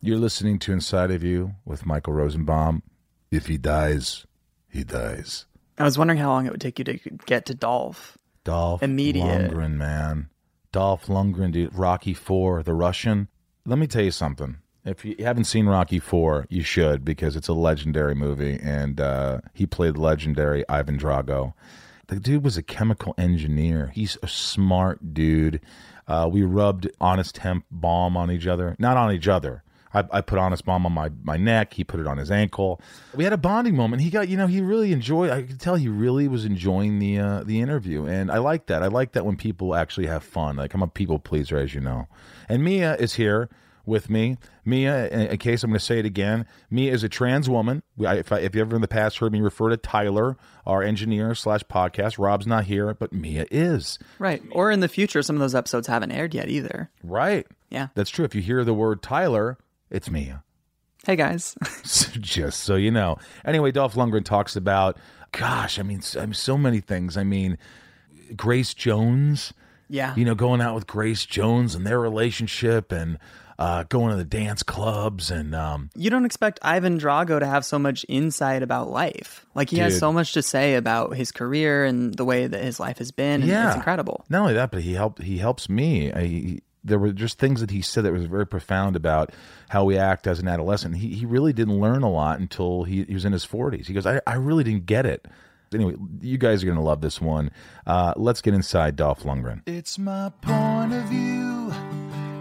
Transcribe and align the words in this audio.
You're 0.00 0.18
listening 0.18 0.60
to 0.60 0.72
Inside 0.72 1.10
of 1.10 1.24
You 1.24 1.56
with 1.64 1.84
Michael 1.84 2.12
Rosenbaum. 2.12 2.84
If 3.32 3.46
he 3.46 3.58
dies, 3.58 4.26
he 4.68 4.84
dies. 4.84 5.46
I 5.76 5.82
was 5.82 5.98
wondering 5.98 6.20
how 6.20 6.28
long 6.28 6.46
it 6.46 6.52
would 6.52 6.60
take 6.60 6.78
you 6.78 6.84
to 6.84 6.98
get 7.26 7.46
to 7.46 7.54
Dolph. 7.54 8.16
Dolph 8.44 8.80
Immediate. 8.80 9.50
Lundgren, 9.50 9.72
man. 9.72 10.28
Dolph 10.70 11.06
Lundgren, 11.06 11.50
dude. 11.50 11.74
Rocky 11.74 12.14
Four, 12.14 12.62
the 12.62 12.74
Russian. 12.74 13.26
Let 13.66 13.80
me 13.80 13.88
tell 13.88 14.04
you 14.04 14.12
something. 14.12 14.58
If 14.84 15.04
you 15.04 15.16
haven't 15.18 15.44
seen 15.44 15.66
Rocky 15.66 15.98
Four, 15.98 16.46
you 16.48 16.62
should 16.62 17.04
because 17.04 17.34
it's 17.34 17.48
a 17.48 17.52
legendary 17.52 18.14
movie, 18.14 18.58
and 18.62 19.00
uh, 19.00 19.40
he 19.52 19.66
played 19.66 19.98
legendary 19.98 20.64
Ivan 20.68 20.96
Drago. 20.96 21.54
The 22.06 22.20
dude 22.20 22.44
was 22.44 22.56
a 22.56 22.62
chemical 22.62 23.14
engineer. 23.18 23.90
He's 23.94 24.16
a 24.22 24.28
smart 24.28 25.12
dude. 25.12 25.60
Uh, 26.06 26.28
we 26.30 26.42
rubbed 26.42 26.88
Honest 27.00 27.38
Hemp 27.38 27.64
balm 27.70 28.16
on 28.16 28.30
each 28.30 28.46
other, 28.46 28.76
not 28.78 28.96
on 28.96 29.12
each 29.12 29.26
other. 29.26 29.64
I, 29.94 30.04
I 30.12 30.20
put 30.20 30.38
Honest 30.38 30.64
Balm 30.64 30.86
on 30.86 30.92
my, 30.92 31.10
my 31.22 31.36
neck. 31.36 31.74
He 31.74 31.84
put 31.84 32.00
it 32.00 32.06
on 32.06 32.18
his 32.18 32.30
ankle. 32.30 32.80
We 33.14 33.24
had 33.24 33.32
a 33.32 33.38
bonding 33.38 33.76
moment. 33.76 34.02
He 34.02 34.10
got, 34.10 34.28
you 34.28 34.36
know, 34.36 34.46
he 34.46 34.60
really 34.60 34.92
enjoyed. 34.92 35.30
I 35.30 35.42
could 35.42 35.60
tell 35.60 35.76
he 35.76 35.88
really 35.88 36.28
was 36.28 36.44
enjoying 36.44 36.98
the 36.98 37.18
uh, 37.18 37.42
the 37.44 37.60
interview, 37.60 38.06
and 38.06 38.30
I 38.30 38.38
like 38.38 38.66
that. 38.66 38.82
I 38.82 38.88
like 38.88 39.12
that 39.12 39.24
when 39.24 39.36
people 39.36 39.74
actually 39.74 40.06
have 40.06 40.24
fun. 40.24 40.56
Like 40.56 40.74
I'm 40.74 40.82
a 40.82 40.88
people 40.88 41.18
pleaser, 41.18 41.58
as 41.58 41.74
you 41.74 41.80
know. 41.80 42.08
And 42.48 42.62
Mia 42.62 42.96
is 42.96 43.14
here 43.14 43.48
with 43.88 44.10
me. 44.10 44.36
Mia, 44.64 45.08
in, 45.08 45.20
in 45.22 45.38
case 45.38 45.64
I'm 45.64 45.70
going 45.70 45.78
to 45.78 45.84
say 45.84 45.98
it 45.98 46.04
again, 46.04 46.46
Mia 46.70 46.92
is 46.92 47.02
a 47.02 47.08
trans 47.08 47.48
woman. 47.48 47.82
I, 48.06 48.16
if, 48.16 48.30
I, 48.30 48.40
if 48.40 48.54
you 48.54 48.60
ever 48.60 48.76
in 48.76 48.82
the 48.82 48.88
past 48.88 49.18
heard 49.18 49.32
me 49.32 49.40
refer 49.40 49.70
to 49.70 49.76
Tyler, 49.78 50.36
our 50.66 50.82
engineer 50.82 51.34
slash 51.34 51.62
podcast, 51.64 52.18
Rob's 52.18 52.46
not 52.46 52.64
here, 52.64 52.92
but 52.94 53.12
Mia 53.12 53.46
is. 53.50 53.98
Right. 54.18 54.42
Or 54.52 54.70
in 54.70 54.80
the 54.80 54.88
future, 54.88 55.22
some 55.22 55.36
of 55.36 55.40
those 55.40 55.54
episodes 55.54 55.86
haven't 55.86 56.12
aired 56.12 56.34
yet 56.34 56.48
either. 56.48 56.90
Right. 57.02 57.46
Yeah. 57.70 57.88
That's 57.94 58.10
true. 58.10 58.26
If 58.26 58.34
you 58.34 58.42
hear 58.42 58.62
the 58.62 58.74
word 58.74 59.02
Tyler, 59.02 59.56
it's 59.90 60.10
Mia. 60.10 60.42
Hey, 61.06 61.16
guys. 61.16 61.56
just 62.20 62.60
so 62.60 62.74
you 62.74 62.90
know. 62.90 63.16
Anyway, 63.44 63.72
Dolph 63.72 63.94
Lundgren 63.94 64.24
talks 64.24 64.56
about, 64.56 64.98
gosh, 65.32 65.78
I 65.78 65.82
mean, 65.82 66.02
so, 66.02 66.32
so 66.32 66.58
many 66.58 66.80
things. 66.80 67.16
I 67.16 67.24
mean, 67.24 67.56
Grace 68.36 68.74
Jones, 68.74 69.54
yeah. 69.88 70.14
you 70.16 70.24
know, 70.24 70.34
going 70.34 70.60
out 70.60 70.74
with 70.74 70.86
Grace 70.86 71.24
Jones 71.24 71.74
and 71.74 71.86
their 71.86 72.00
relationship 72.00 72.92
and 72.92 73.18
uh, 73.58 73.84
going 73.84 74.10
to 74.10 74.16
the 74.16 74.24
dance 74.24 74.62
clubs 74.62 75.30
and, 75.30 75.54
um, 75.54 75.90
you 75.96 76.10
don't 76.10 76.24
expect 76.24 76.60
Ivan 76.62 76.98
Drago 76.98 77.40
to 77.40 77.46
have 77.46 77.64
so 77.64 77.78
much 77.78 78.04
insight 78.08 78.62
about 78.62 78.90
life. 78.90 79.46
Like 79.54 79.70
he 79.70 79.78
has 79.78 79.98
so 79.98 80.12
much 80.12 80.32
to 80.34 80.42
say 80.42 80.74
about 80.74 81.16
his 81.16 81.32
career 81.32 81.84
and 81.84 82.14
the 82.14 82.24
way 82.24 82.46
that 82.46 82.62
his 82.62 82.78
life 82.78 82.98
has 82.98 83.10
been. 83.10 83.42
Yeah, 83.42 83.68
It's 83.68 83.76
incredible. 83.76 84.24
Not 84.28 84.42
only 84.42 84.54
that, 84.54 84.70
but 84.70 84.82
he 84.82 84.92
helped. 84.92 85.22
He 85.22 85.38
helps 85.38 85.68
me. 85.68 86.12
I, 86.12 86.60
there 86.88 86.98
were 86.98 87.12
just 87.12 87.38
things 87.38 87.60
that 87.60 87.70
he 87.70 87.82
said 87.82 88.04
that 88.04 88.12
was 88.12 88.24
very 88.24 88.46
profound 88.46 88.96
about 88.96 89.32
how 89.68 89.84
we 89.84 89.96
act 89.96 90.26
as 90.26 90.40
an 90.40 90.48
adolescent. 90.48 90.96
He 90.96 91.14
he 91.14 91.26
really 91.26 91.52
didn't 91.52 91.80
learn 91.80 92.02
a 92.02 92.10
lot 92.10 92.40
until 92.40 92.84
he, 92.84 93.04
he 93.04 93.14
was 93.14 93.24
in 93.24 93.32
his 93.32 93.44
forties. 93.44 93.86
He 93.86 93.94
goes, 93.94 94.06
I, 94.06 94.20
I 94.26 94.34
really 94.34 94.64
didn't 94.64 94.86
get 94.86 95.06
it. 95.06 95.26
Anyway, 95.72 95.94
you 96.22 96.38
guys 96.38 96.62
are 96.62 96.66
going 96.66 96.78
to 96.78 96.82
love 96.82 97.02
this 97.02 97.20
one. 97.20 97.50
Uh, 97.86 98.14
let's 98.16 98.40
get 98.40 98.54
inside 98.54 98.96
Dolph 98.96 99.22
Lundgren. 99.24 99.60
It's 99.66 99.98
my 99.98 100.32
point 100.40 100.94
of 100.94 101.04
view. 101.04 101.72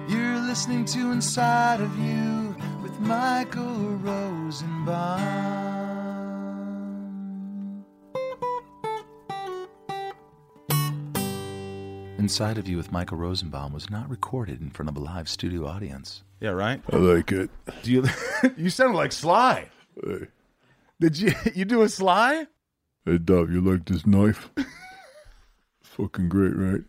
You're 0.08 0.40
listening 0.40 0.86
to 0.86 1.12
Inside 1.12 1.81
of 1.81 2.00
You 2.00 2.56
with 2.81 2.98
Michael 3.02 3.98
Rosenbaum. 3.98 5.77
Inside 12.28 12.58
of 12.58 12.67
You 12.67 12.75
with 12.75 12.92
Michael 12.92 13.17
Rosenbaum 13.17 13.72
was 13.72 13.89
not 13.89 14.09
recorded 14.09 14.59
in 14.59 14.70
front 14.70 14.89
of 14.89 14.97
a 14.97 15.00
live 15.00 15.30
studio 15.30 15.66
audience. 15.66 16.23
Yeah, 16.42 16.50
right. 16.50 16.81
I 16.92 16.97
like 16.97 17.31
it. 17.31 17.50
Do 17.84 17.89
you? 17.89 18.03
you 18.58 18.69
sounded 18.69 18.97
like 18.97 19.14
Sly. 19.14 19.69
Did 21.00 21.17
you? 21.17 21.31
You 21.56 21.64
do 21.64 21.84
a 21.84 21.88
Sly? 21.88 22.47
Hey, 23.06 23.17
Dov, 23.17 23.50
you 23.50 23.61
like 23.61 23.86
this 23.86 24.06
knife? 24.06 24.50
Fucking 25.81 26.28
great, 26.28 26.52
right? 26.57 26.81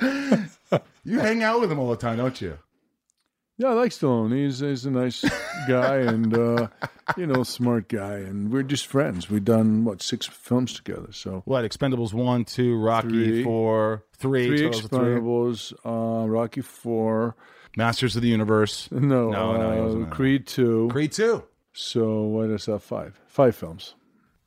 You 1.04 1.18
hang 1.18 1.42
out 1.42 1.60
with 1.60 1.72
him 1.72 1.80
all 1.80 1.90
the 1.90 1.96
time, 1.96 2.18
don't 2.18 2.40
you? 2.40 2.56
Yeah, 3.60 3.70
I 3.70 3.72
like 3.72 3.90
Stallone. 3.90 4.32
He's 4.34 4.60
he's 4.60 4.86
a 4.86 4.90
nice 4.90 5.24
guy 5.66 5.96
and 6.12 6.32
uh, 6.32 6.68
you 7.16 7.26
know, 7.26 7.42
smart 7.42 7.88
guy, 7.88 8.14
and 8.18 8.52
we're 8.52 8.62
just 8.62 8.86
friends. 8.86 9.28
We've 9.28 9.44
done 9.44 9.84
what 9.84 10.00
six 10.00 10.26
films 10.26 10.74
together, 10.74 11.08
so 11.12 11.42
What? 11.44 11.64
Expendables 11.64 12.12
one, 12.14 12.44
two, 12.44 12.76
Rocky 12.78 13.08
Three. 13.08 13.44
four, 13.44 14.04
three, 14.16 14.46
three. 14.46 14.68
Expendables, 14.70 15.72
uh, 15.84 16.28
Rocky 16.28 16.60
Four, 16.60 17.34
Masters 17.76 18.14
of 18.14 18.22
the 18.22 18.28
Universe. 18.28 18.88
no, 18.92 19.30
No, 19.30 19.30
no, 19.30 19.72
uh, 19.72 19.82
wasn't 19.84 20.02
in 20.04 20.08
it. 20.08 20.14
Creed 20.14 20.46
Two. 20.46 20.88
Creed 20.92 21.10
two. 21.12 21.42
So 21.72 22.22
what 22.22 22.50
is 22.50 22.66
that? 22.66 22.80
Five, 22.80 23.20
five 23.26 23.56
films. 23.56 23.94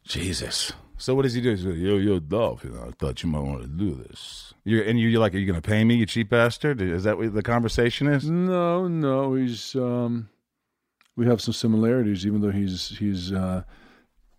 Jesus. 0.06 0.72
So 1.02 1.16
what 1.16 1.24
does 1.24 1.34
he 1.34 1.42
do? 1.42 1.50
He's 1.50 1.66
like, 1.66 1.78
yo, 1.78 1.98
yo, 1.98 2.20
Dolph, 2.20 2.64
you 2.64 2.70
know, 2.70 2.84
I 2.88 2.92
thought 2.92 3.24
you 3.24 3.30
might 3.30 3.42
want 3.42 3.62
to 3.64 3.68
do 3.68 3.96
this. 3.96 4.54
You're, 4.64 4.84
and 4.84 5.00
you're 5.00 5.20
like, 5.20 5.34
are 5.34 5.40
you 5.40 5.48
going 5.48 5.60
to 5.60 5.68
pay 5.68 5.84
me, 5.84 5.96
you 5.96 6.06
cheap 6.06 6.30
bastard? 6.30 6.80
Is 6.80 7.04
that 7.06 7.18
what 7.18 7.34
the 7.34 7.42
conversation 7.42 8.06
is? 8.06 8.30
No, 8.30 8.88
no, 8.88 9.34
he's 9.34 9.76
um 9.76 10.30
we 11.16 11.26
have 11.26 11.42
some 11.42 11.54
similarities 11.54 12.26
even 12.26 12.42
though 12.42 12.52
he's 12.52 12.98
he's 13.00 13.32
uh 13.34 13.64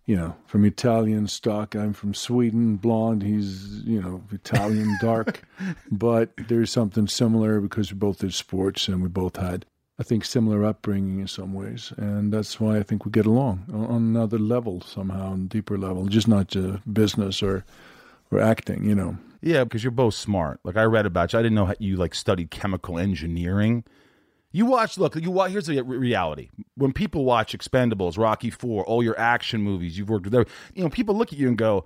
you 0.05 0.17
know, 0.17 0.35
from 0.45 0.65
Italian 0.65 1.27
stock. 1.27 1.75
I'm 1.75 1.93
from 1.93 2.13
Sweden, 2.13 2.75
blonde. 2.75 3.23
He's, 3.23 3.81
you 3.85 4.01
know, 4.01 4.21
Italian 4.31 4.97
dark. 5.01 5.43
but 5.91 6.33
there's 6.49 6.71
something 6.71 7.07
similar 7.07 7.61
because 7.61 7.91
we 7.91 7.97
both 7.97 8.19
did 8.19 8.33
sports 8.33 8.87
and 8.87 9.01
we 9.01 9.07
both 9.07 9.37
had, 9.37 9.65
I 9.99 10.03
think, 10.03 10.25
similar 10.25 10.65
upbringing 10.65 11.19
in 11.19 11.27
some 11.27 11.53
ways. 11.53 11.93
And 11.97 12.33
that's 12.33 12.59
why 12.59 12.77
I 12.77 12.83
think 12.83 13.05
we 13.05 13.11
get 13.11 13.25
along 13.25 13.65
on 13.71 14.01
another 14.01 14.39
level 14.39 14.81
somehow, 14.81 15.31
on 15.33 15.41
a 15.41 15.45
deeper 15.45 15.77
level, 15.77 16.07
just 16.07 16.27
not 16.27 16.55
business 16.91 17.43
or, 17.43 17.63
or 18.31 18.39
acting, 18.39 18.85
you 18.85 18.95
know. 18.95 19.17
Yeah, 19.41 19.65
because 19.65 19.83
you're 19.83 19.91
both 19.91 20.13
smart. 20.13 20.61
Like 20.63 20.77
I 20.77 20.83
read 20.83 21.05
about 21.05 21.33
you. 21.33 21.39
I 21.39 21.41
didn't 21.41 21.55
know 21.55 21.65
how 21.65 21.75
you 21.77 21.97
like 21.97 22.15
studied 22.15 22.49
chemical 22.49 22.97
engineering. 22.97 23.83
You 24.51 24.65
watch. 24.65 24.97
Look, 24.97 25.15
you 25.15 25.31
watch. 25.31 25.51
Here's 25.51 25.65
the 25.65 25.81
reality. 25.81 26.49
When 26.75 26.93
people 26.93 27.25
watch 27.25 27.57
Expendables, 27.57 28.17
Rocky 28.17 28.49
Four, 28.49 28.85
all 28.85 29.03
your 29.03 29.19
action 29.19 29.61
movies 29.61 29.97
you've 29.97 30.09
worked 30.09 30.27
with, 30.27 30.47
you 30.73 30.83
know, 30.83 30.89
people 30.89 31.15
look 31.15 31.33
at 31.33 31.39
you 31.39 31.47
and 31.47 31.57
go, 31.57 31.85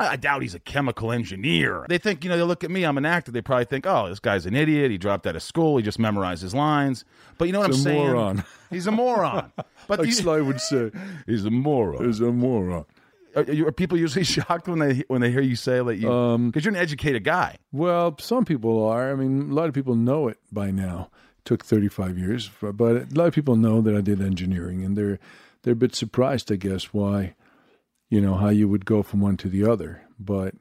I, 0.00 0.12
I 0.12 0.16
doubt 0.16 0.42
he's 0.42 0.54
a 0.54 0.58
chemical 0.60 1.12
engineer. 1.12 1.86
They 1.88 1.98
think, 1.98 2.24
you 2.24 2.30
know, 2.30 2.36
they 2.36 2.42
look 2.42 2.64
at 2.64 2.70
me. 2.70 2.84
I'm 2.84 2.98
an 2.98 3.04
actor. 3.06 3.30
They 3.30 3.42
probably 3.42 3.66
think, 3.66 3.86
oh, 3.86 4.08
this 4.08 4.18
guy's 4.20 4.46
an 4.46 4.54
idiot. 4.56 4.90
He 4.90 4.98
dropped 4.98 5.26
out 5.26 5.36
of 5.36 5.42
school. 5.42 5.76
He 5.76 5.82
just 5.82 5.98
memorized 5.98 6.42
his 6.42 6.54
lines. 6.54 7.04
But 7.38 7.46
you 7.46 7.52
know 7.52 7.60
what 7.60 7.70
He's 7.70 7.86
I'm 7.86 7.92
a 7.92 7.94
saying? 7.96 8.06
moron. 8.12 8.44
He's 8.70 8.86
a 8.86 8.92
moron. 8.92 9.52
But 9.88 9.98
Like 10.00 10.12
Sly 10.12 10.40
would 10.40 10.60
say, 10.60 10.90
he's 11.26 11.44
a 11.44 11.50
moron. 11.50 12.04
he's 12.06 12.20
a 12.20 12.30
moron. 12.32 12.84
Are, 13.36 13.42
you- 13.44 13.66
are 13.66 13.72
people 13.72 13.98
usually 13.98 14.24
shocked 14.36 14.68
when 14.68 14.78
they 14.78 15.02
when 15.08 15.20
they 15.20 15.30
hear 15.30 15.40
you 15.40 15.56
say 15.56 15.82
that 15.82 15.96
you 15.96 16.10
Um, 16.12 16.50
because 16.50 16.64
you're 16.64 16.74
an 16.74 16.80
educated 16.80 17.24
guy? 17.24 17.56
Well, 17.72 18.16
some 18.20 18.44
people 18.44 18.84
are. 18.86 19.10
I 19.10 19.14
mean, 19.14 19.50
a 19.50 19.54
lot 19.54 19.68
of 19.68 19.74
people 19.74 19.94
know 19.96 20.28
it 20.28 20.38
by 20.52 20.70
now. 20.70 21.10
took 21.44 21.64
35 21.64 22.18
years, 22.18 22.50
but 22.60 22.74
a 22.96 23.06
lot 23.14 23.26
of 23.26 23.34
people 23.34 23.56
know 23.56 23.80
that 23.80 23.96
I 23.96 24.00
did 24.00 24.20
engineering, 24.20 24.84
and 24.84 24.96
they're 24.96 25.18
they're 25.62 25.72
a 25.72 25.76
bit 25.76 25.94
surprised, 25.96 26.52
I 26.52 26.56
guess, 26.56 26.92
why, 26.94 27.34
you 28.10 28.20
know, 28.20 28.34
how 28.34 28.48
you 28.48 28.68
would 28.68 28.84
go 28.84 29.02
from 29.02 29.20
one 29.20 29.36
to 29.38 29.48
the 29.48 29.64
other. 29.64 30.02
But 30.18 30.54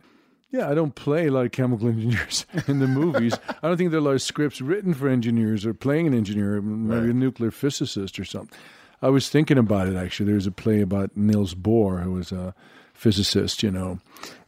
yeah, 0.52 0.70
I 0.70 0.74
don't 0.74 0.96
play 0.96 1.28
a 1.28 1.32
lot 1.32 1.46
of 1.46 1.52
chemical 1.52 1.88
engineers 1.90 2.46
in 2.68 2.80
the 2.80 2.88
movies. 2.88 3.34
I 3.62 3.68
don't 3.68 3.78
think 3.78 3.92
there 3.92 4.00
are 4.00 4.04
a 4.04 4.06
lot 4.06 4.12
of 4.12 4.22
scripts 4.22 4.62
written 4.62 4.94
for 4.94 5.10
engineers 5.10 5.66
or 5.66 5.74
playing 5.74 6.08
an 6.08 6.14
engineer, 6.14 6.62
maybe 6.62 7.10
a 7.10 7.14
nuclear 7.14 7.52
physicist 7.52 8.20
or 8.20 8.26
something. 8.26 8.58
I 9.02 9.10
was 9.10 9.30
thinking 9.30 9.58
about 9.58 9.88
it 9.88 9.96
actually. 9.96 10.32
There's 10.32 10.48
a 10.48 10.52
play 10.52 10.82
about 10.82 11.16
Niels 11.16 11.56
Bohr, 11.56 12.04
who 12.04 12.14
was 12.14 12.32
a 12.32 12.54
physicist, 12.94 13.64
you 13.64 13.72
know, 13.72 14.00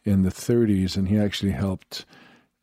in 0.03 0.23
the 0.23 0.29
30s, 0.29 0.97
and 0.97 1.07
he 1.07 1.17
actually 1.17 1.51
helped 1.51 2.05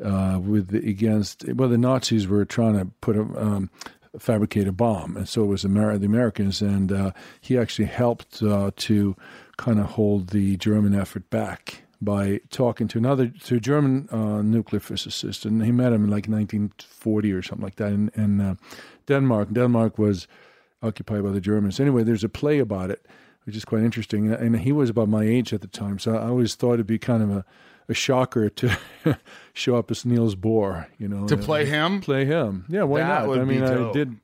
uh, 0.05 0.39
with 0.41 0.69
the, 0.69 0.79
against. 0.89 1.45
Well, 1.49 1.69
the 1.69 1.79
Nazis 1.79 2.29
were 2.29 2.45
trying 2.45 2.79
to 2.79 2.87
put 3.01 3.17
a 3.17 3.23
um, 3.23 3.71
fabricate 4.19 4.69
a 4.69 4.73
bomb, 4.73 5.17
and 5.17 5.29
so 5.29 5.43
it 5.45 5.47
was 5.47 5.65
Amer- 5.65 5.99
the 5.99 6.07
Americans, 6.07 6.61
and 6.61 6.93
uh, 6.93 7.11
he 7.41 7.59
actually 7.59 7.87
helped 7.87 8.43
uh, 8.43 8.71
to 8.77 9.17
kind 9.59 9.79
of 9.79 9.87
hold 9.87 10.29
the 10.29 10.57
German 10.57 10.95
effort 10.95 11.29
back 11.29 11.83
by 12.01 12.41
talking 12.51 12.89
to 12.89 12.97
another 12.97 13.27
to 13.27 13.57
a 13.57 13.61
German 13.61 14.09
uh, 14.11 14.41
nuclear 14.41 14.81
physicist, 14.81 15.45
and 15.45 15.65
he 15.65 15.73
met 15.73 15.93
him 15.93 16.05
in 16.05 16.11
like 16.11 16.29
1940 16.29 17.33
or 17.33 17.43
something 17.43 17.65
like 17.65 17.77
that 17.77 17.93
in, 17.93 18.11
in 18.15 18.41
uh, 18.41 18.55
Denmark. 19.07 19.53
Denmark 19.53 19.99
was 19.99 20.27
occupied 20.83 21.25
by 21.25 21.31
the 21.31 21.41
Germans. 21.41 21.81
Anyway, 21.81 22.05
there's 22.05 22.25
a 22.25 22.29
play 22.29 22.61
about 22.61 22.91
it, 22.91 23.05
which 23.45 23.57
is 23.57 23.65
quite 23.65 23.83
interesting. 23.83 24.33
And 24.33 24.61
he 24.61 24.71
was 24.71 24.91
about 24.91 25.09
my 25.09 25.25
age 25.25 25.53
at 25.53 25.61
the 25.61 25.67
time, 25.67 25.99
so 25.99 26.15
I 26.15 26.29
always 26.29 26.55
thought 26.55 26.75
it'd 26.75 26.87
be 26.87 26.99
kind 26.99 27.23
of 27.23 27.31
a, 27.31 27.45
a 27.89 27.95
shocker 27.95 28.49
to 28.49 28.79
show 29.53 29.75
up 29.75 29.91
as 29.91 30.07
Niels 30.07 30.37
Bohr, 30.37 30.87
you 30.99 31.09
know, 31.09 31.27
To 31.27 31.37
play 31.37 31.67
him? 31.67 32.01
Play 32.01 32.25
him, 32.25 32.65
yeah. 32.69 32.85
Why 32.85 33.01
That 33.01 33.27
not? 33.27 33.39
I 33.39 33.45
mean, 33.45 33.65
I 33.65 33.91
did 33.93 34.19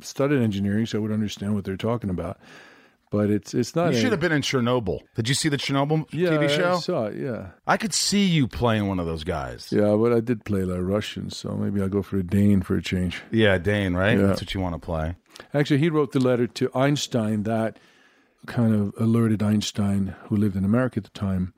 studied 0.00 0.42
engineering, 0.42 0.84
so 0.84 0.98
I 0.98 1.00
would 1.00 1.12
understand 1.12 1.54
what 1.54 1.64
they're 1.64 1.76
talking 1.76 2.10
about. 2.10 2.38
But 3.14 3.30
it's 3.30 3.54
it's 3.54 3.76
not. 3.76 3.92
You 3.92 3.98
a- 3.98 4.00
should 4.00 4.10
have 4.12 4.20
been 4.20 4.32
in 4.32 4.42
Chernobyl. 4.42 5.00
Did 5.14 5.28
you 5.28 5.34
see 5.34 5.48
the 5.48 5.56
Chernobyl 5.56 6.06
yeah, 6.12 6.30
TV 6.30 6.48
show? 6.48 6.74
I 6.74 6.78
saw 6.80 7.04
it, 7.06 7.16
yeah, 7.16 7.50
I 7.66 7.76
could 7.76 7.94
see 7.94 8.24
you 8.24 8.48
playing 8.48 8.88
one 8.88 8.98
of 8.98 9.06
those 9.06 9.24
guys. 9.24 9.68
yeah. 9.70 9.94
But 9.94 10.12
I 10.12 10.20
did 10.20 10.44
play 10.44 10.60
a 10.60 10.82
Russian, 10.82 11.30
so 11.30 11.50
maybe 11.56 11.80
I'll 11.80 11.88
go 11.88 12.02
for 12.02 12.16
a 12.18 12.22
Dane 12.22 12.62
for 12.62 12.76
a 12.76 12.82
change. 12.82 13.22
Yeah, 13.30 13.58
Dane, 13.58 13.94
right? 13.94 14.18
Yeah. 14.18 14.26
That's 14.26 14.42
what 14.42 14.52
you 14.54 14.60
want 14.60 14.74
to 14.74 14.84
play. 14.84 15.14
Actually, 15.52 15.78
he 15.78 15.88
wrote 15.88 16.12
the 16.12 16.20
letter 16.20 16.46
to 16.46 16.70
Einstein 16.74 17.44
that 17.44 17.78
kind 18.46 18.74
of 18.74 18.92
alerted 18.98 19.42
Einstein, 19.42 20.14
who 20.24 20.36
lived 20.36 20.56
in 20.56 20.64
America 20.64 20.98
at 20.98 21.04
the 21.04 21.10
time, 21.10 21.54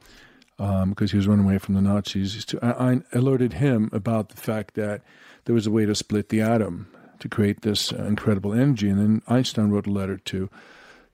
because 0.56 1.10
he 1.10 1.16
was 1.16 1.26
running 1.26 1.44
away 1.44 1.58
from 1.58 1.74
the 1.74 1.82
Nazis, 1.82 2.44
to, 2.44 2.58
I, 2.64 2.92
I 2.92 3.00
alerted 3.12 3.54
him 3.54 3.90
about 3.92 4.28
the 4.30 4.36
fact 4.36 4.74
that 4.74 5.02
there 5.44 5.54
was 5.54 5.66
a 5.66 5.70
way 5.70 5.84
to 5.84 5.94
split 5.94 6.28
the 6.28 6.40
atom 6.40 6.88
to 7.20 7.28
create 7.28 7.62
this 7.62 7.92
uh, 7.92 8.04
incredible 8.04 8.52
energy. 8.52 8.88
And 8.88 8.98
then 9.00 9.22
Einstein 9.26 9.70
wrote 9.70 9.86
a 9.86 9.90
letter 9.90 10.16
to 10.18 10.50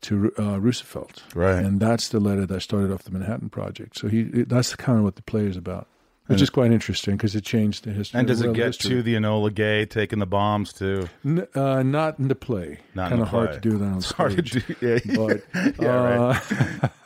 to 0.02 0.32
uh, 0.38 0.58
Roosevelt, 0.60 1.22
Right. 1.34 1.64
And 1.64 1.80
that's 1.80 2.08
the 2.08 2.20
letter 2.20 2.46
that 2.46 2.60
started 2.60 2.90
off 2.92 3.02
the 3.04 3.10
Manhattan 3.10 3.48
Project. 3.50 3.96
So 3.98 4.08
he 4.08 4.22
that's 4.24 4.74
kind 4.76 4.98
of 4.98 5.04
what 5.04 5.16
the 5.16 5.22
play 5.22 5.46
is 5.46 5.56
about, 5.56 5.86
which 6.26 6.42
is 6.42 6.50
quite 6.50 6.70
interesting 6.72 7.16
because 7.16 7.34
it 7.36 7.44
changed 7.44 7.84
the 7.84 7.92
history. 7.92 8.18
And 8.18 8.26
does 8.28 8.40
it 8.42 8.52
get 8.52 8.66
history. 8.66 8.90
to 8.90 9.02
the 9.02 9.14
Enola 9.14 9.52
Gay 9.54 9.86
taking 9.86 10.18
the 10.18 10.26
bombs 10.26 10.72
too? 10.72 11.08
N- 11.24 11.46
uh, 11.54 11.82
not 11.82 12.18
in 12.18 12.28
the 12.28 12.34
play. 12.34 12.78
Not 12.94 13.06
in 13.12 13.18
kind 13.18 13.22
of 13.22 13.28
hard 13.28 13.52
to 13.52 13.60
do 13.60 13.78
that 13.78 13.84
on 13.84 13.96
It's 13.98 14.06
stage. 14.06 14.16
hard 14.16 14.36
to 14.36 14.42
do. 14.42 14.74
Yeah, 14.80 14.98
But 15.16 15.44
Yeah, 15.80 15.88
right. 15.88 16.42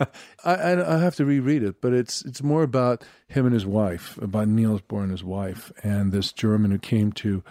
uh, 0.01 0.05
I, 0.45 0.55
I 0.55 0.97
I 0.97 0.99
have 1.01 1.17
to 1.17 1.25
reread 1.25 1.63
it. 1.63 1.81
But 1.81 1.93
it's 1.93 2.25
it's 2.25 2.43
more 2.43 2.63
about 2.63 3.05
him 3.29 3.45
and 3.47 3.55
his 3.55 3.67
wife, 3.67 4.17
about 4.23 4.49
Niels 4.49 4.81
Bohr 4.83 5.03
and 5.03 5.11
his 5.11 5.25
wife, 5.25 5.73
and 5.83 6.13
this 6.13 6.33
German 6.33 6.71
who 6.71 6.79
came 6.79 7.13
to 7.13 7.43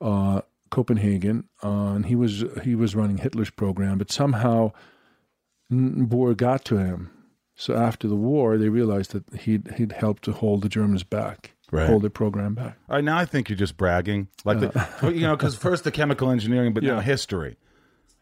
uh, 0.00 0.40
Copenhagen. 0.70 1.44
Uh, 1.62 1.92
and 1.94 2.06
he 2.06 2.14
was 2.16 2.44
he 2.62 2.74
was 2.74 2.94
running 2.94 3.18
Hitler's 3.18 3.50
program, 3.50 3.98
but 3.98 4.10
somehow 4.12 4.72
N- 5.70 6.06
Bohr 6.08 6.36
got 6.36 6.64
to 6.66 6.76
him. 6.78 7.10
So 7.54 7.74
after 7.74 8.06
the 8.06 8.16
war, 8.16 8.58
they 8.58 8.68
realized 8.68 9.12
that 9.12 9.40
he'd 9.40 9.72
he'd 9.76 9.92
helped 9.92 10.24
to 10.24 10.32
hold 10.32 10.62
the 10.62 10.68
Germans 10.68 11.02
back, 11.04 11.54
Right. 11.72 11.88
hold 11.88 12.02
their 12.02 12.10
program 12.10 12.54
back. 12.54 12.76
All 12.88 12.96
right, 12.96 13.04
now 13.04 13.16
I 13.18 13.24
think 13.24 13.48
you're 13.48 13.56
just 13.56 13.76
bragging, 13.76 14.28
like 14.44 14.60
the, 14.60 15.10
you 15.10 15.22
know, 15.22 15.36
because 15.36 15.56
first 15.56 15.84
the 15.84 15.90
chemical 15.90 16.30
engineering, 16.30 16.74
but 16.74 16.82
now 16.82 16.96
Yeah. 16.96 17.02
history. 17.02 17.56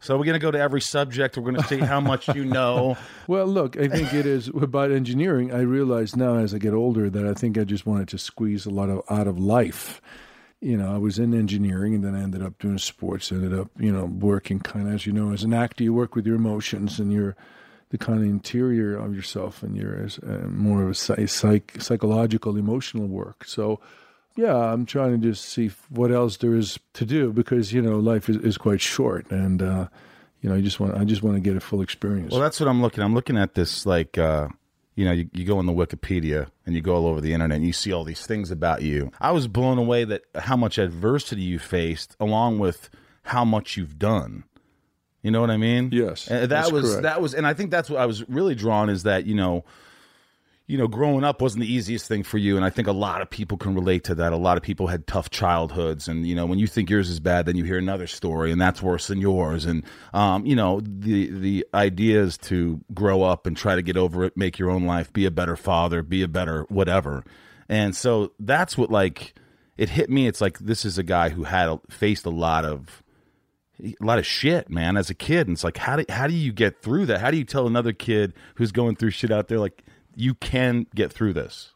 So 0.00 0.18
we're 0.18 0.24
going 0.24 0.34
to 0.38 0.38
go 0.38 0.50
to 0.50 0.58
every 0.60 0.82
subject. 0.82 1.36
We're 1.38 1.50
going 1.50 1.62
to 1.62 1.66
see 1.68 1.78
how 1.78 1.98
much 1.98 2.28
you 2.28 2.44
know. 2.44 2.98
Well, 3.26 3.46
look, 3.46 3.78
I 3.78 3.88
think 3.88 4.12
it 4.12 4.26
is 4.26 4.48
about 4.54 4.92
engineering. 4.92 5.50
I 5.50 5.60
realize 5.62 6.14
now 6.14 6.36
as 6.36 6.52
I 6.52 6.58
get 6.58 6.74
older 6.74 7.08
that 7.08 7.26
I 7.26 7.32
think 7.32 7.56
I 7.56 7.64
just 7.64 7.86
wanted 7.86 8.08
to 8.08 8.18
squeeze 8.18 8.66
a 8.66 8.70
lot 8.70 8.90
of 8.90 9.00
out 9.08 9.26
of 9.26 9.38
life. 9.38 10.02
You 10.64 10.78
know, 10.78 10.94
I 10.94 10.98
was 10.98 11.18
in 11.18 11.34
engineering 11.34 11.94
and 11.94 12.02
then 12.02 12.14
I 12.14 12.22
ended 12.22 12.42
up 12.42 12.58
doing 12.58 12.78
sports, 12.78 13.30
ended 13.30 13.52
up, 13.52 13.68
you 13.78 13.92
know, 13.92 14.06
working 14.06 14.60
kind 14.60 14.88
of, 14.88 14.94
as 14.94 15.06
you 15.06 15.12
know, 15.12 15.32
as 15.32 15.42
an 15.42 15.52
actor, 15.52 15.84
you 15.84 15.92
work 15.92 16.14
with 16.14 16.26
your 16.26 16.36
emotions 16.36 16.98
and 16.98 17.12
you're 17.12 17.36
the 17.90 17.98
kind 17.98 18.18
of 18.18 18.24
interior 18.24 18.96
of 18.96 19.14
yourself 19.14 19.62
and 19.62 19.76
you're 19.76 20.08
uh, 20.26 20.48
more 20.48 20.82
of 20.84 20.88
a 20.90 20.94
psych, 20.94 21.28
psych, 21.28 21.76
psychological, 21.78 22.56
emotional 22.56 23.06
work. 23.06 23.44
So, 23.44 23.78
yeah, 24.36 24.56
I'm 24.56 24.86
trying 24.86 25.12
to 25.12 25.18
just 25.18 25.44
see 25.44 25.70
what 25.90 26.10
else 26.10 26.38
there 26.38 26.54
is 26.54 26.78
to 26.94 27.04
do 27.04 27.32
because, 27.32 27.72
you 27.74 27.82
know, 27.82 27.98
life 27.98 28.30
is, 28.30 28.38
is 28.38 28.56
quite 28.56 28.80
short 28.80 29.30
and, 29.30 29.60
uh, 29.62 29.88
you 30.40 30.50
know, 30.50 30.56
I 30.56 30.60
just 30.60 30.78
want 30.78 30.94
I 30.94 31.04
just 31.04 31.22
want 31.22 31.36
to 31.36 31.40
get 31.40 31.56
a 31.56 31.60
full 31.60 31.80
experience. 31.80 32.30
Well, 32.30 32.40
that's 32.40 32.60
what 32.60 32.68
I'm 32.68 32.82
looking. 32.82 33.02
I'm 33.02 33.14
looking 33.14 33.38
at 33.38 33.54
this 33.54 33.86
like, 33.86 34.18
uh, 34.18 34.48
you 34.94 35.06
know, 35.06 35.12
you, 35.12 35.30
you 35.32 35.44
go 35.44 35.56
on 35.56 35.64
the 35.64 35.72
Wikipedia 35.72 36.48
and 36.66 36.74
you 36.74 36.80
go 36.80 36.94
all 36.94 37.06
over 37.06 37.20
the 37.20 37.32
internet 37.32 37.56
and 37.56 37.66
you 37.66 37.72
see 37.72 37.92
all 37.92 38.04
these 38.04 38.26
things 38.26 38.50
about 38.50 38.82
you. 38.82 39.10
I 39.20 39.32
was 39.32 39.46
blown 39.48 39.78
away 39.78 40.04
that 40.04 40.22
how 40.34 40.56
much 40.56 40.78
adversity 40.78 41.42
you 41.42 41.58
faced, 41.58 42.16
along 42.18 42.58
with 42.58 42.90
how 43.24 43.44
much 43.44 43.76
you've 43.76 43.98
done. 43.98 44.44
You 45.22 45.30
know 45.30 45.40
what 45.40 45.50
I 45.50 45.56
mean? 45.56 45.88
Yes, 45.92 46.28
And 46.28 46.50
that 46.50 46.70
was 46.70 46.90
correct. 46.90 47.02
that 47.04 47.22
was, 47.22 47.32
and 47.34 47.46
I 47.46 47.54
think 47.54 47.70
that's 47.70 47.88
what 47.88 48.00
I 48.00 48.06
was 48.06 48.28
really 48.28 48.54
drawn 48.54 48.90
is 48.90 49.04
that 49.04 49.24
you 49.24 49.34
know, 49.34 49.64
you 50.66 50.78
know, 50.78 50.88
growing 50.88 51.24
up 51.24 51.42
wasn't 51.42 51.60
the 51.60 51.70
easiest 51.70 52.08
thing 52.08 52.22
for 52.22 52.38
you, 52.38 52.56
and 52.56 52.64
I 52.64 52.70
think 52.70 52.88
a 52.88 52.92
lot 52.92 53.20
of 53.20 53.28
people 53.28 53.58
can 53.58 53.74
relate 53.74 54.04
to 54.04 54.14
that. 54.14 54.32
A 54.32 54.36
lot 54.36 54.56
of 54.56 54.62
people 54.62 54.86
had 54.86 55.06
tough 55.06 55.28
childhoods, 55.28 56.08
and 56.08 56.26
you 56.26 56.34
know, 56.34 56.46
when 56.46 56.58
you 56.58 56.66
think 56.66 56.88
yours 56.88 57.10
is 57.10 57.20
bad, 57.20 57.44
then 57.44 57.56
you 57.56 57.64
hear 57.64 57.76
another 57.76 58.06
story, 58.06 58.50
and 58.50 58.58
that's 58.60 58.82
worse 58.82 59.08
than 59.08 59.20
yours. 59.20 59.66
And 59.66 59.84
um, 60.14 60.46
you 60.46 60.56
know, 60.56 60.80
the 60.80 61.30
the 61.30 61.66
idea 61.74 62.22
is 62.22 62.38
to 62.38 62.80
grow 62.94 63.22
up 63.22 63.46
and 63.46 63.54
try 63.54 63.74
to 63.74 63.82
get 63.82 63.98
over 63.98 64.24
it, 64.24 64.38
make 64.38 64.58
your 64.58 64.70
own 64.70 64.84
life, 64.84 65.12
be 65.12 65.26
a 65.26 65.30
better 65.30 65.56
father, 65.56 66.02
be 66.02 66.22
a 66.22 66.28
better 66.28 66.62
whatever. 66.70 67.24
And 67.68 67.94
so 67.94 68.32
that's 68.40 68.78
what 68.78 68.90
like 68.90 69.34
it 69.76 69.90
hit 69.90 70.08
me. 70.08 70.26
It's 70.26 70.40
like 70.40 70.58
this 70.60 70.86
is 70.86 70.96
a 70.96 71.02
guy 71.02 71.28
who 71.28 71.44
had 71.44 71.78
faced 71.90 72.24
a 72.24 72.30
lot 72.30 72.64
of 72.64 73.02
a 73.82 73.94
lot 74.00 74.18
of 74.18 74.24
shit, 74.24 74.70
man, 74.70 74.96
as 74.96 75.10
a 75.10 75.14
kid. 75.14 75.46
And 75.46 75.56
it's 75.56 75.64
like, 75.64 75.76
how 75.76 75.96
do 75.96 76.04
how 76.08 76.26
do 76.26 76.32
you 76.32 76.52
get 76.52 76.80
through 76.80 77.04
that? 77.06 77.20
How 77.20 77.30
do 77.30 77.36
you 77.36 77.44
tell 77.44 77.66
another 77.66 77.92
kid 77.92 78.32
who's 78.54 78.72
going 78.72 78.96
through 78.96 79.10
shit 79.10 79.30
out 79.30 79.48
there 79.48 79.58
like 79.58 79.82
you 80.16 80.34
can 80.34 80.86
get 80.94 81.12
through 81.12 81.32
this? 81.34 81.74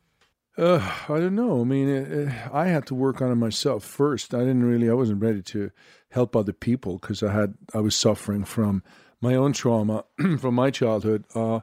Uh, 0.58 0.80
I 1.08 1.20
don't 1.20 1.36
know. 1.36 1.60
I 1.60 1.64
mean, 1.64 1.88
uh, 1.88 2.48
uh, 2.50 2.56
I 2.56 2.66
had 2.66 2.84
to 2.86 2.94
work 2.94 3.22
on 3.22 3.30
it 3.30 3.36
myself 3.36 3.84
first. 3.84 4.34
I 4.34 4.40
didn't 4.40 4.64
really. 4.64 4.90
I 4.90 4.94
wasn't 4.94 5.22
ready 5.22 5.40
to 5.42 5.70
help 6.10 6.34
other 6.34 6.52
people 6.52 6.98
because 6.98 7.22
I 7.22 7.32
had. 7.32 7.54
I 7.72 7.78
was 7.78 7.94
suffering 7.94 8.44
from 8.44 8.82
my 9.20 9.36
own 9.36 9.52
trauma 9.52 10.04
from 10.38 10.56
my 10.56 10.70
childhood 10.70 11.24
uh, 11.36 11.60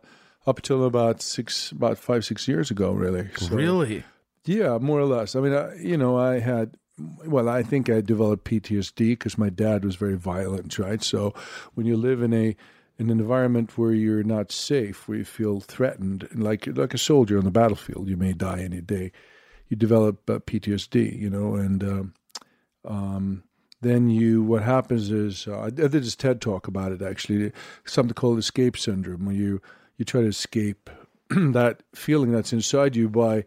up 0.48 0.60
until 0.60 0.86
about 0.86 1.22
six, 1.22 1.72
about 1.72 1.98
five, 1.98 2.24
six 2.24 2.48
years 2.48 2.72
ago. 2.72 2.94
Really. 2.94 3.28
So, 3.36 3.54
really? 3.54 4.06
Yeah, 4.45 4.78
more 4.78 5.01
or 5.01 5.06
less. 5.06 5.36
I 5.36 5.42
mean, 5.42 5.54
I, 5.54 5.75
you 5.75 5.98
know, 5.98 6.18
I 6.18 6.39
had. 6.39 6.78
Well, 6.98 7.50
I 7.50 7.62
think 7.63 7.89
I 7.89 8.00
developed 8.00 8.45
PTSD 8.45 9.10
because 9.10 9.38
my 9.38 9.50
dad 9.50 9.83
was 9.83 9.98
very 9.98 10.16
violent, 10.16 10.80
right? 10.80 11.04
So, 11.04 11.33
when 11.74 11.86
you 11.86 11.98
live 11.98 12.21
in 12.21 12.33
a 12.33 12.48
in 12.48 12.56
an 12.97 13.09
environment 13.09 13.77
where 13.77 13.92
you're 13.92 14.24
not 14.24 14.51
safe, 14.51 15.07
where 15.07 15.18
you 15.18 15.25
feel 15.25 15.59
threatened, 15.59 16.27
like 16.33 16.68
like 16.68 16.94
a 16.94 16.97
soldier 16.97 17.38
on 17.38 17.44
the 17.45 17.51
battlefield, 17.51 18.07
you 18.07 18.18
may 18.18 18.33
die 18.33 18.62
any 18.62 18.81
day. 18.81 19.12
You 19.68 19.75
develop 19.77 20.30
uh, 20.30 20.39
PTSD, 20.39 21.19
you 21.19 21.30
know, 21.30 21.56
and 21.56 21.83
um, 21.83 22.13
um, 22.86 23.44
then 23.81 24.09
you 24.09 24.44
what 24.44 24.63
happens 24.63 25.12
is 25.12 25.47
uh, 25.47 25.59
I 25.59 25.69
did 25.69 25.92
this 25.92 26.15
TED 26.15 26.39
talk 26.42 26.68
about 26.68 26.92
it 26.92 27.01
actually, 27.01 27.51
something 27.83 28.13
called 28.13 28.38
escape 28.39 28.77
syndrome, 28.77 29.25
where 29.25 29.36
you 29.36 29.62
you 29.97 30.06
try 30.06 30.21
to 30.21 30.27
escape 30.27 30.89
that 31.30 31.83
feeling 31.94 32.31
that's 32.31 32.53
inside 32.53 32.95
you 32.95 33.09
by 33.09 33.45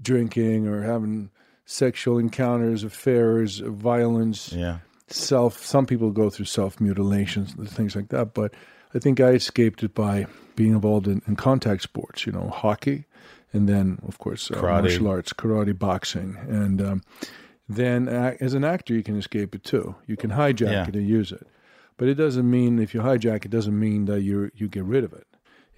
drinking 0.00 0.66
or 0.68 0.82
having 0.82 1.30
sexual 1.66 2.18
encounters, 2.18 2.82
affairs, 2.84 3.58
violence 3.60 4.52
Yeah. 4.52 4.78
self 5.08 5.64
some 5.64 5.86
people 5.86 6.10
go 6.10 6.30
through 6.30 6.46
self 6.46 6.80
mutilations 6.80 7.54
and 7.54 7.68
things 7.68 7.94
like 7.96 8.08
that 8.08 8.32
but 8.34 8.54
i 8.94 8.98
think 8.98 9.20
i 9.20 9.30
escaped 9.30 9.82
it 9.82 9.94
by 9.94 10.26
being 10.56 10.72
involved 10.72 11.06
in, 11.06 11.22
in 11.26 11.36
contact 11.36 11.82
sports 11.82 12.26
you 12.26 12.32
know 12.32 12.48
hockey 12.48 13.04
and 13.52 13.68
then 13.68 13.98
of 14.06 14.18
course 14.18 14.50
uh, 14.50 14.54
Karate. 14.54 14.82
martial 14.82 15.08
arts 15.08 15.32
karate 15.32 15.78
boxing 15.78 16.36
and 16.48 16.80
um, 16.82 17.02
then 17.68 18.08
uh, 18.08 18.34
as 18.40 18.54
an 18.54 18.64
actor 18.64 18.94
you 18.94 19.02
can 19.02 19.16
escape 19.16 19.54
it 19.54 19.64
too 19.64 19.94
you 20.06 20.16
can 20.16 20.30
hijack 20.30 20.70
Yeah. 20.72 20.88
it 20.88 20.94
and 20.96 21.06
use 21.08 21.32
it 21.32 21.46
but 21.96 22.08
it 22.08 22.14
doesn't 22.14 22.48
mean 22.50 22.78
if 22.78 22.94
you 22.94 23.00
hijack 23.00 23.44
it 23.44 23.50
doesn't 23.50 23.78
mean 23.78 24.06
that 24.06 24.22
you 24.22 24.50
you 24.54 24.68
get 24.68 24.84
rid 24.84 25.04
of 25.04 25.12
it 25.12 25.26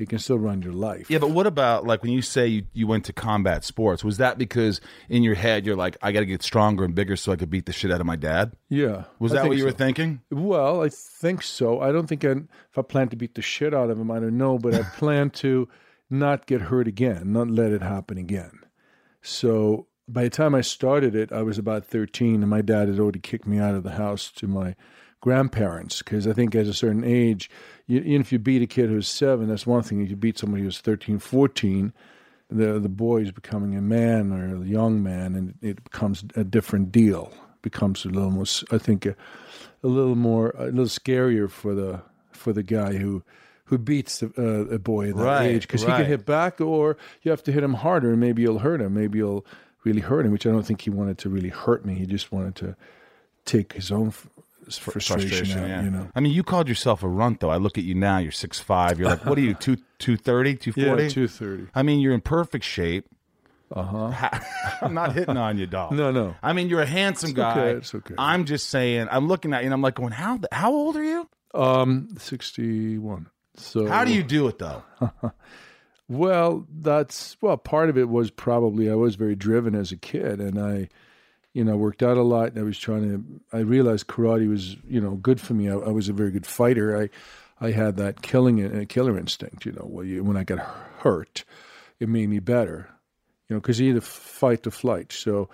it 0.00 0.08
can 0.08 0.18
still 0.18 0.38
run 0.38 0.62
your 0.62 0.72
life 0.72 1.10
Yeah, 1.10 1.18
but 1.18 1.30
what 1.30 1.46
about 1.46 1.86
like 1.86 2.02
when 2.02 2.12
you 2.12 2.22
say 2.22 2.46
you, 2.46 2.64
you 2.72 2.86
went 2.86 3.04
to 3.06 3.12
combat 3.12 3.64
sports? 3.64 4.02
Was 4.02 4.16
that 4.18 4.38
because 4.38 4.80
in 5.08 5.22
your 5.22 5.34
head 5.34 5.66
you're 5.66 5.76
like, 5.76 5.96
I 6.02 6.12
got 6.12 6.20
to 6.20 6.26
get 6.26 6.42
stronger 6.42 6.84
and 6.84 6.94
bigger 6.94 7.16
so 7.16 7.32
I 7.32 7.36
could 7.36 7.50
beat 7.50 7.66
the 7.66 7.72
shit 7.72 7.90
out 7.90 8.00
of 8.00 8.06
my 8.06 8.16
dad? 8.16 8.52
yeah 8.68 9.04
Was 9.18 9.32
I 9.32 9.36
that 9.36 9.48
what 9.48 9.56
you 9.56 9.60
so. 9.62 9.66
were 9.66 9.72
thinking? 9.72 10.20
Well, 10.30 10.82
I 10.82 10.88
think 10.88 11.42
so. 11.42 11.80
I 11.80 11.92
don't 11.92 12.06
think 12.06 12.24
I, 12.24 12.30
if 12.30 12.78
I 12.78 12.82
plan 12.82 13.08
to 13.08 13.16
beat 13.16 13.34
the 13.34 13.42
shit 13.42 13.74
out 13.74 13.90
of 13.90 13.98
him, 13.98 14.10
I 14.10 14.20
don't 14.20 14.38
know, 14.38 14.58
but 14.58 14.74
I 14.74 14.82
plan 14.82 15.30
to 15.30 15.68
not 16.08 16.46
get 16.46 16.62
hurt 16.62 16.88
again, 16.88 17.32
not 17.32 17.48
let 17.50 17.72
it 17.72 17.82
happen 17.82 18.18
again. 18.18 18.60
So 19.22 19.86
by 20.08 20.24
the 20.24 20.30
time 20.30 20.54
I 20.54 20.60
started 20.60 21.14
it, 21.14 21.30
I 21.32 21.42
was 21.42 21.58
about 21.58 21.84
13, 21.84 22.36
and 22.42 22.48
my 22.50 22.62
dad 22.62 22.88
had 22.88 22.98
already 22.98 23.20
kicked 23.20 23.46
me 23.46 23.58
out 23.58 23.74
of 23.74 23.84
the 23.84 23.92
house 23.92 24.30
to 24.32 24.48
my 24.48 24.74
grandparents 25.20 25.98
because 26.02 26.26
I 26.26 26.32
think 26.32 26.54
at 26.54 26.66
a 26.66 26.72
certain 26.72 27.04
age, 27.04 27.50
you, 27.90 28.00
even 28.00 28.20
if 28.20 28.32
you 28.32 28.38
beat 28.38 28.62
a 28.62 28.66
kid 28.66 28.88
who's 28.88 29.08
seven, 29.08 29.48
that's 29.48 29.66
one 29.66 29.82
thing. 29.82 30.00
If 30.00 30.10
you 30.10 30.16
beat 30.16 30.38
somebody 30.38 30.62
who's 30.62 30.78
13, 30.78 31.18
14, 31.18 31.92
the 32.50 32.78
the 32.78 32.88
boy 32.88 33.22
is 33.22 33.32
becoming 33.32 33.76
a 33.76 33.82
man 33.82 34.32
or 34.32 34.62
a 34.62 34.66
young 34.66 35.02
man, 35.02 35.34
and 35.34 35.54
it 35.60 35.82
becomes 35.84 36.24
a 36.36 36.44
different 36.44 36.92
deal. 36.92 37.32
Becomes 37.62 38.04
a 38.04 38.08
little 38.08 38.30
more, 38.30 38.46
I 38.70 38.78
think, 38.78 39.04
a, 39.06 39.14
a 39.82 39.88
little 39.88 40.14
more, 40.14 40.54
a 40.56 40.66
little 40.66 40.84
scarier 40.86 41.50
for 41.50 41.74
the 41.74 42.02
for 42.32 42.52
the 42.52 42.62
guy 42.62 42.94
who 42.94 43.22
who 43.64 43.78
beats 43.78 44.18
the, 44.20 44.32
uh, 44.38 44.74
a 44.74 44.78
boy 44.78 45.10
at 45.10 45.16
that 45.16 45.22
Right, 45.24 45.46
age 45.46 45.66
because 45.66 45.82
he 45.82 45.92
can 45.92 46.06
hit 46.06 46.24
back, 46.26 46.60
or 46.60 46.96
you 47.22 47.30
have 47.30 47.42
to 47.44 47.52
hit 47.52 47.62
him 47.62 47.74
harder, 47.74 48.10
and 48.12 48.20
maybe 48.20 48.42
you'll 48.42 48.60
hurt 48.60 48.80
him. 48.80 48.94
Maybe 48.94 49.18
you'll 49.18 49.44
really 49.84 50.00
hurt 50.00 50.26
him, 50.26 50.32
which 50.32 50.46
I 50.46 50.50
don't 50.50 50.64
think 50.64 50.80
he 50.82 50.90
wanted 50.90 51.18
to 51.18 51.28
really 51.28 51.50
hurt 51.50 51.84
me. 51.84 51.94
He 51.94 52.06
just 52.06 52.32
wanted 52.32 52.54
to 52.56 52.76
take 53.44 53.72
his 53.74 53.90
own 53.92 54.12
f- 54.78 54.92
frustration, 54.92 55.58
out. 55.58 55.68
yeah. 55.68 55.82
You 55.82 55.90
know. 55.90 56.08
I 56.14 56.20
mean, 56.20 56.32
you 56.32 56.42
called 56.42 56.68
yourself 56.68 57.02
a 57.02 57.08
runt, 57.08 57.40
though. 57.40 57.50
I 57.50 57.56
look 57.56 57.78
at 57.78 57.84
you 57.84 57.94
now. 57.94 58.18
You're 58.18 58.32
six 58.32 58.58
five. 58.60 58.98
You're 58.98 59.08
like, 59.08 59.24
what 59.24 59.36
are 59.38 59.42
you, 59.42 59.54
two 59.54 59.76
two 59.98 60.16
thirty, 60.16 60.54
two 60.56 60.72
forty? 60.72 61.04
Yeah, 61.04 61.08
two 61.08 61.28
thirty. 61.28 61.66
I 61.74 61.82
mean, 61.82 62.00
you're 62.00 62.14
in 62.14 62.20
perfect 62.20 62.64
shape. 62.64 63.06
Uh 63.74 63.82
huh. 64.10 64.40
I'm 64.82 64.94
not 64.94 65.14
hitting 65.14 65.36
on 65.36 65.56
you, 65.58 65.66
dog. 65.66 65.92
No, 65.92 66.10
no. 66.10 66.34
I 66.42 66.52
mean, 66.52 66.68
you're 66.68 66.82
a 66.82 66.86
handsome 66.86 67.30
It's 67.30 67.36
guy. 67.36 67.58
okay, 67.60 67.78
it's 67.78 67.94
okay. 67.94 68.14
I'm 68.18 68.44
just 68.44 68.68
saying. 68.68 69.08
I'm 69.10 69.28
looking 69.28 69.52
at 69.54 69.62
you, 69.62 69.66
and 69.66 69.74
I'm 69.74 69.82
like, 69.82 69.94
going, 69.94 70.12
how 70.12 70.40
how 70.50 70.72
old 70.72 70.96
are 70.96 71.04
you? 71.04 71.28
Um, 71.54 72.08
sixty-one. 72.18 73.28
So 73.56 73.86
How 73.86 74.04
do 74.04 74.12
you 74.14 74.22
do 74.22 74.48
it 74.48 74.58
though? 74.58 74.82
Well, 76.08 76.66
that's 76.76 77.36
well. 77.40 77.56
Part 77.56 77.88
of 77.88 77.96
it 77.96 78.08
was 78.08 78.32
probably 78.32 78.90
I 78.90 78.96
was 78.96 79.14
very 79.14 79.36
driven 79.36 79.76
as 79.76 79.92
a 79.92 79.96
kid, 79.96 80.40
and 80.40 80.58
I, 80.58 80.88
you 81.52 81.64
know, 81.64 81.76
worked 81.76 82.02
out 82.02 82.16
a 82.16 82.22
lot. 82.22 82.48
And 82.50 82.58
I 82.58 82.62
was 82.62 82.78
trying 82.78 83.02
to. 83.02 83.56
I 83.56 83.60
realized 83.60 84.06
karate 84.06 84.48
was, 84.48 84.76
you 84.86 85.00
know, 85.00 85.16
good 85.16 85.40
for 85.40 85.54
me. 85.54 85.68
I, 85.68 85.74
I 85.74 85.90
was 85.90 86.08
a 86.08 86.12
very 86.12 86.30
good 86.30 86.46
fighter. 86.46 87.00
I, 87.00 87.10
I 87.60 87.72
had 87.72 87.96
that 87.96 88.22
killing 88.22 88.64
a 88.64 88.86
killer 88.86 89.18
instinct. 89.18 89.66
You 89.66 89.72
know, 89.72 89.86
when, 89.86 90.08
you, 90.08 90.24
when 90.24 90.36
I 90.36 90.44
got 90.44 90.60
hurt, 90.98 91.44
it 91.98 92.08
made 92.08 92.28
me 92.28 92.38
better. 92.38 92.88
You 93.48 93.56
know, 93.56 93.60
because 93.60 93.80
you 93.80 93.90
either 93.90 94.00
fight 94.00 94.66
or 94.66 94.70
flight. 94.70 95.12
So. 95.12 95.48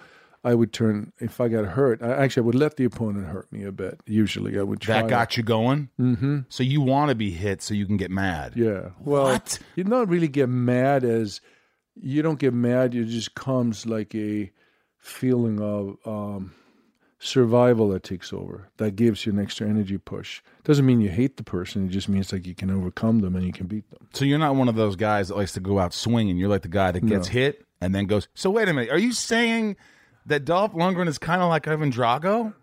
I 0.44 0.54
would 0.54 0.72
turn 0.72 1.12
if 1.18 1.40
I 1.40 1.48
got 1.48 1.64
hurt. 1.64 2.00
I 2.00 2.12
actually 2.22 2.42
I 2.42 2.46
would 2.46 2.54
let 2.54 2.76
the 2.76 2.84
opponent 2.84 3.26
hurt 3.26 3.50
me 3.50 3.64
a 3.64 3.72
bit. 3.72 3.98
Usually, 4.06 4.56
I 4.56 4.62
would 4.62 4.80
try. 4.80 5.02
That 5.02 5.10
got 5.10 5.36
you 5.36 5.42
going. 5.42 5.88
Mm-hmm. 5.98 6.40
So 6.48 6.62
you 6.62 6.80
want 6.80 7.08
to 7.08 7.16
be 7.16 7.32
hit 7.32 7.62
so 7.62 7.74
you 7.74 7.84
can 7.84 7.96
get 7.96 8.12
mad. 8.12 8.52
Yeah. 8.54 8.90
Well, 9.00 9.24
What? 9.24 9.58
you 9.74 9.82
don't 9.82 10.08
really 10.08 10.28
get 10.28 10.48
mad 10.48 11.02
as 11.02 11.40
you 12.00 12.22
don't 12.22 12.38
get 12.38 12.54
mad. 12.54 12.94
It 12.94 13.06
just 13.06 13.34
comes 13.34 13.86
like 13.86 14.14
a 14.14 14.52
feeling 15.06 15.60
of 15.60 15.96
um, 16.04 16.52
survival 17.18 17.88
that 17.90 18.02
takes 18.02 18.32
over. 18.32 18.68
That 18.76 18.96
gives 18.96 19.25
you 19.25 19.32
an 19.32 19.38
extra 19.38 19.68
energy 19.68 19.98
push. 19.98 20.42
Doesn't 20.64 20.84
mean 20.84 21.00
you 21.00 21.08
hate 21.10 21.36
the 21.36 21.42
person. 21.42 21.86
It 21.86 21.90
just 21.90 22.08
means 22.08 22.32
like 22.32 22.46
you 22.46 22.54
can 22.54 22.70
overcome 22.70 23.20
them 23.20 23.36
and 23.36 23.44
you 23.44 23.52
can 23.52 23.66
beat 23.66 23.88
them. 23.90 24.08
So 24.12 24.25
you're 24.25 24.38
not 24.38 24.56
one 24.56 24.68
of 24.68 24.75
those 24.75 24.96
guys 24.96 25.28
that 25.28 25.36
likes 25.36 25.52
to 25.52 25.60
go 25.60 25.78
out 25.78 25.94
swinging. 25.94 26.36
You're 26.36 26.48
like 26.48 26.62
the 26.62 26.68
guy 26.68 26.90
that 26.92 27.06
gets 27.06 27.28
No. 27.28 27.32
hit 27.32 27.64
and 27.80 27.94
then 27.94 28.06
goes. 28.06 28.28
So 28.34 28.50
wait 28.50 28.68
a 28.68 28.72
minute. 28.75 28.90
Are 28.90 28.98
you 28.98 29.12
saying 29.12 29.76
that 30.26 30.44
Dolph 30.44 30.72
Lundgren 30.72 31.08
is 31.08 31.18
kind 31.18 31.40
of 31.40 31.48
like 31.48 31.68
Ivan 31.68 31.92
Drago? 31.92 32.54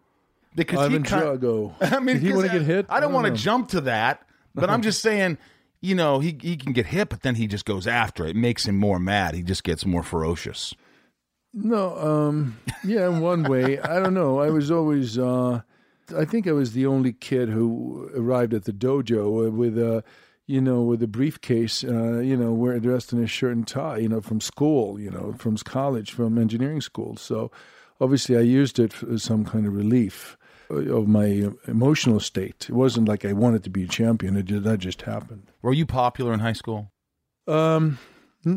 Because 0.56 0.80
Ivan 0.80 1.04
he 1.04 1.10
kind 1.10 1.24
Drago. 1.24 1.74
I 1.82 2.00
mean, 2.00 2.18
Did 2.18 2.24
he 2.24 2.34
want 2.34 2.52
to 2.52 2.60
get 2.60 2.62
hit? 2.68 2.86
I 2.90 3.00
don't, 3.00 3.14
want 3.14 3.26
to 3.28 3.34
jump 3.34 3.70
to 3.70 3.82
that, 3.82 4.28
but 4.54 4.70
I'm 4.70 4.82
just 4.82 5.02
saying. 5.02 5.38
You 5.82 5.96
know, 5.96 6.20
he 6.20 6.38
he 6.42 6.56
can 6.56 6.72
get 6.72 6.86
hit, 6.86 7.10
but 7.10 7.24
then 7.24 7.36
he 7.36 7.46
just 7.46 7.66
goes 7.66 7.88
after 7.88 8.26
it. 8.26 8.30
It 8.30 8.36
makes 8.38 8.66
him 8.66 8.78
more 8.78 9.00
mad. 9.00 9.36
He 9.36 9.42
just 9.44 9.66
gets 9.66 9.86
more 9.86 10.02
ferocious. 10.02 10.74
No, 11.54 11.98
um, 11.98 12.58
yeah, 12.84 13.08
in 13.08 13.20
one 13.22 13.44
way. 13.44 13.80
I 13.80 14.00
don't 14.00 14.16
know. 14.16 14.40
I 14.40 14.50
was 14.50 14.72
always, 14.72 15.20
uh, 15.20 15.62
I 16.18 16.26
think 16.26 16.48
I 16.48 16.52
was 16.52 16.74
the 16.74 16.88
only 16.88 17.14
kid 17.14 17.50
who 17.50 18.10
arrived 18.16 18.54
at 18.54 18.66
the 18.66 18.74
dojo 18.74 19.52
with 19.52 19.78
a, 19.78 20.04
you 20.48 20.60
know, 20.60 20.82
with 20.82 21.02
a 21.04 21.08
briefcase, 21.08 21.84
uh, 21.84 22.20
you 22.20 22.36
know, 22.36 22.52
we're 22.54 22.80
dressed 22.80 23.14
in 23.14 23.24
a 23.24 23.28
shirt 23.28 23.56
and 23.56 23.68
tie, 23.68 23.98
you 23.98 24.10
know, 24.10 24.20
from 24.20 24.42
school, 24.42 25.00
you 25.00 25.12
know, 25.12 25.36
from 25.38 25.56
college, 25.58 26.12
from 26.12 26.38
engineering 26.38 26.82
school. 26.82 27.16
So 27.18 27.52
obviously 28.02 28.36
I 28.36 28.42
used 28.42 28.80
it 28.80 29.04
as 29.04 29.24
some 29.24 29.46
kind 29.46 29.68
of 29.68 29.74
relief 29.74 30.36
uh, 30.72 30.94
of 30.94 31.08
my 31.08 31.50
emotional 31.68 32.20
state. 32.20 32.68
It 32.68 32.76
wasn't 32.76 33.08
like 33.08 33.24
I 33.26 33.34
wanted 33.34 33.64
to 33.64 33.70
be 33.70 33.84
a 33.84 33.88
champion. 33.88 34.36
It 34.36 34.46
just, 34.46 34.64
that 34.64 34.80
just 34.80 35.04
happened. 35.04 35.52
Were 35.62 35.74
you 35.74 35.86
popular 35.86 36.34
in 36.34 36.40
high 36.40 36.54
school? 36.54 36.92
Um, 37.48 38.00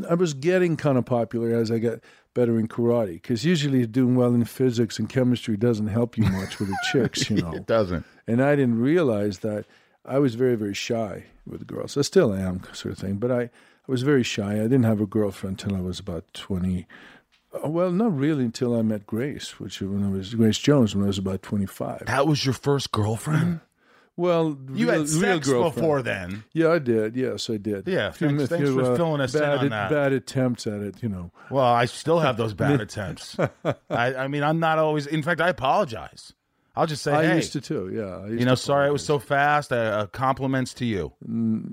I 0.09 0.15
was 0.15 0.35
getting 0.35 0.77
kind 0.77 0.99
of 0.99 1.05
popular 1.05 1.55
as 1.55 1.71
I 1.71 1.79
got 1.79 2.01
better 2.37 2.59
in 2.61 2.69
karate 2.69 3.15
because 3.15 3.45
usually 3.45 3.87
doing 3.87 4.15
well 4.15 4.35
in 4.35 4.45
physics 4.45 4.99
and 5.01 5.09
chemistry 5.09 5.57
doesn't 5.57 5.89
help 5.89 6.17
you 6.19 6.25
much 6.25 6.59
with 6.61 6.69
the 6.69 6.77
chicks, 6.93 7.31
you 7.31 7.37
know. 7.43 7.53
It 7.55 7.67
doesn't. 7.67 8.05
And 8.29 8.43
I 8.43 8.55
didn't 8.55 8.79
realize 8.79 9.39
that 9.39 9.65
I 10.05 10.19
was 10.19 10.35
very, 10.37 10.55
very 10.55 10.75
shy 10.75 11.25
with 11.47 11.67
girls. 11.67 11.97
I 11.97 12.03
still 12.03 12.35
am, 12.35 12.63
sort 12.73 12.93
of 12.93 12.99
thing. 12.99 13.15
But 13.17 13.31
I, 13.33 13.41
I 13.43 13.51
was 13.89 14.03
very 14.03 14.23
shy. 14.23 14.53
I 14.61 14.69
didn't 14.69 14.85
have 14.85 15.01
a 15.01 15.07
girlfriend 15.07 15.63
until 15.63 15.77
I 15.77 15.81
was 15.81 15.99
about 15.99 16.25
20. 16.35 16.87
uh, 17.65 17.69
Well, 17.69 17.91
not 17.91 18.17
really 18.17 18.45
until 18.45 18.79
I 18.79 18.83
met 18.83 19.07
Grace, 19.07 19.59
which 19.59 19.81
when 19.81 20.05
I 20.05 20.11
was 20.11 20.35
Grace 20.35 20.59
Jones 20.59 20.95
when 20.95 21.05
I 21.05 21.07
was 21.09 21.19
about 21.19 21.43
25. 21.43 22.05
That 22.07 22.27
was 22.27 22.45
your 22.45 22.55
first 22.55 22.93
girlfriend. 22.93 23.61
Well, 24.19 24.57
You 24.73 24.91
real, 24.91 25.01
had 25.01 25.09
sex 25.09 25.49
before 25.49 26.01
then. 26.01 26.45
Yeah, 26.55 26.71
I 26.73 26.79
did. 26.79 27.17
Yes, 27.17 27.51
I 27.51 27.59
did. 27.59 27.87
Yeah, 27.87 28.11
thanks- 28.13 28.43
a 28.45 28.47
thanks 28.47 28.65
few, 28.69 28.75
for 28.83 28.97
filling 28.97 29.21
us 29.21 29.35
in 29.35 29.41
bad, 29.41 29.59
on 29.59 29.69
that. 29.69 29.91
Bad 29.91 30.13
attempts 30.13 30.67
at 30.67 30.81
it, 30.81 31.03
you 31.03 31.09
know. 31.11 31.31
Well, 31.51 31.65
I 31.65 31.85
still 31.85 32.21
have 32.21 32.39
those 32.39 32.55
bad 32.55 32.81
attempts. 32.81 33.37
I, 33.39 33.75
I 33.91 34.29
mean, 34.29 34.43
I'm 34.43 34.59
not 34.59 34.79
always. 34.79 35.07
In 35.07 35.23
fact, 35.23 35.41
I 35.43 35.51
apologize. 35.51 36.33
I'll 36.75 36.87
just 36.87 37.03
say, 37.03 37.13
I 37.13 37.27
hey, 37.27 37.37
used 37.37 37.53
to 37.53 37.61
too. 37.61 37.91
Yeah, 37.93 38.27
you 38.27 38.45
know, 38.45 38.55
sorry 38.55 38.89
it 38.89 38.93
was 38.93 39.05
so 39.05 39.19
fast. 39.19 39.73
Uh, 39.73 39.77
uh, 39.77 40.07
compliments 40.07 40.75
to 40.75 40.85
you. 40.85 41.13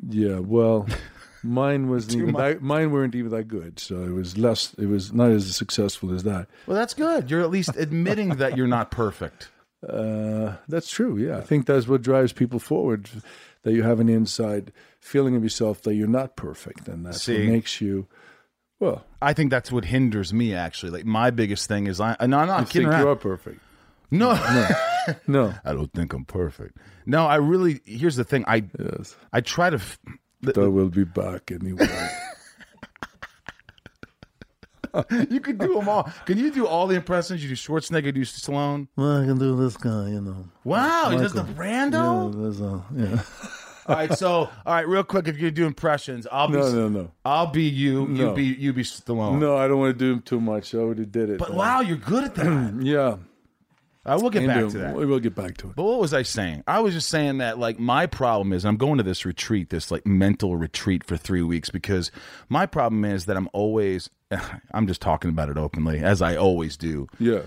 Yeah, 0.10 0.40
well, 0.40 0.88
mine 1.44 1.90
wasn't 1.90 2.22
even 2.22 2.34
that, 2.36 2.62
mine 2.62 2.92
weren't 2.92 3.14
even 3.16 3.32
that 3.32 3.50
good, 3.50 3.80
so 3.80 4.02
it 4.04 4.12
was 4.12 4.38
less. 4.38 4.74
It 4.78 4.86
was 4.86 5.12
not 5.14 5.32
as 5.32 5.54
successful 5.56 6.14
as 6.14 6.24
that. 6.24 6.48
Well, 6.68 6.78
that's 6.78 6.94
good. 6.94 7.30
You're 7.30 7.42
at 7.42 7.50
least 7.50 7.72
admitting 7.78 8.36
that 8.38 8.56
you're 8.58 8.68
not 8.68 8.92
perfect. 8.92 9.50
Uh, 9.88 10.56
that's 10.68 10.90
true. 10.90 11.18
Yeah, 11.18 11.38
I 11.38 11.42
think 11.42 11.66
that's 11.66 11.88
what 11.88 12.02
drives 12.02 12.34
people 12.34 12.60
forward. 12.60 13.10
That 13.64 13.74
you 13.74 13.84
have 13.84 14.00
an 14.02 14.10
inside 14.10 14.74
feeling 15.00 15.36
of 15.38 15.44
yourself 15.44 15.82
that 15.84 15.94
you're 15.96 16.08
not 16.08 16.36
perfect, 16.36 16.88
and 16.90 17.06
what 17.06 17.28
makes 17.30 17.80
you. 17.80 18.08
Well, 18.80 19.06
I 19.22 19.32
think 19.34 19.52
that's 19.52 19.72
what 19.72 19.86
hinders 19.86 20.34
me. 20.34 20.54
Actually, 20.54 20.92
like 20.92 21.06
my 21.06 21.30
biggest 21.32 21.68
thing 21.70 21.88
is 21.88 22.02
I. 22.02 22.16
No, 22.26 22.40
I'm 22.40 22.48
not 22.48 22.62
I 22.62 22.64
kidding 22.66 22.82
think 22.88 22.88
around. 22.94 23.02
you 23.04 23.10
are 23.10 23.16
perfect. 23.16 23.62
No, 24.12 24.34
No, 25.28 25.54
I 25.66 25.74
don't 25.74 25.92
think 25.94 26.14
I'm 26.14 26.26
perfect. 26.26 26.78
No, 27.06 27.26
I 27.26 27.36
really. 27.36 27.80
Here's 27.86 28.16
the 28.16 28.24
thing. 28.26 28.44
I 28.48 28.66
yes, 28.78 29.16
I 29.32 29.40
try 29.42 29.70
to. 29.70 29.78
f- 29.78 29.98
I 30.58 30.60
will 30.68 30.90
be 30.90 31.06
back 31.06 31.52
anyway. 31.52 31.88
You 35.30 35.40
could 35.40 35.58
do 35.58 35.74
them 35.76 35.90
all. 35.90 36.04
Can 36.26 36.38
you 36.38 36.52
do 36.52 36.68
all 36.68 36.88
the 36.88 36.96
impressions? 36.96 37.42
You 37.44 37.50
do 37.50 37.56
Schwarzenegger, 37.56 38.06
you 38.06 38.12
do 38.12 38.22
Stallone. 38.22 38.88
Well, 38.96 39.22
I 39.24 39.26
can 39.26 39.40
do 39.40 39.56
this 39.56 39.76
guy, 39.78 40.10
you 40.10 40.22
know. 40.22 40.46
Wow, 40.64 41.10
he 41.10 41.18
does 41.18 41.34
the 41.34 41.44
Michael. 41.44 41.64
Brando. 41.64 42.34
Yeah, 42.36 42.42
there's 42.42 42.62
a, 42.62 42.84
yeah. 42.96 43.24
All 43.86 43.96
right, 43.98 44.14
so 44.18 44.34
all 44.34 44.50
right, 44.66 44.88
real 44.88 45.04
quick, 45.04 45.28
if 45.28 45.38
you 45.38 45.52
do 45.52 45.66
impressions, 45.66 46.26
I'll 46.32 46.48
be 46.48 46.54
no, 46.54 46.72
no, 46.72 46.88
no, 46.88 47.12
I'll 47.26 47.48
be 47.48 47.64
you. 47.64 48.08
You 48.08 48.34
be 48.34 48.46
you 48.46 48.72
be 48.72 48.84
Stallone. 48.84 49.40
no. 49.40 49.58
I 49.58 49.68
don't 49.68 49.78
want 49.78 50.00
to 50.00 50.16
do 50.16 50.22
too 50.22 50.40
much. 50.40 50.74
I 50.74 50.78
already 50.78 51.06
did 51.06 51.30
it. 51.30 51.38
but 51.38 51.54
wow, 51.54 51.82
you're 51.82 51.98
good 51.98 52.24
at 52.24 52.36
that. 52.36 52.76
yeah, 52.82 53.18
I 54.06 54.16
will 54.16 54.30
get 54.30 54.48
back 54.48 54.70
to 54.70 54.78
that. 54.78 54.96
We 54.96 55.06
will 55.06 55.20
get 55.20 55.36
back 55.36 55.58
to 55.58 55.70
it. 55.70 55.76
But 55.76 55.84
what 55.84 56.00
was 56.00 56.14
I 56.14 56.22
saying? 56.24 56.64
I 56.66 56.80
was 56.80 56.94
just 56.94 57.10
saying 57.10 57.40
that 57.40 57.60
like 57.60 57.78
my 57.78 58.06
problem 58.06 58.54
is 58.54 58.64
I'm 58.66 58.78
going 58.78 59.00
to 59.00 59.04
this 59.04 59.26
retreat, 59.26 59.70
this 59.70 59.92
like 59.92 60.06
mental 60.06 60.56
retreat 60.56 61.04
for 61.04 61.18
three 61.18 61.42
weeks 61.44 61.70
because 61.70 62.10
my 62.48 62.66
problem 62.66 63.04
is 63.04 63.26
that 63.26 63.36
I'm 63.36 63.50
always 63.52 64.10
I'm 64.74 64.88
just 64.88 65.02
talking 65.02 65.30
about 65.30 65.50
it 65.50 65.58
openly 65.58 66.00
as 66.00 66.22
I 66.22 66.36
always 66.36 66.78
do. 66.78 67.08
Yeah, 67.20 67.44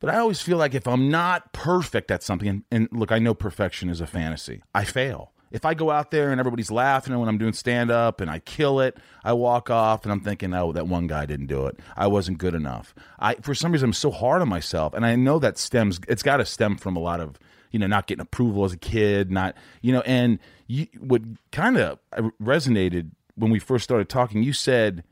But 0.00 0.10
I 0.10 0.18
always 0.18 0.40
feel 0.40 0.58
like 0.58 0.74
if 0.74 0.86
I'm 0.86 1.10
not 1.10 1.52
perfect 1.52 2.10
at 2.10 2.22
something, 2.22 2.48
and, 2.48 2.62
and 2.70 2.88
look, 2.92 3.12
I 3.12 3.18
know 3.18 3.34
perfection 3.34 3.88
is 3.88 4.00
a 4.00 4.06
fantasy. 4.06 4.62
I 4.74 4.84
fail. 4.84 5.32
If 5.50 5.64
I 5.64 5.74
go 5.74 5.90
out 5.92 6.10
there 6.10 6.32
and 6.32 6.40
everybody's 6.40 6.72
laughing 6.72 7.16
when 7.16 7.28
I'm 7.28 7.38
doing 7.38 7.52
stand 7.52 7.88
up 7.88 8.20
and 8.20 8.28
I 8.28 8.40
kill 8.40 8.80
it, 8.80 8.96
I 9.22 9.34
walk 9.34 9.70
off 9.70 10.02
and 10.02 10.10
I'm 10.10 10.18
thinking, 10.20 10.52
oh, 10.52 10.72
that 10.72 10.88
one 10.88 11.06
guy 11.06 11.26
didn't 11.26 11.46
do 11.46 11.66
it. 11.66 11.78
I 11.96 12.08
wasn't 12.08 12.38
good 12.38 12.54
enough. 12.54 12.92
I 13.20 13.36
for 13.36 13.54
some 13.54 13.70
reason 13.70 13.90
I'm 13.90 13.92
so 13.92 14.10
hard 14.10 14.42
on 14.42 14.48
myself, 14.48 14.94
and 14.94 15.06
I 15.06 15.14
know 15.14 15.38
that 15.38 15.56
stems. 15.56 16.00
It's 16.08 16.24
got 16.24 16.38
to 16.38 16.44
stem 16.44 16.76
from 16.76 16.96
a 16.96 17.00
lot 17.00 17.20
of 17.20 17.38
you 17.70 17.78
know 17.78 17.86
not 17.86 18.08
getting 18.08 18.22
approval 18.22 18.64
as 18.64 18.72
a 18.72 18.76
kid, 18.76 19.30
not 19.30 19.54
you 19.80 19.92
know. 19.92 20.00
And 20.00 20.40
you, 20.66 20.88
what 20.98 21.22
kind 21.52 21.76
of 21.76 22.00
resonated 22.42 23.12
when 23.36 23.52
we 23.52 23.60
first 23.60 23.84
started 23.84 24.08
talking, 24.08 24.42
you 24.42 24.52
said 24.52 25.04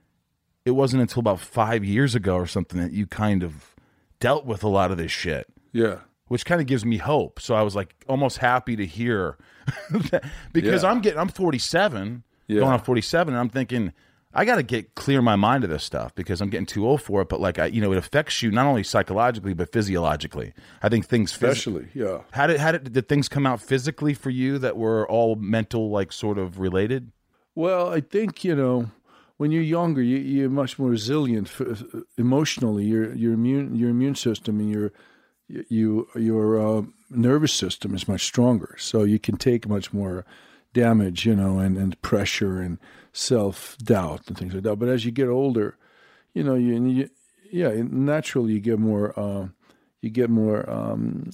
it 0.65 0.73
wasn't 0.73 1.01
until 1.03 1.21
about 1.21 1.41
five 1.41 1.85
years 1.85 2.15
ago 2.15 2.37
or 2.37 2.47
something 2.47 2.81
that 2.81 2.93
you 2.93 3.07
kind 3.07 3.43
of 3.43 3.75
dealt 4.21 4.45
with 4.47 4.63
a 4.63 4.69
lot 4.69 4.91
of 4.91 4.97
this 4.99 5.11
shit, 5.13 5.47
yeah. 5.73 5.99
which 6.29 6.45
kind 6.47 6.61
of 6.61 6.67
gives 6.67 6.85
me 6.85 6.99
hope. 6.99 7.41
So 7.41 7.55
I 7.55 7.63
was 7.63 7.75
like 7.75 7.95
almost 8.09 8.39
happy 8.39 8.77
to 8.77 8.87
hear 8.87 9.37
that 9.91 10.25
because 10.53 10.83
Yeah. 10.85 10.91
I'm 10.91 11.01
getting 11.01 11.19
I'm 11.19 11.29
47, 11.29 12.23
Yeah. 12.49 12.61
going 12.61 12.73
on 12.73 12.81
47, 12.81 13.35
and 13.35 13.41
I'm 13.41 13.49
thinking 13.49 13.93
I 14.35 14.47
got 14.47 14.57
to 14.57 14.63
get 14.63 14.95
clear 14.95 15.21
my 15.21 15.37
mind 15.37 15.63
of 15.63 15.69
this 15.69 15.85
stuff 15.85 16.15
because 16.15 16.41
I'm 16.41 16.49
getting 16.49 16.65
too 16.65 16.87
old 16.87 17.03
for 17.03 17.21
it. 17.21 17.29
But 17.29 17.39
like 17.41 17.59
I, 17.59 17.67
you 17.67 17.83
know, 17.83 17.93
it 17.93 17.99
affects 17.99 18.41
you 18.43 18.51
not 18.51 18.65
only 18.67 18.83
psychologically 18.83 19.53
but 19.53 19.71
physiologically. 19.73 20.55
I 20.83 20.89
think 20.89 21.05
things 21.07 21.33
phys- 21.33 21.51
Especially, 21.51 21.89
yeah. 21.93 22.21
How 22.31 22.47
did 22.47 22.59
how 22.61 22.73
did 22.73 22.93
did 22.93 23.09
things 23.09 23.29
come 23.29 23.47
out 23.47 23.61
physically 23.61 24.15
for 24.15 24.31
you 24.31 24.57
that 24.59 24.77
were 24.79 25.07
all 25.09 25.35
mental, 25.37 25.91
like 25.91 26.13
sort 26.13 26.39
of 26.39 26.59
related? 26.61 27.13
Well, 27.55 27.91
I 27.91 28.01
think 28.01 28.43
you 28.45 28.55
know 28.57 28.91
when 29.43 29.51
you're 29.51 29.61
younger, 29.61 30.01
you, 30.01 30.19
you're 30.19 30.49
much 30.49 30.79
more 30.79 30.89
resilient 30.89 31.49
f- 31.49 31.85
emotionally. 32.17 32.85
Your 32.85 33.13
your 33.13 33.33
immune 33.33 33.75
your 33.75 33.91
immune 33.91 34.15
system 34.15 34.61
and 34.61 34.71
your 34.71 34.93
you 35.49 36.07
your 36.15 36.61
uh, 36.65 36.83
nervous 37.11 37.53
system 37.53 37.93
is 37.93 38.07
much 38.07 38.25
stronger, 38.25 38.77
so 38.79 39.03
you 39.03 39.19
can 39.19 39.37
take 39.37 39.69
much 39.69 39.93
more 39.93 40.25
damage, 40.73 41.27
you 41.27 41.35
know, 41.35 41.59
and, 41.59 41.77
and 41.77 42.01
pressure 42.03 42.61
and 42.61 42.79
self 43.13 43.77
doubt 43.79 44.29
and 44.29 44.39
things 44.39 44.55
like 44.55 44.63
that. 44.63 44.77
But 44.77 44.89
as 44.89 45.05
you 45.05 45.11
get 45.11 45.27
older, 45.27 45.77
you 46.35 46.45
know, 46.45 46.55
you, 46.55 46.87
you 46.87 47.11
yeah, 47.51 47.73
naturally 47.91 48.53
you 48.53 48.61
get 48.61 48.79
more. 48.79 49.13
Uh, 49.19 49.49
you 50.03 50.11
get 50.11 50.31
more 50.31 50.71
um, 50.71 51.31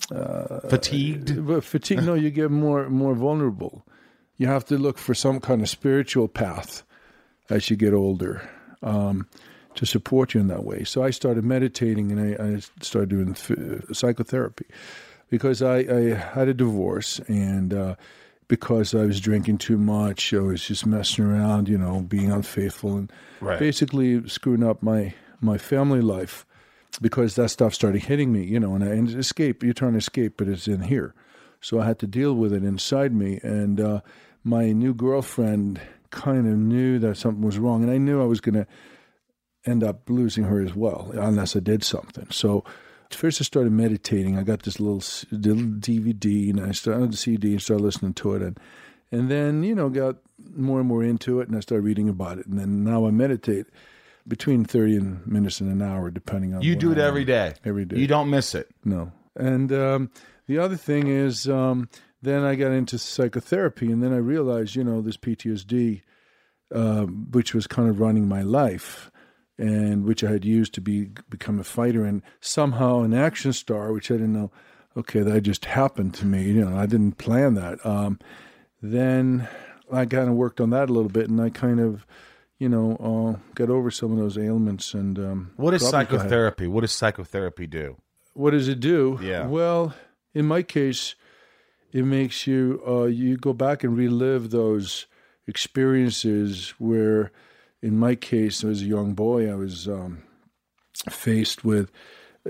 Fatigued. 0.71 1.47
but 1.47 1.63
fatigue. 1.63 2.05
No, 2.05 2.15
you 2.15 2.31
get 2.31 2.51
more 2.51 2.89
more 2.89 3.15
vulnerable. 3.15 3.87
You 4.39 4.47
have 4.47 4.65
to 4.67 4.79
look 4.79 4.97
for 4.97 5.13
some 5.13 5.41
kind 5.41 5.61
of 5.61 5.69
spiritual 5.69 6.29
path 6.29 6.85
as 7.51 7.71
you 7.71 7.77
get 7.77 7.93
older 7.95 8.49
um, 8.83 9.27
to 9.75 9.87
support 9.87 10.35
you 10.35 10.41
in 10.41 10.49
that 10.49 10.65
way. 10.65 10.85
So 10.85 11.03
I 11.03 11.11
started 11.11 11.45
meditating 11.45 12.13
and 12.13 12.21
I, 12.41 12.43
I 12.57 12.61
started 12.83 13.09
doing 13.11 13.31
f- 13.31 13.97
psychotherapy 13.97 14.67
because 15.31 15.63
I, 15.63 15.77
I 15.79 16.15
had 16.15 16.49
a 16.49 16.55
divorce 16.55 17.21
and 17.29 17.73
uh, 17.75 17.95
because 18.49 18.95
I 18.95 19.05
was 19.05 19.21
drinking 19.21 19.59
too 19.59 19.77
much. 19.79 20.33
I 20.33 20.39
was 20.41 20.67
just 20.67 20.87
messing 20.87 21.25
around, 21.25 21.69
you 21.69 21.77
know, 21.79 22.01
being 22.01 22.31
unfaithful 22.33 22.97
and 22.97 23.13
Right. 23.41 23.59
basically 23.59 24.27
screwing 24.29 24.65
up 24.65 24.83
my 24.83 25.15
my 25.41 25.59
family 25.59 26.01
life 26.01 26.45
because 27.01 27.37
that 27.37 27.51
stuff 27.51 27.73
started 27.73 28.03
hitting 28.03 28.33
me, 28.33 28.43
you 28.43 28.59
know, 28.59 28.75
and 28.75 28.83
I 28.83 28.89
and 28.89 29.09
escape. 29.11 29.63
You're 29.63 29.75
trying 29.75 29.93
to 29.93 29.99
escape, 29.99 30.35
but 30.37 30.49
it's 30.49 30.67
in 30.67 30.81
here. 30.83 31.15
So 31.61 31.79
I 31.79 31.87
had 31.87 32.01
to 32.01 32.09
deal 32.09 32.35
with 32.35 32.53
it 32.53 32.65
inside 32.65 33.13
me. 33.15 33.39
And 33.45 33.81
uh, 33.81 34.01
my 34.43 34.73
new 34.73 34.93
girlfriend 34.93 35.81
kind 36.11 36.47
of 36.47 36.57
knew 36.57 36.99
that 36.99 37.17
something 37.17 37.43
was 37.43 37.59
wrong, 37.59 37.83
and 37.83 37.93
I 37.93 37.99
knew 37.99 38.23
I 38.23 38.27
was 38.27 38.41
going 38.41 38.55
to 38.55 38.67
end 39.67 39.85
up 39.85 40.09
losing 40.09 40.45
her 40.45 40.63
as 40.63 40.75
well 40.75 41.11
unless 41.15 41.55
I 41.57 41.61
did 41.61 41.85
something. 41.85 42.27
So 42.31 42.65
first 43.11 43.41
I 43.41 43.45
started 43.45 43.73
meditating. 43.73 44.39
I 44.39 44.43
got 44.43 44.63
this 44.63 44.81
little, 44.81 45.03
little 45.31 45.65
DVD 45.65 46.51
and 46.51 46.61
I 46.61 46.73
started 46.73 47.13
the 47.13 47.17
CD 47.17 47.53
and 47.53 47.63
started 47.63 47.83
listening 47.83 48.15
to 48.15 48.35
it, 48.35 48.43
and 48.43 48.59
and 49.11 49.31
then 49.31 49.63
you 49.63 49.75
know 49.75 49.89
got 49.89 50.17
more 50.55 50.79
and 50.81 50.89
more 50.89 51.03
into 51.03 51.41
it, 51.41 51.49
and 51.49 51.57
I 51.57 51.61
started 51.61 51.83
reading 51.83 52.09
about 52.09 52.39
it, 52.39 52.47
and 52.47 52.59
then 52.59 52.85
now 52.85 53.07
I 53.07 53.11
meditate 53.11 53.67
between 54.27 54.65
thirty 54.65 54.97
and 54.97 55.27
minutes 55.27 55.61
and 55.61 55.71
an 55.71 55.83
hour, 55.83 56.11
depending 56.11 56.55
on 56.55 56.63
You 56.63 56.77
do 56.77 56.93
it 56.93 56.99
every 56.99 57.25
day. 57.25 57.55
Every 57.65 57.85
day. 57.85 57.99
You 57.99 58.07
don't 58.07 58.31
miss 58.31 58.55
it. 58.55 58.69
No. 58.85 59.13
And 59.37 59.73
um, 59.73 60.11
the 60.47 60.59
other 60.59 60.77
thing 60.77 61.07
is, 61.07 61.49
um, 61.49 61.89
then 62.23 62.45
I 62.45 62.55
got 62.55 62.73
into 62.73 62.99
psychotherapy, 62.99 63.91
and 63.93 64.03
then 64.03 64.13
I 64.13 64.19
realized, 64.19 64.75
you 64.75 64.85
know, 64.85 65.01
this 65.01 65.17
PTSD, 65.17 66.03
um, 66.75 67.29
which 67.31 67.55
was 67.55 67.67
kind 67.67 67.89
of 67.89 68.01
running 68.01 68.29
my 68.29 68.43
life, 68.43 69.11
and 69.57 70.05
which 70.05 70.23
I 70.25 70.31
had 70.31 70.45
used 70.45 70.75
to 70.75 70.81
be 70.81 71.09
become 71.29 71.59
a 71.59 71.65
fighter, 71.65 72.05
and 72.05 72.23
somehow 72.41 73.01
an 73.01 73.15
action 73.15 73.53
star, 73.53 73.93
which 73.93 74.11
I 74.11 74.15
didn't 74.15 74.33
know. 74.33 74.51
Okay, 74.97 75.21
that 75.21 75.43
just 75.43 75.65
happened 75.65 76.15
to 76.15 76.27
me. 76.27 76.45
You 76.45 76.65
know, 76.65 76.77
I 76.77 76.87
didn't 76.87 77.19
plan 77.19 77.55
that. 77.55 77.85
Um, 77.87 78.19
then 78.83 79.47
I 79.93 80.07
kind 80.07 80.29
of 80.29 80.35
worked 80.35 80.61
on 80.61 80.71
that 80.71 80.91
a 80.91 80.93
little 80.93 81.11
bit, 81.11 81.29
and 81.31 81.41
I 81.41 81.51
kind 81.51 81.79
of, 81.79 82.05
you 82.59 82.69
know, 82.69 82.97
uh, 82.97 83.39
got 83.55 83.71
over 83.71 83.91
some 83.91 84.11
of 84.13 84.19
those 84.19 84.37
ailments. 84.37 84.95
And 84.95 85.19
um, 85.19 85.51
What 85.57 85.75
is 85.75 85.89
psychotherapy? 85.89 86.67
What 86.67 86.81
does 86.81 86.93
psychotherapy 86.93 87.67
do? 87.67 87.97
what 88.35 88.53
does 88.53 88.69
it 88.69 88.79
do? 88.79 89.19
Yeah. 89.21 89.47
Well, 89.47 89.95
in 90.33 90.47
my 90.47 90.63
case, 90.63 91.17
it 91.93 92.05
makes 92.05 92.47
you 92.47 92.83
uh, 92.87 93.05
you 93.05 93.37
go 93.37 93.53
back 93.53 93.85
and 93.85 93.97
relive 93.97 94.51
those 94.51 95.07
experiences 95.47 96.75
where, 96.79 97.33
in 97.83 97.99
my 97.99 98.15
case, 98.15 98.63
as 98.65 98.83
a 98.83 98.87
young 98.87 99.15
boy, 99.15 99.51
I 99.51 99.55
was 99.55 99.89
um, 99.89 100.23
faced 101.11 101.65
with 101.65 101.91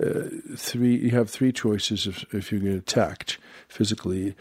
uh, 0.01 0.25
three. 0.57 0.97
You 0.97 1.11
have 1.11 1.31
three 1.31 1.53
choices 1.53 2.07
if 2.07 2.25
if 2.35 2.53
you 2.53 2.59
get 2.59 2.75
attacked 2.75 3.39
physically: 3.69 4.35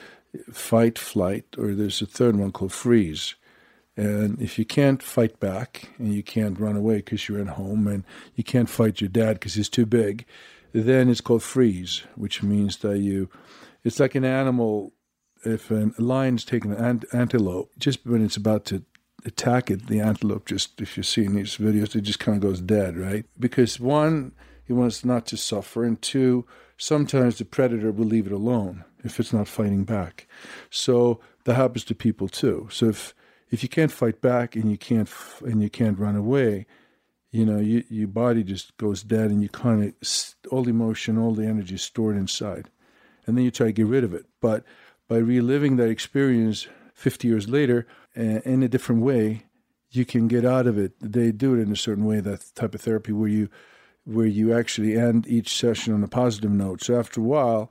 fight, 0.52 0.98
flight, 0.98 1.46
or 1.58 1.74
there's 1.74 2.02
a 2.02 2.06
third 2.06 2.36
one 2.36 2.52
called 2.52 2.74
freeze. 2.74 3.36
And 3.98 4.40
if 4.40 4.60
you 4.60 4.66
can't 4.66 5.02
fight 5.02 5.40
back 5.40 5.90
and 5.98 6.14
you 6.14 6.22
can't 6.22 6.60
run 6.60 6.76
away 6.76 6.98
because 6.98 7.28
you're 7.28 7.42
at 7.42 7.48
home 7.48 7.88
and 7.88 8.04
you 8.36 8.44
can't 8.44 8.70
fight 8.70 9.02
your 9.02 9.10
dad 9.10 9.34
because 9.34 9.56
he's 9.56 9.70
too 9.70 9.88
big, 9.88 10.24
then 10.72 11.10
it's 11.10 11.22
called 11.22 11.42
freeze, 11.42 12.04
which 12.16 12.44
means 12.44 12.78
that 12.78 13.00
you, 13.00 13.30
it's 13.88 14.00
like 14.00 14.16
an 14.16 14.26
animal. 14.26 14.94
If 15.44 15.72
a 15.72 15.92
lion's 15.98 16.44
taking 16.44 16.72
an 16.74 16.84
ant- 16.84 17.06
antelope, 17.14 17.72
just 17.78 18.06
when 18.06 18.24
it's 18.26 18.38
about 18.38 18.66
to 18.66 18.84
attack 19.26 19.72
it, 19.72 19.88
the 19.88 20.00
antelope 20.00 20.46
just, 20.46 20.82
if 20.82 20.98
you 20.98 21.04
see 21.04 21.26
in 21.26 21.36
these 21.36 21.58
videos, 21.58 21.96
it 21.96 22.02
just 22.02 22.20
kind 22.20 22.36
of 22.36 22.42
goes 22.42 22.60
dead, 22.62 22.98
right? 22.98 23.26
Because 23.40 23.80
one, 23.80 24.34
he 24.66 24.74
wants 24.74 25.06
not 25.06 25.26
to 25.28 25.38
suffer, 25.38 25.84
and 25.84 26.02
two, 26.02 26.46
sometimes 26.78 27.38
the 27.38 27.46
predator 27.46 27.92
will 27.92 28.06
leave 28.06 28.28
it 28.28 28.34
alone 28.34 28.84
if 29.04 29.20
it's 29.20 29.32
not 29.32 29.48
fighting 29.48 29.86
back. 29.86 30.28
So 30.70 31.22
that 31.46 31.56
happens 31.56 31.86
to 31.86 31.96
people 31.96 32.28
too. 32.28 32.68
So 32.72 32.90
if 32.90 33.14
if 33.50 33.64
you 33.64 33.70
can't 33.70 33.92
fight 33.92 34.20
back 34.22 34.56
and 34.58 34.70
you 34.70 34.78
can't 34.78 35.08
f- 35.08 35.42
and 35.46 35.64
you 35.64 35.70
can't 35.70 36.00
run 36.00 36.18
away, 36.18 36.66
you 37.32 37.46
know, 37.46 37.60
you, 37.60 37.84
your 37.90 38.10
body 38.10 38.44
just 38.44 38.76
goes 38.78 39.04
dead, 39.04 39.32
and 39.32 39.42
you 39.42 39.50
kind 39.50 39.80
of 39.84 39.94
all 40.52 40.64
the 40.64 40.72
emotion, 40.72 41.18
all 41.18 41.34
the 41.34 41.48
energy 41.48 41.76
is 41.76 41.84
stored 41.84 42.18
inside, 42.18 42.70
and 43.28 43.38
then 43.38 43.44
you 43.46 43.52
try 43.52 43.68
to 43.68 43.74
get 43.74 43.86
rid 43.86 44.04
of 44.04 44.14
it. 44.14 44.26
But 44.42 44.64
by 45.08 45.18
reliving 45.18 45.76
that 45.76 45.90
experience 45.90 46.68
50 46.94 47.28
years 47.28 47.48
later 47.48 47.86
in 48.16 48.64
a 48.64 48.68
different 48.68 49.04
way, 49.04 49.44
you 49.92 50.06
can 50.06 50.28
get 50.28 50.46
out 50.46 50.66
of 50.66 50.78
it. 50.78 50.94
They 51.00 51.32
do 51.32 51.54
it 51.54 51.62
in 51.62 51.72
a 51.72 51.76
certain 51.76 52.06
way. 52.06 52.20
That 52.20 52.44
type 52.56 52.74
of 52.74 52.82
therapy 52.82 53.12
where 53.12 53.30
you 53.30 53.50
where 54.04 54.26
you 54.26 54.54
actually 54.54 54.98
end 54.98 55.28
each 55.28 55.54
session 55.54 55.94
on 55.94 56.02
a 56.02 56.08
positive 56.08 56.52
note. 56.52 56.82
So 56.82 56.98
after 56.98 57.20
a 57.20 57.24
while, 57.26 57.70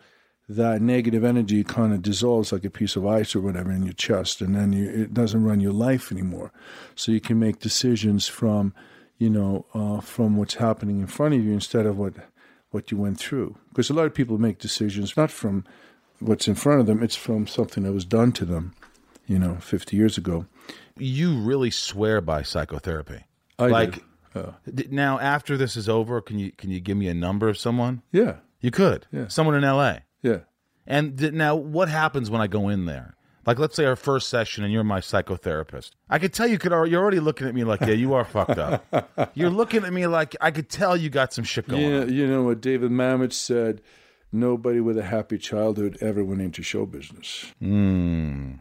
that 0.48 0.82
negative 0.82 1.24
energy 1.24 1.64
kind 1.64 1.94
of 1.94 2.02
dissolves 2.02 2.52
like 2.52 2.64
a 2.64 2.70
piece 2.70 2.94
of 2.94 3.06
ice 3.06 3.34
or 3.34 3.40
whatever 3.40 3.72
in 3.72 3.84
your 3.84 3.94
chest, 3.94 4.42
and 4.42 4.54
then 4.54 4.72
you, 4.74 4.86
it 4.88 5.14
doesn't 5.14 5.42
run 5.42 5.60
your 5.60 5.72
life 5.72 6.12
anymore. 6.12 6.52
So 6.94 7.10
you 7.10 7.20
can 7.20 7.38
make 7.38 7.58
decisions 7.60 8.28
from, 8.28 8.74
you 9.16 9.30
know, 9.30 9.64
uh, 9.72 10.00
from 10.00 10.36
what's 10.36 10.54
happening 10.54 11.00
in 11.00 11.06
front 11.06 11.34
of 11.34 11.42
you 11.42 11.52
instead 11.52 11.86
of 11.86 11.98
what 11.98 12.12
what 12.76 12.90
you 12.90 12.98
went 12.98 13.18
through. 13.18 13.56
Because 13.70 13.88
a 13.88 13.94
lot 13.94 14.04
of 14.04 14.12
people 14.12 14.36
make 14.36 14.58
decisions 14.58 15.16
not 15.16 15.30
from 15.30 15.64
what's 16.20 16.46
in 16.46 16.54
front 16.54 16.80
of 16.80 16.86
them; 16.86 17.02
it's 17.02 17.16
from 17.16 17.46
something 17.46 17.82
that 17.84 17.92
was 17.94 18.04
done 18.04 18.32
to 18.32 18.44
them, 18.44 18.74
you 19.26 19.38
know, 19.38 19.56
50 19.56 19.96
years 19.96 20.18
ago. 20.18 20.44
You 20.98 21.38
really 21.40 21.70
swear 21.70 22.20
by 22.20 22.42
psychotherapy. 22.42 23.24
I 23.58 23.68
like 23.68 24.04
oh. 24.34 24.54
d- 24.72 24.88
now, 24.90 25.18
after 25.18 25.56
this 25.56 25.74
is 25.74 25.88
over, 25.88 26.20
can 26.20 26.38
you 26.38 26.52
can 26.52 26.70
you 26.70 26.80
give 26.80 26.98
me 26.98 27.08
a 27.08 27.14
number 27.14 27.48
of 27.48 27.56
someone? 27.56 28.02
Yeah, 28.12 28.36
You 28.60 28.70
could. 28.70 29.06
Yeah. 29.10 29.28
Someone 29.28 29.54
in 29.54 29.64
L.A. 29.64 30.02
yeah. 30.22 30.40
And 30.86 31.16
d- 31.16 31.30
now, 31.30 31.56
what 31.56 31.88
happens 31.88 32.30
when 32.30 32.40
I 32.40 32.46
go 32.46 32.68
in 32.68 32.84
there? 32.84 33.15
Like, 33.46 33.58
let's 33.60 33.76
say 33.76 33.84
our 33.84 33.94
first 33.96 34.28
session, 34.28 34.64
and 34.64 34.72
you're 34.72 34.82
my 34.84 35.00
psychotherapist. 35.00 35.90
I 36.10 36.18
could 36.18 36.32
tell 36.32 36.48
you 36.48 36.58
could 36.58 36.72
you're 36.90 37.00
already 37.00 37.20
looking 37.20 37.46
at 37.46 37.54
me 37.54 37.62
like, 37.64 37.80
yeah, 37.80 37.90
you 37.92 38.14
are 38.14 38.24
fucked 38.24 38.58
up. 38.58 38.84
You're 39.34 39.50
looking 39.50 39.84
at 39.84 39.92
me 39.92 40.06
like 40.06 40.34
I 40.40 40.50
could 40.50 40.68
tell 40.68 40.96
you 40.96 41.08
got 41.10 41.32
some 41.32 41.44
shit 41.44 41.68
going 41.68 41.82
Yeah, 41.82 42.00
on. 42.00 42.12
you 42.12 42.26
know 42.26 42.42
what 42.42 42.60
David 42.60 42.90
Mamet 42.90 43.32
said. 43.32 43.82
Nobody 44.32 44.80
with 44.80 44.98
a 44.98 45.04
happy 45.04 45.38
childhood 45.38 45.96
ever 46.00 46.24
went 46.24 46.40
into 46.42 46.62
show 46.62 46.84
business. 46.86 47.46
Hmm. 47.60 48.54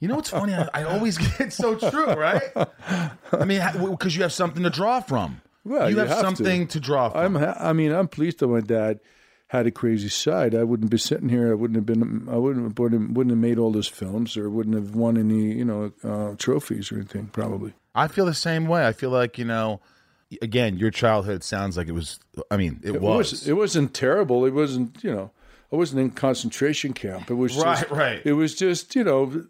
You 0.00 0.08
know 0.08 0.16
what's 0.16 0.30
funny? 0.30 0.54
I, 0.54 0.68
I 0.72 0.82
always 0.84 1.18
get 1.18 1.40
it's 1.40 1.56
so 1.56 1.74
true, 1.74 2.12
right? 2.14 2.42
I 3.32 3.44
mean, 3.44 3.60
because 3.90 4.16
you 4.16 4.22
have 4.22 4.32
something 4.32 4.62
to 4.62 4.70
draw 4.70 5.00
from. 5.00 5.40
Well, 5.64 5.90
you, 5.90 5.96
you 5.96 6.00
have, 6.00 6.08
have 6.08 6.18
to. 6.20 6.24
something 6.24 6.66
to, 6.68 6.80
draw 6.80 7.10
from. 7.10 7.36
I'm. 7.36 7.42
Ha- 7.42 7.56
I 7.58 7.72
mean, 7.72 7.92
I'm 7.92 8.08
pleased 8.08 8.38
that 8.38 8.46
my 8.48 8.60
dad 8.60 9.00
had 9.50 9.66
a 9.66 9.70
crazy 9.72 10.08
side. 10.08 10.54
I 10.54 10.62
wouldn't 10.62 10.92
be 10.92 10.96
sitting 10.96 11.28
here. 11.28 11.50
I 11.50 11.54
wouldn't 11.54 11.74
have 11.74 11.84
been. 11.84 12.28
I 12.30 12.36
wouldn't 12.36 12.64
have, 12.66 12.78
wouldn't, 12.78 13.14
wouldn't 13.14 13.32
have 13.32 13.38
made 13.40 13.58
all 13.58 13.72
those 13.72 13.88
films, 13.88 14.36
or 14.36 14.48
wouldn't 14.48 14.76
have 14.76 14.94
won 14.94 15.16
any, 15.18 15.52
you 15.54 15.64
know, 15.64 15.92
uh, 16.04 16.36
trophies 16.38 16.92
or 16.92 16.96
anything. 16.96 17.26
Probably. 17.32 17.74
I 17.92 18.06
feel 18.06 18.26
the 18.26 18.32
same 18.34 18.68
way. 18.68 18.86
I 18.86 18.92
feel 18.92 19.10
like 19.10 19.38
you 19.38 19.44
know, 19.44 19.80
again, 20.40 20.78
your 20.78 20.92
childhood 20.92 21.42
sounds 21.42 21.76
like 21.76 21.88
it 21.88 21.94
was. 21.94 22.20
I 22.48 22.56
mean, 22.56 22.78
it, 22.84 22.94
It 22.94 23.00
was. 23.00 23.32
was. 23.32 23.48
It 23.48 23.54
wasn't 23.54 23.92
terrible. 23.92 24.44
It 24.44 24.54
wasn't. 24.54 25.02
You 25.02 25.12
know, 25.12 25.30
I 25.72 25.76
wasn't 25.76 26.00
in 26.02 26.10
concentration 26.12 26.92
camp. 26.92 27.28
It 27.28 27.34
was 27.34 27.56
Right, 27.56 27.78
just, 27.80 27.90
right. 27.90 28.22
It 28.24 28.34
was 28.34 28.54
just. 28.54 28.94
You 28.94 29.02
know, 29.02 29.44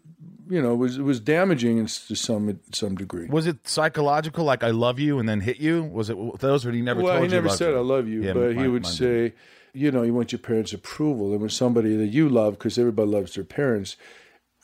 you 0.49 0.61
know, 0.63 0.73
it 0.73 0.77
was 0.77 0.97
it 0.97 1.03
was 1.03 1.19
damaging 1.19 1.85
to 1.85 2.15
some 2.15 2.59
some 2.73 2.95
degree. 2.95 3.27
Was 3.27 3.45
it 3.45 3.67
psychological? 3.67 4.45
Like 4.45 4.63
I 4.63 4.71
love 4.71 4.99
you 4.99 5.19
and 5.19 5.29
then 5.29 5.41
hit 5.41 5.59
you? 5.59 5.83
Was 5.83 6.09
it 6.09 6.17
those 6.39 6.65
or 6.65 6.71
he 6.71 6.81
never 6.81 7.03
well, 7.03 7.21
he 7.21 7.27
never 7.27 7.49
said 7.49 7.69
you? 7.69 7.77
"I 7.77 7.81
love 7.81 8.07
you," 8.07 8.23
Yeah, 8.23 8.33
but 8.33 8.55
he 8.57 8.67
would 8.67 8.87
say, 8.87 9.05
did. 9.05 9.33
You 9.73 9.91
know, 9.91 10.01
you 10.03 10.13
want 10.13 10.31
your 10.31 10.39
parents' 10.39 10.73
approval, 10.73 11.31
and 11.31 11.41
when 11.41 11.49
somebody 11.49 11.95
that 11.95 12.07
you 12.07 12.29
love, 12.29 12.57
because 12.57 12.77
everybody 12.77 13.09
loves 13.09 13.35
their 13.35 13.43
parents, 13.43 13.95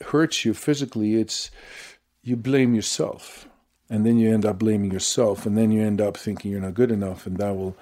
hurts 0.06 0.44
you 0.44 0.54
physically, 0.54 1.16
it's 1.16 1.50
you 2.22 2.36
blame 2.36 2.74
yourself, 2.74 3.48
and 3.90 4.04
then 4.04 4.18
you 4.18 4.32
end 4.32 4.44
up 4.44 4.58
blaming 4.58 4.90
yourself, 4.90 5.46
and 5.46 5.56
then 5.56 5.70
you 5.70 5.82
end 5.82 6.00
up 6.00 6.16
thinking 6.16 6.50
you're 6.50 6.60
not 6.60 6.74
good 6.74 6.90
enough, 6.90 7.26
and 7.26 7.38
that 7.38 7.56
will, 7.56 7.76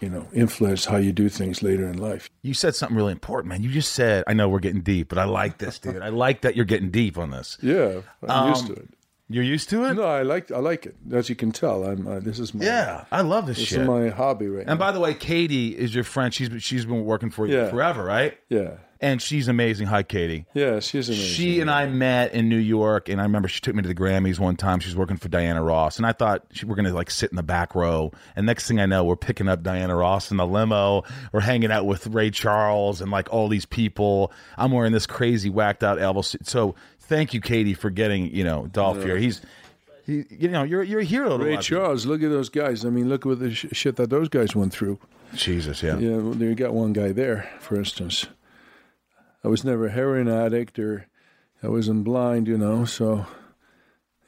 you 0.00 0.08
know, 0.08 0.26
influence 0.32 0.84
how 0.84 0.96
you 0.96 1.12
do 1.12 1.28
things 1.28 1.62
later 1.62 1.88
in 1.88 1.96
life. 1.98 2.28
You 2.42 2.54
said 2.54 2.74
something 2.74 2.96
really 2.96 3.12
important, 3.12 3.48
man. 3.48 3.62
You 3.62 3.70
just 3.70 3.92
said, 3.92 4.24
I 4.26 4.32
know 4.34 4.48
we're 4.48 4.58
getting 4.60 4.82
deep, 4.82 5.08
but 5.08 5.18
I 5.18 5.24
like 5.24 5.58
this, 5.58 5.78
dude. 5.78 6.02
I 6.02 6.08
like 6.08 6.42
that 6.42 6.56
you're 6.56 6.64
getting 6.64 6.90
deep 6.90 7.16
on 7.18 7.30
this. 7.30 7.58
Yeah, 7.62 8.02
I'm 8.26 8.48
used 8.48 8.68
Um, 8.68 8.74
to 8.74 8.80
it. 8.82 8.88
You're 9.32 9.44
used 9.44 9.70
to 9.70 9.84
it? 9.84 9.94
No, 9.94 10.02
I 10.02 10.22
like 10.22 10.50
I 10.50 10.58
like 10.58 10.86
it. 10.86 10.96
As 11.12 11.28
you 11.28 11.36
can 11.36 11.52
tell, 11.52 11.84
I'm. 11.84 12.04
Uh, 12.06 12.18
this 12.18 12.40
is 12.40 12.52
my 12.52 12.64
Yeah, 12.64 13.04
I 13.12 13.20
love 13.20 13.46
this 13.46 13.58
This 13.58 13.68
shit. 13.68 13.82
is 13.82 13.86
my 13.86 14.08
hobby 14.08 14.48
right 14.48 14.58
and 14.60 14.66
now. 14.66 14.72
And 14.72 14.78
by 14.80 14.90
the 14.90 14.98
way, 14.98 15.14
Katie 15.14 15.68
is 15.68 15.94
your 15.94 16.02
friend. 16.04 16.34
She's 16.34 16.50
she's 16.62 16.84
been 16.84 17.04
working 17.04 17.30
for 17.30 17.46
you 17.46 17.56
Yeah. 17.56 17.70
forever, 17.70 18.02
right? 18.04 18.36
yeah, 18.48 18.78
And 19.00 19.22
she's 19.22 19.46
amazing. 19.46 19.86
Hi, 19.86 20.02
Katie. 20.02 20.46
yeah, 20.52 20.80
she's 20.80 21.08
amazing. 21.08 21.26
She 21.26 21.60
and 21.60 21.70
I 21.70 21.86
met 21.86 22.34
in 22.34 22.48
New 22.48 22.56
York, 22.58 23.08
and 23.08 23.20
I 23.20 23.22
remember 23.24 23.46
she 23.46 23.60
took 23.60 23.76
me 23.76 23.82
to 23.82 23.88
the 23.88 23.94
Grammys 23.94 24.40
one 24.40 24.56
time. 24.56 24.80
She 24.80 24.88
was 24.88 24.96
working 24.96 25.16
for 25.16 25.28
Diana 25.28 25.62
Ross, 25.62 25.96
and 25.96 26.04
I 26.06 26.12
thought 26.12 26.42
she, 26.50 26.66
we're 26.66 26.74
gonna 26.74 26.92
like 26.92 27.10
sit 27.12 27.30
in 27.30 27.36
the 27.36 27.44
back 27.44 27.76
row. 27.76 28.10
And 28.34 28.46
next 28.46 28.66
thing 28.66 28.80
I 28.80 28.86
know, 28.86 29.04
we're 29.04 29.14
picking 29.14 29.46
up 29.48 29.62
Diana 29.62 29.94
Ross 29.94 30.32
in 30.32 30.38
the 30.38 30.46
limo. 30.46 31.04
We're 31.32 31.38
hanging 31.40 31.70
out 31.70 31.86
with 31.86 32.08
Ray 32.08 32.30
Charles 32.30 33.00
and 33.00 33.12
like 33.12 33.32
all 33.32 33.46
these 33.46 33.64
people. 33.64 34.32
I'm 34.58 34.72
wearing 34.72 34.90
this 34.92 35.06
crazy 35.06 35.50
whacked 35.50 35.84
out 35.84 35.98
Elvis. 35.98 36.24
suit. 36.24 36.48
So 36.48 36.74
thank 37.10 37.34
you, 37.34 37.42
Katie, 37.42 37.74
for 37.74 37.90
getting 37.90 38.34
you 38.34 38.44
know 38.44 38.66
Dolph 38.68 39.02
here. 39.02 39.18
He's 39.18 39.42
he, 40.06 40.24
you 40.30 40.48
know 40.48 40.62
you're 40.62 40.82
you're 40.82 41.00
a 41.00 41.04
hero. 41.04 41.36
Ray. 41.36 41.58
Charles, 41.58 42.06
look 42.06 42.22
at 42.22 42.30
those 42.30 42.48
guys. 42.48 42.86
I 42.86 42.88
mean, 42.88 43.10
look 43.10 43.26
at 43.26 43.38
the 43.38 43.52
sh- 43.52 43.66
shit 43.72 43.96
that 43.96 44.08
those 44.08 44.30
guys 44.30 44.56
went 44.56 44.72
through. 44.72 44.98
Jesus, 45.34 45.82
yeah. 45.82 45.98
Yeah, 45.98 46.16
well, 46.16 46.34
you 46.36 46.54
got 46.54 46.72
one 46.72 46.92
guy 46.92 47.12
there, 47.12 47.48
for 47.60 47.76
instance. 47.76 48.26
I 49.44 49.48
was 49.48 49.64
never 49.64 49.86
a 49.86 49.90
heroin 49.90 50.28
addict 50.28 50.78
or 50.78 51.06
I 51.62 51.68
wasn't 51.68 52.04
blind, 52.04 52.48
you 52.48 52.58
know, 52.58 52.84
so 52.84 53.26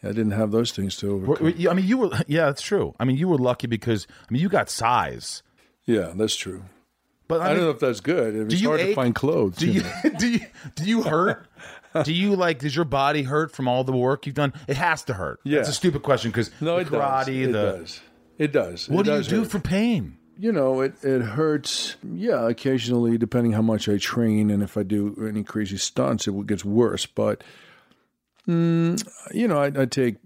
I 0.02 0.08
didn't 0.08 0.32
have 0.32 0.52
those 0.52 0.72
things 0.72 0.96
to 0.98 1.12
overcome. 1.12 1.54
I 1.68 1.74
mean, 1.74 1.86
you 1.86 1.98
were. 1.98 2.10
Yeah, 2.28 2.46
that's 2.46 2.62
true. 2.62 2.94
I 3.00 3.04
mean, 3.04 3.16
you 3.16 3.28
were 3.28 3.38
lucky 3.38 3.66
because 3.66 4.06
I 4.10 4.32
mean, 4.32 4.42
you 4.42 4.48
got 4.48 4.68
size. 4.68 5.42
yeah, 5.86 6.12
that's 6.14 6.36
true. 6.36 6.64
But 7.28 7.40
I, 7.40 7.44
I, 7.44 7.48
mean, 7.48 7.56
don't 7.56 7.64
know 7.64 7.70
if 7.70 7.80
that's 7.80 8.00
good. 8.00 8.52
It's 8.52 8.62
hard 8.62 8.80
ache? 8.80 8.88
to 8.88 8.94
find 8.94 9.14
clothes. 9.14 9.56
Do 9.56 9.66
you 9.66 9.72
you 9.72 9.82
know. 9.82 10.10
do 10.18 10.28
you 10.28 10.40
do 10.74 10.84
you 10.84 11.02
hurt? 11.02 11.46
Do 12.04 12.12
you 12.12 12.36
like? 12.36 12.58
Does 12.60 12.74
your 12.76 12.84
body 12.84 13.22
hurt 13.22 13.52
from 13.52 13.68
all 13.68 13.84
the 13.84 13.92
work 13.92 14.26
you've 14.26 14.34
done? 14.34 14.52
It 14.68 14.76
has 14.76 15.02
to 15.04 15.14
hurt. 15.14 15.40
Yeah. 15.44 15.60
it's 15.60 15.68
a 15.68 15.72
stupid 15.72 16.02
question 16.02 16.30
because 16.30 16.50
No, 16.60 16.76
the 16.76 16.80
it 16.82 16.86
karate, 16.88 17.26
does. 17.26 17.28
It 17.28 17.46
the 17.46 17.52
does. 17.52 18.00
It 18.38 18.52
does. 18.52 18.88
what 18.88 19.06
It 19.06 19.10
do 19.10 19.16
you 19.16 19.22
do 19.24 19.38
hurt. 19.40 19.50
for 19.50 19.58
pain? 19.60 20.18
you 20.38 20.50
know, 20.50 20.80
it, 20.80 20.94
it 21.04 21.20
hurts. 21.22 21.96
Yeah, 22.02 22.48
occasionally, 22.48 23.16
depending 23.18 23.52
how 23.52 23.62
much 23.62 23.88
I 23.88 23.98
train 23.98 24.50
and 24.50 24.62
if 24.62 24.76
I 24.76 24.82
do 24.82 25.14
any 25.28 25.44
crazy 25.44 25.76
stunts, 25.76 26.26
it 26.26 26.46
gets 26.46 26.64
worse. 26.64 27.06
But, 27.06 27.44
mm, 28.48 29.00
you 29.32 29.46
know, 29.46 29.58
I, 29.58 29.66
I 29.82 29.84
take 29.86 30.16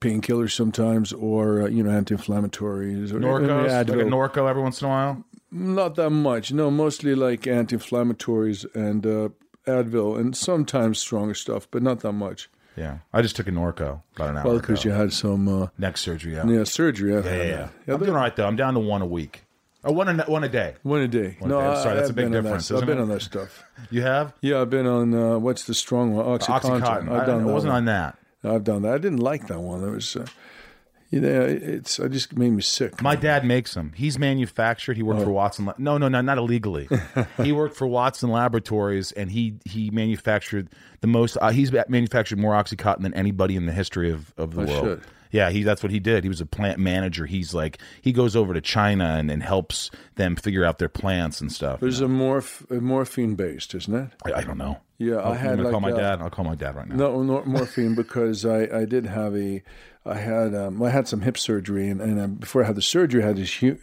painkillers 0.00 0.52
sometimes 0.52 1.12
or, 1.12 1.62
uh, 1.62 1.66
you 1.68 1.82
know, 1.82 1.90
anti 1.90 2.14
inflammatories. 2.16 3.12
or 3.12 3.20
Norcos, 3.20 3.68
like 3.88 3.88
a 3.98 4.04
Norco 4.04 4.48
every 4.48 4.62
once 4.62 4.80
in 4.80 4.86
a 4.86 4.90
while. 4.90 5.24
Not 5.52 5.94
that 5.96 6.10
much. 6.10 6.52
No, 6.52 6.70
mostly 6.70 7.14
like 7.14 7.46
anti 7.46 7.76
inflammatories 7.76 8.64
and 8.74 9.06
uh, 9.06 9.28
Advil 9.70 10.18
and 10.18 10.36
sometimes 10.36 10.98
stronger 10.98 11.34
stuff, 11.34 11.66
but 11.70 11.82
not 11.82 12.00
that 12.00 12.12
much. 12.12 12.48
Yeah, 12.76 12.98
I 13.12 13.20
just 13.22 13.36
took 13.36 13.46
a 13.48 13.50
Norco 13.50 14.00
about 14.16 14.30
an 14.30 14.38
hour 14.38 14.44
Well, 14.44 14.58
because 14.58 14.84
you 14.84 14.92
had 14.92 15.12
some 15.12 15.48
uh, 15.48 15.66
neck 15.78 15.96
surgery. 15.96 16.34
Yeah, 16.34 16.46
yeah, 16.46 16.64
surgery. 16.64 17.12
yeah, 17.12 17.20
yeah. 17.24 17.68
yeah. 17.86 17.94
I'm 17.94 17.98
doing 17.98 18.10
all 18.10 18.16
right 18.16 18.34
though. 18.34 18.46
I'm 18.46 18.56
down 18.56 18.74
to 18.74 18.80
one 18.80 19.02
a 19.02 19.06
week, 19.06 19.42
or 19.82 19.92
one 19.92 20.08
a 20.20 20.24
one 20.24 20.44
a 20.44 20.48
day. 20.48 20.76
One 20.82 21.00
a 21.00 21.08
day. 21.08 21.36
One 21.40 21.50
no, 21.50 21.58
a 21.58 21.74
day. 21.74 21.82
Sorry, 21.82 21.92
I, 21.92 21.94
that's 21.96 22.08
a 22.08 22.12
I've 22.12 22.16
big 22.16 22.26
been 22.26 22.36
on 22.36 22.42
difference, 22.44 22.68
That, 22.68 22.78
I've 22.78 22.86
been 22.86 22.98
it? 22.98 23.02
on 23.02 23.08
that 23.08 23.22
stuff. 23.22 23.64
You 23.90 24.02
have 24.02 24.32
Yeah, 24.40 24.60
I've 24.60 24.70
been 24.70 24.86
on 24.86 25.12
uh, 25.14 25.38
what's 25.38 25.64
the 25.64 25.74
strong 25.74 26.14
one? 26.14 26.24
Oxycontin. 26.26 26.80
OxyContin. 26.80 27.08
I've 27.10 27.26
done 27.26 27.40
I 27.40 27.44
that 27.44 27.52
wasn't 27.52 27.72
one. 27.72 27.78
on 27.78 27.84
that. 27.86 28.18
I've 28.44 28.64
done 28.64 28.82
that. 28.82 28.94
I 28.94 28.98
didn't 28.98 29.18
like 29.18 29.48
that 29.48 29.60
one. 29.60 29.82
It 29.84 29.90
was, 29.90 30.16
uh, 30.16 30.24
you 31.10 31.20
know, 31.20 31.42
it- 31.42 31.62
it's. 31.62 31.98
I 32.00 32.08
just 32.08 32.36
made 32.36 32.50
me 32.50 32.62
sick. 32.62 33.02
My 33.02 33.16
dad 33.16 33.44
makes 33.44 33.74
them. 33.74 33.92
He's 33.96 34.18
manufactured. 34.18 34.96
He 34.96 35.02
worked 35.02 35.22
for 35.22 35.30
Watson. 35.30 35.66
La- 35.66 35.74
no, 35.78 35.98
no, 35.98 36.08
no, 36.08 36.20
not 36.20 36.38
illegally. 36.38 36.88
he 37.42 37.52
worked 37.52 37.76
for 37.76 37.86
Watson 37.86 38.30
Laboratories, 38.30 39.12
and 39.12 39.30
he 39.30 39.54
he 39.64 39.90
manufactured 39.90 40.68
the 41.00 41.06
most. 41.06 41.36
Uh, 41.40 41.50
he's 41.50 41.72
manufactured 41.88 42.38
more 42.38 42.52
OxyContin 42.54 43.02
than 43.02 43.14
anybody 43.14 43.56
in 43.56 43.66
the 43.66 43.72
history 43.72 44.10
of, 44.10 44.32
of 44.36 44.54
the 44.54 44.62
I 44.62 44.64
world. 44.66 44.84
should. 44.84 45.02
Yeah, 45.30 45.50
he 45.50 45.62
that's 45.62 45.82
what 45.82 45.92
he 45.92 46.00
did. 46.00 46.24
He 46.24 46.28
was 46.28 46.40
a 46.40 46.46
plant 46.46 46.78
manager. 46.78 47.26
He's 47.26 47.54
like 47.54 47.78
he 48.02 48.12
goes 48.12 48.34
over 48.34 48.52
to 48.54 48.60
China 48.60 49.16
and, 49.18 49.30
and 49.30 49.42
helps 49.42 49.90
them 50.16 50.36
figure 50.36 50.64
out 50.64 50.78
their 50.78 50.88
plants 50.88 51.40
and 51.40 51.50
stuff. 51.52 51.80
There's 51.80 52.00
a 52.00 52.06
morph, 52.06 52.68
a 52.70 52.80
morphine 52.80 53.34
based, 53.34 53.74
isn't 53.74 53.94
it? 53.94 54.10
I, 54.24 54.40
I 54.40 54.42
don't 54.42 54.58
know. 54.58 54.78
Yeah, 54.98 55.14
Oh, 55.22 55.32
I 55.32 55.36
had 55.36 55.58
like 55.58 55.70
call 55.70 55.80
my 55.80 55.92
uh, 55.92 55.96
dad. 55.96 56.20
I'll 56.20 56.28
call 56.30 56.44
my 56.44 56.54
dad 56.54 56.74
right 56.76 56.86
now. 56.88 56.96
No, 56.96 57.42
morphine 57.44 57.94
because 57.94 58.44
I, 58.44 58.64
I 58.64 58.84
did 58.84 59.06
have 59.06 59.34
a, 59.34 59.62
I 60.04 60.16
had 60.18 60.54
um, 60.54 60.82
I 60.82 60.90
had 60.90 61.08
some 61.08 61.22
hip 61.22 61.38
surgery 61.38 61.88
and, 61.88 62.00
and 62.02 62.20
uh, 62.20 62.26
before 62.26 62.62
I 62.64 62.66
had 62.66 62.76
the 62.76 62.82
surgery 62.82 63.22
I 63.22 63.28
had 63.28 63.36
this 63.36 63.54
huge, 63.62 63.78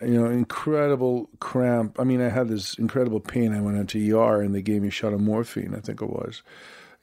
you 0.00 0.18
know, 0.20 0.30
incredible 0.30 1.28
cramp. 1.40 1.98
I 2.00 2.04
mean, 2.04 2.22
I 2.22 2.28
had 2.30 2.48
this 2.48 2.74
incredible 2.78 3.20
pain. 3.20 3.52
I 3.52 3.60
went 3.60 3.76
into 3.76 4.18
ER 4.18 4.40
and 4.40 4.54
they 4.54 4.62
gave 4.62 4.82
me 4.82 4.88
a 4.88 4.92
shot 4.92 5.12
of 5.12 5.20
morphine. 5.20 5.74
I 5.76 5.80
think 5.80 6.00
it 6.00 6.08
was, 6.08 6.42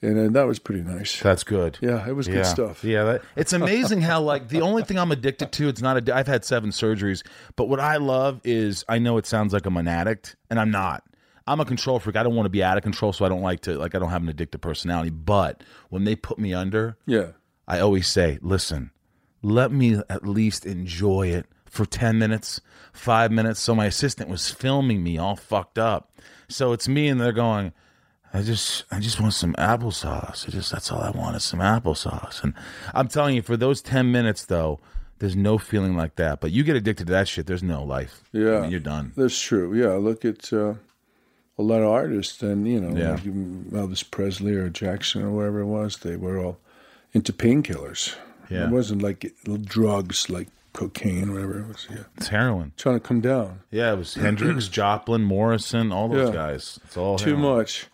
and 0.01 0.19
uh, 0.19 0.39
that 0.39 0.47
was 0.47 0.59
pretty 0.59 0.81
nice. 0.81 1.19
That's 1.19 1.43
good. 1.43 1.77
Yeah, 1.81 2.07
it 2.07 2.13
was 2.13 2.27
yeah. 2.27 2.35
good 2.35 2.45
stuff. 2.45 2.83
Yeah, 2.83 3.03
that, 3.03 3.21
it's 3.35 3.53
amazing 3.53 4.01
how 4.01 4.21
like 4.21 4.47
the 4.49 4.61
only 4.61 4.83
thing 4.83 4.97
I'm 4.97 5.11
addicted 5.11 5.51
to. 5.53 5.67
It's 5.67 5.81
not 5.81 6.09
a. 6.09 6.15
I've 6.15 6.27
had 6.27 6.45
seven 6.45 6.69
surgeries, 6.69 7.25
but 7.55 7.67
what 7.69 7.79
I 7.79 7.97
love 7.97 8.41
is 8.43 8.85
I 8.87 8.99
know 8.99 9.17
it 9.17 9.25
sounds 9.25 9.53
like 9.53 9.65
I'm 9.65 9.77
an 9.77 9.87
addict, 9.87 10.35
and 10.49 10.59
I'm 10.59 10.71
not. 10.71 11.03
I'm 11.47 11.59
a 11.59 11.65
control 11.65 11.99
freak. 11.99 12.15
I 12.15 12.23
don't 12.23 12.35
want 12.35 12.45
to 12.45 12.51
be 12.51 12.63
out 12.63 12.77
of 12.77 12.83
control, 12.83 13.11
so 13.11 13.25
I 13.25 13.29
don't 13.29 13.41
like 13.41 13.61
to 13.61 13.77
like. 13.77 13.95
I 13.95 13.99
don't 13.99 14.09
have 14.09 14.25
an 14.25 14.33
addictive 14.33 14.61
personality. 14.61 15.09
But 15.09 15.63
when 15.89 16.03
they 16.03 16.15
put 16.15 16.39
me 16.39 16.53
under, 16.53 16.97
Yeah, 17.05 17.31
I 17.67 17.79
always 17.79 18.07
say, 18.07 18.39
listen, 18.41 18.91
let 19.41 19.71
me 19.71 20.01
at 20.09 20.27
least 20.27 20.65
enjoy 20.65 21.27
it 21.27 21.45
for 21.65 21.85
10 21.85 22.17
minutes, 22.17 22.61
five 22.93 23.31
minutes. 23.31 23.59
So 23.59 23.75
my 23.75 23.85
assistant 23.85 24.29
was 24.29 24.49
filming 24.49 25.03
me 25.03 25.17
all 25.17 25.35
fucked 25.35 25.77
up. 25.77 26.11
So 26.47 26.73
it's 26.73 26.87
me 26.87 27.07
and 27.07 27.21
they're 27.21 27.31
going, 27.31 27.73
I 28.33 28.41
just, 28.43 28.83
I 28.91 28.99
just 28.99 29.19
want 29.19 29.33
some 29.33 29.53
applesauce. 29.55 30.47
I 30.47 30.51
just, 30.51 30.71
that's 30.71 30.91
all 30.91 31.01
I 31.01 31.09
want 31.11 31.35
is 31.35 31.43
some 31.43 31.59
applesauce. 31.59 32.43
And 32.43 32.53
I'm 32.93 33.07
telling 33.07 33.35
you, 33.35 33.41
for 33.41 33.57
those 33.57 33.81
10 33.81 34.11
minutes 34.11 34.45
though, 34.45 34.79
there's 35.17 35.35
no 35.35 35.57
feeling 35.57 35.97
like 35.97 36.15
that. 36.15 36.39
But 36.39 36.51
you 36.51 36.63
get 36.63 36.75
addicted 36.75 37.07
to 37.07 37.13
that 37.13 37.27
shit, 37.27 37.47
there's 37.47 37.63
no 37.63 37.83
life. 37.83 38.23
Yeah. 38.31 38.57
I 38.57 38.61
mean, 38.61 38.71
you're 38.71 38.79
done. 38.79 39.13
That's 39.17 39.39
true. 39.39 39.73
Yeah, 39.73 39.93
look 39.93 40.23
at 40.25 40.53
uh, 40.53 40.75
a 41.57 41.61
lot 41.63 41.81
of 41.81 41.89
artists, 41.89 42.41
and 42.41 42.67
you 42.67 42.79
know, 42.79 42.95
Yeah. 42.97 43.11
like 43.13 43.23
Elvis 43.23 44.09
Presley 44.09 44.53
or 44.55 44.69
Jackson 44.69 45.23
or 45.23 45.29
whoever 45.31 45.59
it 45.61 45.65
was. 45.65 45.97
They 45.97 46.15
were 46.15 46.37
all 46.37 46.57
into 47.13 47.33
painkillers. 47.33 48.15
Yeah. 48.49 48.65
It 48.65 48.69
wasn't 48.69 49.01
like 49.01 49.33
drugs, 49.63 50.29
like 50.29 50.47
cocaine, 50.73 51.29
or 51.29 51.33
whatever 51.33 51.59
it 51.59 51.67
was. 51.67 51.87
Yeah, 51.89 52.03
It's 52.17 52.27
heroin. 52.29 52.71
trying 52.77 52.95
to 52.95 53.05
come 53.05 53.19
down. 53.21 53.59
Yeah, 53.71 53.91
it 53.93 53.97
was 53.97 54.13
Hendrix, 54.13 54.67
Joplin, 54.79 55.23
Morrison, 55.23 55.91
all 55.91 56.07
those 56.07 56.29
Yeah. 56.29 56.33
guys. 56.35 56.79
It's 56.85 56.95
all 56.95 57.17
Too 57.17 57.35
heroin. 57.35 57.57
much. 57.57 57.87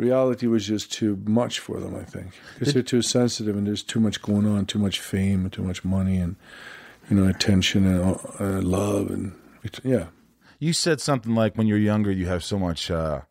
Reality 0.00 0.46
was 0.46 0.66
just 0.66 0.90
too 0.92 1.20
much 1.26 1.58
for 1.58 1.78
them. 1.78 1.94
I 1.94 2.04
think 2.04 2.28
because 2.58 2.72
they're 2.74 2.82
too 2.82 3.02
sensitive, 3.02 3.56
and 3.56 3.66
there's 3.66 3.82
too 3.82 4.00
much 4.00 4.22
going 4.22 4.46
on, 4.46 4.64
too 4.66 4.78
much 4.78 4.98
fame, 5.00 5.42
and 5.42 5.52
too 5.52 5.62
much 5.62 5.84
money, 5.84 6.16
and 6.16 6.36
you 7.10 7.16
know, 7.16 7.28
attention 7.28 7.86
and 7.86 8.18
uh, 8.40 8.62
love, 8.66 9.10
and 9.10 9.34
yeah. 9.84 10.06
You 10.58 10.72
said 10.72 11.00
something 11.00 11.34
like 11.34 11.56
when 11.56 11.66
you're 11.66 11.78
younger, 11.78 12.10
you 12.10 12.26
have 12.26 12.42
so 12.44 12.58
much 12.58 12.90
uh, 12.90 13.22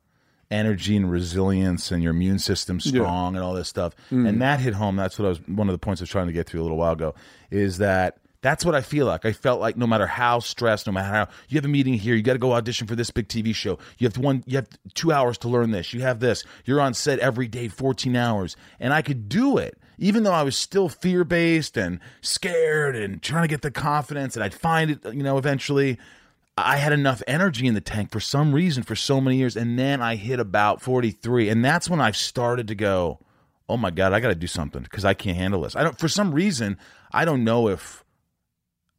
energy 0.52 0.96
and 0.96 1.10
resilience, 1.12 1.92
and 1.92 2.04
your 2.04 2.12
immune 2.12 2.40
system's 2.40 2.86
Yeah. 2.86 2.92
strong, 3.02 3.36
and 3.36 3.44
all 3.44 3.54
this 3.54 3.68
stuff. 3.68 3.96
And 4.12 4.42
that 4.42 4.60
hit 4.60 4.76
home. 4.76 4.96
That's 4.96 5.18
what 5.18 5.26
I 5.26 5.30
was. 5.30 5.40
One 5.48 5.70
of 5.70 5.74
the 5.74 5.80
points 5.80 6.02
I 6.02 6.04
was 6.04 6.10
trying 6.10 6.28
to 6.28 6.34
get 6.34 6.48
to 6.48 6.60
a 6.60 6.64
little 6.64 6.78
while 6.78 6.94
ago 6.94 7.16
is 7.52 7.80
that 7.80 8.18
that's 8.42 8.64
what 8.64 8.74
I 8.74 8.82
feel 8.82 9.06
like. 9.06 9.26
I 9.26 9.34
felt 9.34 9.60
like 9.60 9.76
no 9.76 9.86
matter 9.86 10.08
how 10.08 10.40
stressed, 10.40 10.88
no 10.88 10.94
matter 10.94 11.08
how 11.08 11.28
you 11.50 11.58
have 11.58 11.66
a 11.66 11.70
meeting 11.70 11.96
here, 11.96 12.16
you 12.16 12.22
got 12.22 12.34
to 12.34 12.40
go 12.40 12.54
audition 12.54 12.88
for 12.88 12.96
this 12.96 13.12
big 13.12 13.28
TV 13.28 13.54
show. 13.54 13.78
You 13.98 14.08
have 14.08 14.18
one. 14.18 14.44
You 14.48 14.58
have 14.58 14.68
two 14.94 15.12
hours 15.12 15.38
to 15.40 15.50
learn 15.50 15.72
this. 15.72 15.94
You 15.94 16.02
have 16.02 16.20
this. 16.20 16.44
You're 16.66 16.80
on 16.80 16.94
set 16.94 17.20
every 17.20 17.48
day, 17.48 17.68
14 17.68 18.16
hours, 18.16 18.56
and 18.80 18.94
I 18.94 19.02
could 19.02 19.28
do 19.28 19.58
it. 19.58 19.78
Even 19.98 20.24
though 20.24 20.32
I 20.32 20.44
was 20.44 20.56
still 20.56 20.88
fear 20.88 21.26
based 21.26 21.76
and 21.76 22.00
scared 22.22 22.96
and 22.96 23.22
trying 23.22 23.44
to 23.44 23.50
get 23.50 23.62
the 23.62 23.72
confidence, 23.72 24.36
and 24.36 24.44
I'd 24.44 24.54
find 24.54 24.92
it, 24.92 25.14
you 25.14 25.24
know, 25.24 25.38
eventually. 25.38 25.98
I 26.62 26.76
had 26.76 26.92
enough 26.92 27.24
energy 27.26 27.68
in 27.68 27.74
the 27.74 27.80
tank 27.80 28.12
for 28.12 28.20
some 28.20 28.52
reason 28.52 28.84
for 28.84 28.94
so 28.94 29.22
many 29.22 29.38
years. 29.38 29.56
And 29.56 29.80
then 29.80 30.02
I 30.02 30.18
hit 30.18 30.42
about 30.42 30.82
43. 30.82 31.48
And 31.48 31.64
that's 31.64 31.90
when 31.90 32.02
I 32.02 32.12
started 32.12 32.68
to 32.68 32.76
go, 32.76 33.20
oh 33.70 33.78
my 33.78 33.92
God, 33.92 34.12
I 34.12 34.20
got 34.20 34.28
to 34.28 34.36
do 34.36 34.46
something 34.46 34.84
because 34.84 35.06
I 35.06 35.14
can't 35.14 35.38
handle 35.38 35.62
this. 35.62 35.78
I 35.78 35.84
don't, 35.84 35.98
for 35.98 36.10
some 36.10 36.34
reason, 36.34 36.78
I 37.14 37.24
don't 37.24 37.46
know 37.46 37.70
if 37.70 38.04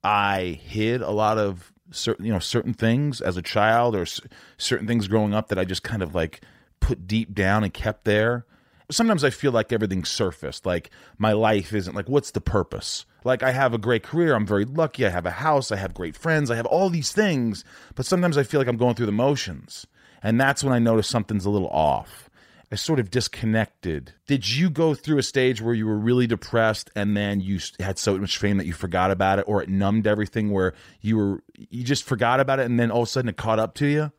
I 0.02 0.60
hid 0.62 1.02
a 1.02 1.10
lot 1.10 1.38
of 1.38 1.72
certain, 1.90 2.24
you 2.24 2.32
know, 2.32 2.38
certain 2.38 2.72
things 2.74 3.20
as 3.20 3.36
a 3.36 3.42
child 3.42 3.94
or 3.94 4.02
s- 4.02 4.20
certain 4.56 4.86
things 4.86 5.08
growing 5.08 5.34
up 5.34 5.48
that 5.48 5.58
I 5.58 5.64
just 5.64 5.82
kind 5.82 6.02
of 6.02 6.14
like 6.14 6.40
put 6.80 7.06
deep 7.06 7.34
down 7.34 7.64
and 7.64 7.72
kept 7.74 8.04
there. 8.04 8.46
Sometimes 8.90 9.22
I 9.22 9.30
feel 9.30 9.52
like 9.52 9.72
everything's 9.72 10.08
surfaced. 10.08 10.64
Like 10.66 10.90
my 11.18 11.32
life 11.32 11.72
isn't 11.72 11.94
like, 11.94 12.08
what's 12.08 12.30
the 12.30 12.40
purpose? 12.40 13.04
Like 13.24 13.42
I 13.42 13.52
have 13.52 13.74
a 13.74 13.78
great 13.78 14.02
career. 14.02 14.34
I'm 14.34 14.46
very 14.46 14.64
lucky. 14.64 15.04
I 15.06 15.10
have 15.10 15.26
a 15.26 15.30
house. 15.30 15.70
I 15.70 15.76
have 15.76 15.94
great 15.94 16.16
friends. 16.16 16.50
I 16.50 16.56
have 16.56 16.66
all 16.66 16.88
these 16.90 17.12
things. 17.12 17.64
But 17.94 18.06
sometimes 18.06 18.38
I 18.38 18.42
feel 18.42 18.60
like 18.60 18.68
I'm 18.68 18.76
going 18.76 18.94
through 18.94 19.06
the 19.06 19.12
motions. 19.12 19.86
And 20.22 20.40
that's 20.40 20.64
when 20.64 20.72
I 20.72 20.78
notice 20.78 21.08
something's 21.08 21.44
a 21.44 21.50
little 21.50 21.68
off. 21.68 22.30
I 22.72 22.76
sort 22.76 23.00
of 23.00 23.11
disconnected. 23.11 24.12
Did 24.28 24.48
you 24.48 24.70
go 24.70 24.94
through 24.94 25.18
a 25.18 25.24
stage 25.24 25.61
where 25.61 25.74
you 25.74 25.87
were 25.87 25.98
really 25.98 26.28
depressed 26.28 26.88
and 26.94 27.16
then 27.16 27.40
you 27.40 27.59
had 27.80 27.98
so 27.98 28.16
much 28.16 28.38
fame 28.38 28.59
that 28.59 28.66
you 28.66 28.72
forgot 28.72 29.11
about 29.11 29.40
it 29.40 29.44
or 29.48 29.61
it 29.61 29.68
numbed 29.68 30.06
everything 30.06 30.52
where 30.52 30.74
you 31.00 31.16
were 31.16 31.42
you 31.56 31.83
just 31.83 32.04
forgot 32.04 32.38
about 32.38 32.61
it 32.61 32.66
and 32.66 32.78
then 32.78 32.92
all 32.92 33.02
of 33.02 33.09
a 33.09 33.11
sudden 33.11 33.28
it 33.28 33.37
caught 33.37 33.59
up 33.59 33.74
to 33.74 33.87
you? 33.87 34.12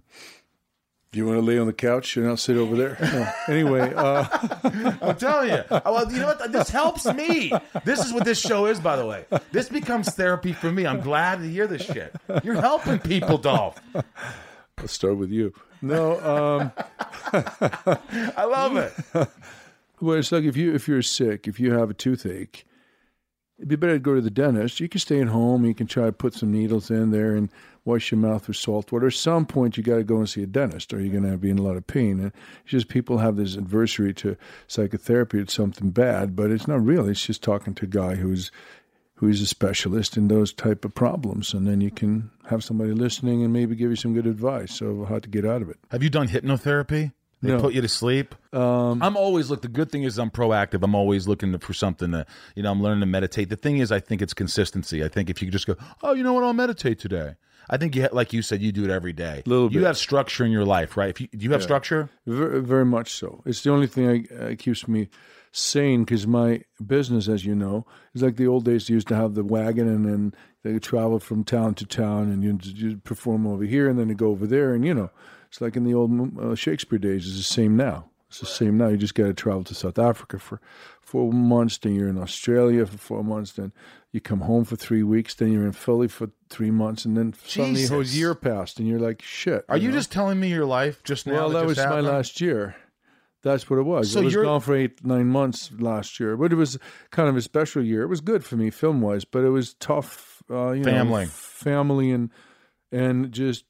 Do 1.13 1.19
you 1.19 1.25
want 1.25 1.39
to 1.39 1.45
lay 1.45 1.59
on 1.59 1.67
the 1.67 1.73
couch 1.73 2.15
and 2.15 2.27
I'll 2.27 2.37
sit 2.37 2.55
over 2.55 2.75
there? 2.75 2.97
No. 3.01 3.31
Anyway, 3.53 3.93
uh, 3.93 4.25
I'm 5.01 5.17
telling 5.17 5.49
you. 5.49 5.63
Well, 5.69 6.09
you 6.09 6.19
know 6.19 6.27
what? 6.27 6.51
This 6.53 6.69
helps 6.69 7.05
me. 7.05 7.51
This 7.83 8.05
is 8.05 8.13
what 8.13 8.23
this 8.23 8.39
show 8.39 8.65
is, 8.67 8.79
by 8.79 8.95
the 8.95 9.05
way. 9.05 9.25
This 9.51 9.67
becomes 9.67 10.09
therapy 10.09 10.53
for 10.53 10.71
me. 10.71 10.85
I'm 10.87 11.01
glad 11.01 11.39
to 11.39 11.49
hear 11.49 11.67
this 11.67 11.81
shit. 11.81 12.15
You're 12.45 12.61
helping 12.61 12.99
people, 12.99 13.37
Dolph. 13.37 13.81
I'll 14.77 14.87
start 14.87 15.17
with 15.17 15.31
you. 15.31 15.53
No, 15.81 16.19
um, 16.19 16.71
I 18.37 18.45
love 18.45 18.77
it. 18.77 18.93
well, 20.01 20.17
it's 20.17 20.31
like 20.31 20.43
if 20.43 20.55
you 20.55 20.73
if 20.73 20.87
you're 20.87 21.01
sick, 21.01 21.47
if 21.47 21.59
you 21.59 21.73
have 21.73 21.89
a 21.89 21.93
toothache, 21.93 22.65
it'd 23.57 23.69
be 23.69 23.75
better 23.75 23.93
to 23.93 23.99
go 23.99 24.15
to 24.15 24.21
the 24.21 24.29
dentist. 24.29 24.79
You 24.79 24.89
can 24.89 24.99
stay 24.99 25.21
at 25.21 25.27
home. 25.27 25.65
You 25.65 25.73
can 25.73 25.87
try 25.87 26.05
to 26.05 26.11
put 26.11 26.33
some 26.33 26.51
needles 26.51 26.91
in 26.91 27.11
there 27.11 27.35
and 27.35 27.49
wash 27.83 28.11
your 28.11 28.19
mouth 28.19 28.47
with 28.47 28.57
salt 28.57 28.91
water. 28.91 29.07
At 29.07 29.13
some 29.13 29.45
point, 29.45 29.75
you 29.75 29.83
got 29.83 29.95
to 29.95 30.03
go 30.03 30.17
and 30.17 30.29
see 30.29 30.43
a 30.43 30.47
dentist, 30.47 30.93
or 30.93 31.01
you're 31.01 31.19
going 31.19 31.31
to 31.31 31.37
be 31.37 31.49
in 31.49 31.57
a 31.57 31.63
lot 31.63 31.77
of 31.77 31.87
pain. 31.87 32.19
And 32.19 32.31
it's 32.63 32.71
just 32.71 32.87
people 32.87 33.17
have 33.17 33.37
this 33.37 33.57
adversary 33.57 34.13
to 34.15 34.37
psychotherapy. 34.67 35.39
It's 35.39 35.53
something 35.53 35.89
bad, 35.89 36.35
but 36.35 36.51
it's 36.51 36.67
not 36.67 36.85
real. 36.85 37.07
It's 37.07 37.25
just 37.25 37.41
talking 37.41 37.73
to 37.75 37.85
a 37.85 37.89
guy 37.89 38.15
who's 38.15 38.51
who's 39.21 39.39
a 39.39 39.45
specialist 39.45 40.17
in 40.17 40.27
those 40.29 40.51
type 40.51 40.83
of 40.83 40.93
problems, 40.95 41.53
and 41.53 41.67
then 41.67 41.79
you 41.79 41.91
can 41.91 42.31
have 42.49 42.63
somebody 42.63 42.91
listening 42.91 43.43
and 43.43 43.53
maybe 43.53 43.75
give 43.75 43.91
you 43.91 43.95
some 43.95 44.15
good 44.15 44.25
advice 44.25 44.81
of 44.81 45.07
how 45.07 45.19
to 45.19 45.29
get 45.29 45.45
out 45.45 45.61
of 45.61 45.69
it. 45.69 45.77
Have 45.91 46.01
you 46.01 46.09
done 46.09 46.27
hypnotherapy? 46.27 47.13
They 47.43 47.49
No. 47.49 47.59
put 47.61 47.73
you 47.75 47.81
to 47.81 47.87
sleep. 47.87 48.33
Um, 48.51 49.01
I'm 49.01 49.15
always 49.15 49.49
look. 49.51 49.61
The 49.61 49.67
good 49.67 49.91
thing 49.91 50.03
is 50.03 50.17
I'm 50.17 50.31
proactive. 50.31 50.83
I'm 50.83 50.95
always 50.95 51.27
looking 51.27 51.55
for 51.59 51.73
something 51.73 52.11
to, 52.11 52.25
you 52.55 52.63
know, 52.63 52.71
I'm 52.71 52.81
learning 52.81 53.01
to 53.01 53.05
meditate. 53.05 53.49
The 53.49 53.55
thing 53.55 53.77
is, 53.77 53.91
I 53.91 53.99
think 53.99 54.21
it's 54.23 54.33
consistency. 54.33 55.03
I 55.03 55.07
think 55.07 55.29
if 55.29 55.41
you 55.41 55.49
just 55.51 55.65
go, 55.67 55.75
oh, 56.03 56.13
you 56.13 56.23
know 56.23 56.33
what, 56.33 56.43
I'll 56.43 56.53
meditate 56.53 56.97
today. 56.99 57.35
I 57.71 57.77
think 57.77 57.95
you, 57.95 58.07
like 58.11 58.33
you 58.33 58.41
said, 58.41 58.61
you 58.61 58.73
do 58.73 58.83
it 58.83 58.89
every 58.89 59.13
day. 59.13 59.43
Little 59.45 59.69
bit. 59.69 59.75
You 59.75 59.85
have 59.85 59.97
structure 59.97 60.43
in 60.43 60.51
your 60.51 60.65
life, 60.65 60.97
right? 60.97 61.09
If 61.09 61.21
you 61.21 61.27
do 61.27 61.45
you 61.45 61.51
have 61.51 61.63
structure, 61.63 62.09
Very, 62.27 62.61
very 62.61 62.85
much 62.85 63.13
so. 63.13 63.41
It's 63.45 63.63
the 63.63 63.71
only 63.71 63.87
thing 63.87 64.27
I, 64.29 64.35
uh, 64.35 64.55
keeps 64.57 64.87
me 64.89 65.07
sane 65.53 66.03
because 66.03 66.27
my 66.27 66.63
business, 66.85 67.29
as 67.29 67.45
you 67.45 67.55
know, 67.55 67.85
is 68.13 68.21
like 68.21 68.35
the 68.35 68.47
old 68.47 68.65
days. 68.65 68.89
You 68.89 68.95
used 68.95 69.07
to 69.07 69.15
have 69.15 69.35
the 69.35 69.43
wagon, 69.45 69.87
and 69.87 70.05
then 70.05 70.35
they 70.63 70.79
travel 70.79 71.19
from 71.19 71.45
town 71.45 71.75
to 71.75 71.85
town, 71.85 72.29
and 72.29 72.43
you 72.43 72.59
you 72.61 72.97
perform 72.97 73.47
over 73.47 73.63
here, 73.63 73.89
and 73.89 73.97
then 73.97 74.09
you 74.09 74.15
go 74.15 74.31
over 74.31 74.45
there, 74.45 74.73
and 74.73 74.85
you 74.85 74.93
know, 74.93 75.09
it's 75.47 75.61
like 75.61 75.77
in 75.77 75.85
the 75.85 75.93
old 75.93 76.37
uh, 76.37 76.55
Shakespeare 76.55 76.99
days. 76.99 77.25
It's 77.25 77.37
the 77.37 77.43
same 77.43 77.77
now. 77.77 78.10
It's 78.31 78.39
the 78.39 78.45
same 78.45 78.77
now. 78.77 78.87
You 78.87 78.95
just 78.95 79.13
got 79.13 79.25
to 79.25 79.33
travel 79.33 79.65
to 79.65 79.75
South 79.75 79.99
Africa 79.99 80.39
for 80.39 80.61
four 81.01 81.33
months, 81.33 81.77
then 81.77 81.95
you're 81.95 82.07
in 82.07 82.17
Australia 82.17 82.85
for 82.85 82.97
four 82.97 83.23
months, 83.25 83.51
then 83.51 83.73
you 84.13 84.21
come 84.21 84.39
home 84.39 84.63
for 84.63 84.77
three 84.77 85.03
weeks, 85.03 85.33
then 85.35 85.51
you're 85.51 85.65
in 85.65 85.73
Philly 85.73 86.07
for 86.07 86.29
three 86.47 86.71
months, 86.71 87.03
and 87.03 87.17
then 87.17 87.33
suddenly 87.43 87.83
a 87.83 87.89
whole 87.89 88.03
year 88.03 88.33
passed, 88.33 88.79
and 88.79 88.87
you're 88.87 89.01
like, 89.01 89.21
shit. 89.21 89.65
are 89.67 89.75
you 89.75 89.89
know? 89.89 89.95
just 89.95 90.13
telling 90.13 90.39
me 90.39 90.47
your 90.47 90.65
life 90.65 91.03
just 91.03 91.27
now? 91.27 91.33
Well, 91.33 91.49
that 91.49 91.67
just 91.67 91.79
was 91.79 91.85
my 91.87 91.99
last 91.99 92.39
year. 92.39 92.77
That's 93.43 93.69
what 93.69 93.79
it 93.79 93.83
was. 93.83 94.13
So 94.13 94.21
I 94.21 94.23
was 94.23 94.33
you're- 94.33 94.45
gone 94.45 94.61
for 94.61 94.75
eight, 94.75 95.03
nine 95.03 95.27
months 95.27 95.69
last 95.77 96.17
year, 96.17 96.37
but 96.37 96.53
it 96.53 96.55
was 96.55 96.79
kind 97.09 97.27
of 97.27 97.35
a 97.35 97.41
special 97.41 97.83
year. 97.83 98.03
It 98.03 98.07
was 98.07 98.21
good 98.21 98.45
for 98.45 98.55
me 98.55 98.69
film 98.69 99.01
wise, 99.01 99.25
but 99.25 99.43
it 99.43 99.49
was 99.49 99.73
tough. 99.73 100.41
Uh, 100.49 100.71
you 100.71 100.85
Family. 100.85 101.25
know, 101.25 101.29
family, 101.29 102.11
and 102.11 102.29
and 102.93 103.33
just 103.33 103.65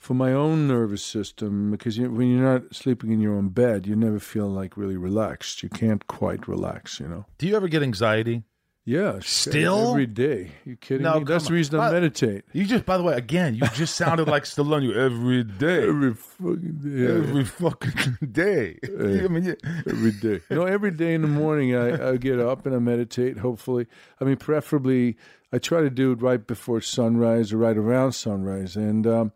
for 0.00 0.14
my 0.14 0.32
own 0.32 0.66
nervous 0.66 1.04
system 1.04 1.70
because 1.70 1.96
you, 1.98 2.10
when 2.10 2.28
you're 2.30 2.52
not 2.52 2.74
sleeping 2.74 3.12
in 3.12 3.20
your 3.20 3.34
own 3.36 3.50
bed, 3.50 3.86
you 3.86 3.94
never 3.94 4.18
feel 4.18 4.48
like 4.48 4.76
really 4.76 4.96
relaxed. 4.96 5.62
You 5.62 5.68
can't 5.68 6.04
quite 6.08 6.48
relax. 6.48 6.98
You 6.98 7.06
know. 7.06 7.26
Do 7.38 7.46
you 7.46 7.54
ever 7.54 7.68
get 7.68 7.82
anxiety? 7.84 8.42
Yeah. 8.86 9.18
Still? 9.20 9.90
every 9.90 10.06
day. 10.06 10.52
You 10.64 10.74
kidding 10.76 11.02
No, 11.04 11.18
me? 11.20 11.24
That's 11.24 11.44
come 11.44 11.52
the 11.52 11.58
reason 11.58 11.78
on. 11.78 11.88
I 11.90 11.92
meditate. 11.92 12.44
You 12.54 12.64
just, 12.64 12.86
by 12.86 12.96
the 12.96 13.02
way, 13.04 13.14
again, 13.14 13.54
you 13.54 13.60
just 13.74 13.94
sounded 13.94 14.26
like 14.26 14.44
Stallone. 14.52 14.82
You 14.82 14.94
every 14.94 15.44
day, 15.44 15.86
Every 15.86 16.14
fucking 16.14 16.78
day. 16.82 17.06
every 17.18 17.44
fucking 17.44 18.28
day. 18.32 18.78
I 18.84 19.28
mean, 19.28 19.44
you- 19.44 19.56
every 19.86 20.12
day. 20.12 20.40
No, 20.50 20.64
every 20.64 20.90
day 20.92 21.12
in 21.12 21.20
the 21.22 21.28
morning 21.28 21.76
I, 21.76 22.12
I 22.12 22.16
get 22.16 22.40
up 22.40 22.64
and 22.64 22.74
I 22.74 22.78
meditate. 22.78 23.36
Hopefully, 23.38 23.86
I 24.18 24.24
mean, 24.24 24.38
preferably 24.38 25.18
I 25.52 25.58
try 25.58 25.82
to 25.82 25.90
do 25.90 26.12
it 26.12 26.22
right 26.22 26.44
before 26.44 26.80
sunrise 26.80 27.52
or 27.52 27.58
right 27.58 27.76
around 27.76 28.12
sunrise, 28.12 28.76
and 28.76 29.06
um, 29.06 29.32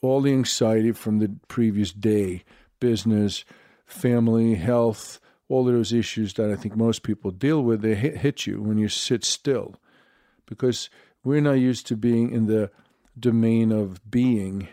all 0.00 0.20
the 0.20 0.32
anxiety 0.32 0.92
from 0.92 1.18
the 1.18 1.30
previous 1.48 1.92
day, 1.92 2.44
business, 2.80 3.44
family, 3.84 4.54
health, 4.54 5.20
all 5.48 5.66
of 5.66 5.74
those 5.74 5.92
issues 5.92 6.34
that 6.34 6.50
I 6.50 6.56
think 6.56 6.76
most 6.76 7.02
people 7.02 7.30
deal 7.30 7.62
with, 7.62 7.80
they 7.80 7.94
hit, 7.94 8.46
you 8.46 8.60
when 8.60 8.78
you 8.78 8.88
sit 8.88 9.24
still, 9.24 9.76
because 10.46 10.90
we're 11.24 11.40
not 11.40 11.52
used 11.52 11.86
to 11.88 11.96
being 11.96 12.30
in 12.30 12.46
the 12.46 12.70
domain 13.18 13.72
of 13.72 14.10
being 14.10 14.68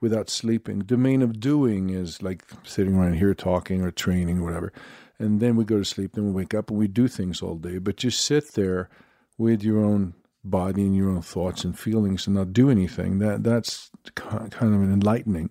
without 0.00 0.28
sleeping. 0.28 0.80
Domain 0.80 1.22
of 1.22 1.40
doing 1.40 1.90
is 1.90 2.22
like 2.22 2.44
sitting 2.64 2.96
around 2.96 3.14
here 3.14 3.34
talking 3.34 3.82
or 3.82 3.90
training 3.90 4.40
or 4.40 4.44
whatever. 4.44 4.72
And 5.18 5.40
then 5.40 5.56
we 5.56 5.64
go 5.64 5.78
to 5.78 5.84
sleep, 5.84 6.12
then 6.12 6.26
we 6.26 6.32
wake 6.32 6.52
up 6.52 6.68
and 6.70 6.78
we 6.78 6.88
do 6.88 7.08
things 7.08 7.40
all 7.40 7.54
day. 7.54 7.78
But 7.78 7.96
just 7.96 8.24
sit 8.24 8.52
there 8.52 8.90
with 9.38 9.62
your 9.62 9.82
own 9.82 10.14
body 10.50 10.82
and 10.82 10.96
your 10.96 11.10
own 11.10 11.22
thoughts 11.22 11.64
and 11.64 11.78
feelings 11.78 12.26
and 12.26 12.36
not 12.36 12.52
do 12.52 12.70
anything. 12.70 13.18
That 13.18 13.42
that's 13.42 13.90
kind 14.14 14.52
of 14.52 14.82
an 14.82 14.92
enlightening. 14.92 15.50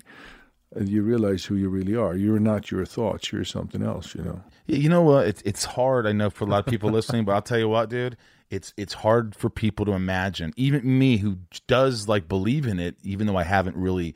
You 0.79 1.03
realize 1.03 1.45
who 1.45 1.55
you 1.55 1.69
really 1.69 1.95
are. 1.95 2.15
You're 2.15 2.39
not 2.39 2.69
your 2.69 2.85
thoughts. 2.85 3.31
You're 3.31 3.45
something 3.45 3.81
else. 3.81 4.13
You 4.15 4.23
know. 4.23 4.43
You 4.67 4.89
know 4.89 5.01
what? 5.01 5.27
It's 5.27 5.41
it's 5.43 5.65
hard. 5.65 6.05
I 6.05 6.11
know 6.11 6.29
for 6.29 6.45
a 6.45 6.47
lot 6.47 6.59
of 6.59 6.65
people 6.65 6.89
listening, 6.91 7.25
but 7.25 7.33
I'll 7.33 7.41
tell 7.41 7.59
you 7.59 7.69
what, 7.69 7.89
dude. 7.89 8.17
It's 8.49 8.73
it's 8.77 8.93
hard 8.93 9.35
for 9.35 9.49
people 9.49 9.85
to 9.85 9.93
imagine. 9.93 10.53
Even 10.55 10.99
me, 10.99 11.17
who 11.17 11.37
does 11.67 12.07
like 12.07 12.27
believe 12.27 12.67
in 12.67 12.79
it, 12.79 12.97
even 13.03 13.27
though 13.27 13.37
I 13.37 13.43
haven't 13.43 13.77
really 13.77 14.15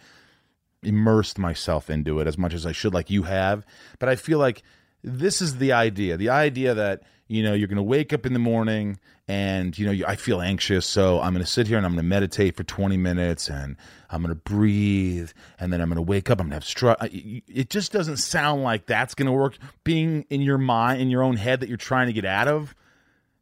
immersed 0.83 1.37
myself 1.37 1.89
into 1.89 2.19
it 2.19 2.27
as 2.27 2.37
much 2.37 2.53
as 2.53 2.65
I 2.65 2.71
should, 2.71 2.93
like 2.93 3.09
you 3.09 3.23
have. 3.23 3.65
But 3.99 4.09
I 4.09 4.15
feel 4.15 4.39
like 4.39 4.63
this 5.03 5.41
is 5.41 5.57
the 5.57 5.71
idea. 5.73 6.17
The 6.17 6.29
idea 6.29 6.73
that 6.73 7.03
you 7.29 7.41
know 7.41 7.53
you're 7.53 7.69
going 7.69 7.77
to 7.77 7.81
wake 7.83 8.11
up 8.11 8.25
in 8.25 8.33
the 8.33 8.39
morning 8.39 8.99
and 9.29 9.77
you 9.77 9.85
know 9.85 9.91
you, 9.93 10.05
I 10.05 10.17
feel 10.17 10.41
anxious, 10.41 10.85
so 10.85 11.21
I'm 11.21 11.31
going 11.33 11.45
to 11.45 11.49
sit 11.49 11.67
here 11.67 11.77
and 11.77 11.85
I'm 11.85 11.93
going 11.93 12.03
to 12.03 12.09
meditate 12.09 12.57
for 12.57 12.63
20 12.63 12.97
minutes 12.97 13.49
and 13.49 13.77
I'm 14.09 14.21
going 14.21 14.35
to 14.35 14.41
breathe 14.41 15.31
and 15.59 15.71
then 15.71 15.79
I'm 15.79 15.87
going 15.87 15.95
to 15.95 16.01
wake 16.01 16.29
up. 16.29 16.41
I'm 16.41 16.49
going 16.49 16.59
to 16.59 16.83
have 16.83 16.97
I- 16.99 17.41
It 17.47 17.69
just 17.69 17.93
doesn't 17.93 18.17
sound 18.17 18.63
like 18.63 18.87
that's 18.87 19.15
going 19.15 19.27
to 19.27 19.31
work. 19.31 19.57
Being 19.85 20.25
in 20.29 20.41
your 20.41 20.57
mind, 20.57 21.01
in 21.01 21.09
your 21.09 21.23
own 21.23 21.37
head, 21.37 21.61
that 21.61 21.69
you're 21.69 21.77
trying 21.77 22.07
to 22.07 22.13
get 22.13 22.25
out 22.25 22.49
of 22.49 22.75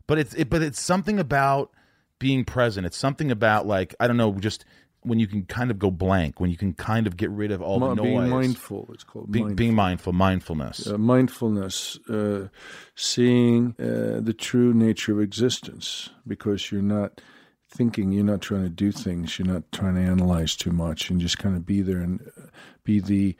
but 0.07 0.17
it's 0.17 0.33
it, 0.33 0.49
but 0.49 0.61
it's 0.61 0.79
something 0.81 1.19
about 1.19 1.71
being 2.19 2.45
present. 2.45 2.87
It's 2.87 2.97
something 2.97 3.29
about 3.29 3.67
like 3.67 3.93
I 3.99 4.07
don't 4.07 4.17
know, 4.17 4.33
just 4.33 4.65
when 5.03 5.19
you 5.19 5.27
can 5.27 5.45
kind 5.45 5.71
of 5.71 5.79
go 5.79 5.89
blank, 5.91 6.39
when 6.39 6.49
you 6.49 6.57
can 6.57 6.73
kind 6.73 7.07
of 7.07 7.15
get 7.15 7.29
rid 7.29 7.51
of 7.51 7.61
all 7.61 7.79
the 7.79 7.89
Mi- 7.89 7.95
noise. 7.95 8.03
being 8.03 8.29
mindful. 8.29 8.89
It's 8.93 9.03
called 9.03 9.31
Be- 9.31 9.39
mindful. 9.39 9.55
being 9.55 9.73
mindful, 9.75 10.13
mindfulness. 10.13 10.87
uh, 10.87 10.97
mindfulness, 10.97 11.97
uh, 12.09 12.47
seeing 12.95 13.75
uh, 13.79 14.19
the 14.21 14.35
true 14.37 14.73
nature 14.73 15.13
of 15.13 15.21
existence, 15.21 16.09
because 16.25 16.71
you're 16.71 16.81
not 16.81 17.21
thinking, 17.69 18.11
you're 18.11 18.23
not 18.23 18.41
trying 18.41 18.63
to 18.63 18.69
do 18.69 18.91
things, 18.91 19.37
you're 19.37 19.47
not 19.47 19.63
trying 19.71 19.95
to 19.95 20.01
analyze 20.01 20.55
too 20.55 20.71
much, 20.71 21.09
and 21.09 21.21
just 21.21 21.37
kind 21.37 21.55
of 21.55 21.65
be 21.65 21.81
there 21.81 21.99
and 21.99 22.21
uh, 22.37 22.47
be 22.83 22.99
the 22.99 23.35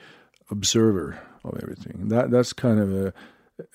observer 0.51 1.19
of 1.43 1.59
everything. 1.61 2.07
That 2.09 2.31
that's 2.31 2.53
kind 2.53 2.79
of 2.79 2.93
a, 2.93 3.07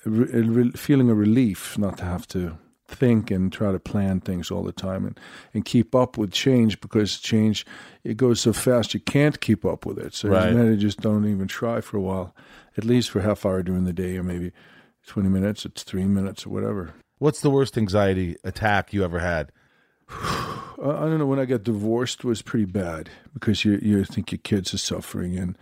a, 0.05 0.09
re- 0.09 0.39
a 0.39 0.43
re- 0.43 0.71
feeling 0.71 1.09
of 1.09 1.17
relief 1.17 1.77
not 1.77 1.97
to 1.97 2.05
have 2.05 2.27
to 2.29 2.57
think 2.93 3.31
and 3.31 3.51
try 3.51 3.71
to 3.71 3.79
plan 3.79 4.19
things 4.19 4.51
all 4.51 4.63
the 4.63 4.71
time 4.71 5.05
and, 5.05 5.19
and 5.53 5.65
keep 5.65 5.93
up 5.95 6.17
with 6.17 6.31
change 6.31 6.79
because 6.81 7.17
change 7.19 7.65
it 8.03 8.17
goes 8.17 8.39
so 8.41 8.53
fast 8.53 8.93
you 8.93 8.99
can't 8.99 9.41
keep 9.41 9.65
up 9.65 9.85
with 9.85 9.97
it 9.97 10.13
so 10.13 10.29
Right. 10.29 10.53
it's 10.55 10.81
just 10.81 11.01
don't 11.01 11.25
even 11.27 11.47
try 11.47 11.81
for 11.81 11.97
a 11.97 12.01
while 12.01 12.35
at 12.77 12.85
least 12.85 13.09
for 13.09 13.21
half 13.21 13.45
hour 13.45 13.63
during 13.63 13.83
the 13.83 13.93
day 13.93 14.17
or 14.17 14.23
maybe 14.23 14.51
20 15.07 15.29
minutes 15.29 15.65
it's 15.65 15.83
three 15.83 16.05
minutes 16.05 16.45
or 16.45 16.49
whatever 16.49 16.93
What's 17.19 17.39
the 17.39 17.49
worst 17.49 17.77
anxiety 17.77 18.35
attack 18.43 18.91
you 18.91 19.01
ever 19.03 19.19
had? 19.19 19.51
I, 20.09 20.65
I 20.83 20.99
don't 21.07 21.19
know 21.19 21.25
when 21.25 21.39
I 21.39 21.45
got 21.45 21.63
divorced 21.63 22.25
was 22.25 22.41
pretty 22.41 22.65
bad 22.65 23.09
because 23.33 23.63
you 23.63 23.79
you 23.81 24.03
think 24.03 24.31
your 24.31 24.39
kids 24.39 24.73
are 24.73 24.77
suffering 24.79 25.37
and 25.37 25.57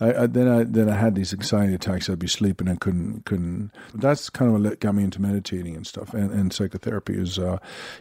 I, 0.00 0.22
I 0.22 0.26
then 0.26 0.48
I 0.48 0.64
then 0.64 0.88
I 0.88 0.96
had 0.96 1.14
these 1.14 1.32
anxiety 1.32 1.74
attacks. 1.74 2.10
I'd 2.10 2.18
be 2.18 2.26
sleeping 2.26 2.68
and 2.68 2.80
couldn't 2.80 3.24
couldn't. 3.24 3.70
That's 3.94 4.28
kind 4.28 4.54
of 4.54 4.60
what 4.60 4.80
got 4.80 4.94
me 4.94 5.04
into 5.04 5.22
meditating 5.22 5.76
and 5.76 5.86
stuff 5.86 6.12
and, 6.12 6.32
and 6.32 6.52
psychotherapy. 6.52 7.14
Is 7.14 7.38
uh, 7.38 7.58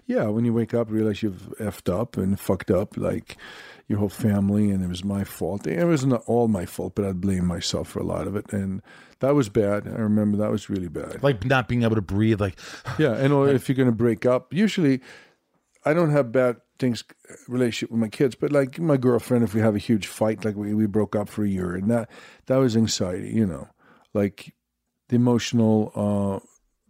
yeah, 0.08 0.26
when 0.26 0.44
you 0.44 0.54
wake 0.54 0.74
up, 0.74 0.90
realize 0.90 1.22
you've 1.22 1.54
effed 1.60 1.94
up 1.94 2.18
and 2.18 2.40
fucked 2.40 2.72
up 2.72 2.98
like 2.98 3.38
your 3.88 4.00
whole 4.00 4.10
family, 4.10 4.72
and 4.72 4.84
it 4.84 4.88
was 4.88 5.04
my 5.04 5.24
fault. 5.24 5.68
It 5.68 5.86
wasn't 5.86 6.14
all 6.26 6.48
my 6.48 6.66
fault, 6.66 6.96
but 6.96 7.06
I'd 7.06 7.22
blame 7.22 7.46
myself 7.46 7.90
for 7.90 8.00
a 8.00 8.06
lot 8.06 8.26
of 8.26 8.36
it, 8.36 8.52
and 8.52 8.82
that 9.20 9.36
was 9.36 9.50
bad. 9.50 9.88
I 9.88 10.00
remember 10.00 10.38
that 10.38 10.52
was 10.52 10.72
really 10.72 10.88
bad. 10.88 11.22
Like 11.22 11.46
not 11.46 11.68
being 11.68 11.84
able 11.84 11.96
to 11.96 12.02
breathe. 12.02 12.42
Like 12.42 12.58
Yeah, 12.98 13.14
and 13.14 13.34
if 13.50 13.70
you're 13.70 13.76
going 13.76 13.90
to 13.90 13.96
break 13.96 14.26
up, 14.26 14.52
usually 14.52 15.02
I 15.86 15.94
don't 15.94 16.12
have 16.12 16.32
bad 16.32 16.58
things 16.80 17.04
relationship 17.48 17.92
with 17.92 18.00
my 18.00 18.08
kids, 18.10 18.36
but 18.36 18.52
like 18.52 18.80
my 18.80 18.98
girlfriend, 18.98 19.44
if 19.44 19.54
we 19.54 19.62
have 19.62 19.76
a 19.76 19.80
huge 19.80 20.08
fight, 20.08 20.44
like 20.44 20.56
we, 20.56 20.74
we 20.74 20.86
broke 20.88 21.16
up 21.16 21.30
for 21.30 21.44
a 21.44 21.48
year, 21.50 21.74
and 21.76 21.90
that 21.92 22.10
that 22.48 22.58
was 22.58 22.76
anxiety, 22.76 23.30
you 23.32 23.46
know, 23.46 23.68
like 24.14 24.54
the 25.10 25.16
emotional 25.16 25.92
uh, 25.96 26.40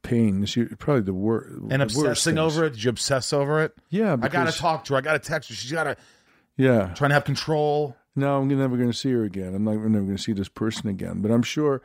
pain 0.02 0.44
is 0.44 0.58
probably 0.80 1.02
the, 1.02 1.14
wor- 1.14 1.48
and 1.70 1.82
worst. 1.82 1.98
obsessing 1.98 2.38
over 2.38 2.66
it. 2.66 2.72
Did 2.74 2.84
you 2.84 2.90
obsess 2.90 3.34
over 3.34 3.62
it? 3.64 3.74
Yeah, 3.90 4.16
I 4.22 4.28
gotta 4.28 4.52
talk 4.52 4.86
to 4.86 4.94
her. 4.94 4.98
I 5.00 5.02
gotta 5.02 5.20
text 5.20 5.50
her. 5.50 5.56
She's 5.56 5.72
gotta 5.72 5.98
Yeah, 6.58 6.94
trying 6.96 7.10
to 7.10 7.16
have 7.16 7.26
control. 7.26 7.96
no 8.16 8.40
I'm 8.42 8.48
never 8.48 8.78
going 8.78 8.92
to 8.92 8.98
see 8.98 9.12
her 9.12 9.24
again. 9.24 9.56
I'm 9.56 9.64
not 9.64 9.72
I'm 9.72 9.92
never 9.92 10.06
going 10.06 10.18
to 10.18 10.22
see 10.24 10.34
this 10.34 10.50
person 10.50 10.88
again. 10.90 11.22
But 11.22 11.32
I'm 11.32 11.42
sure 11.44 11.82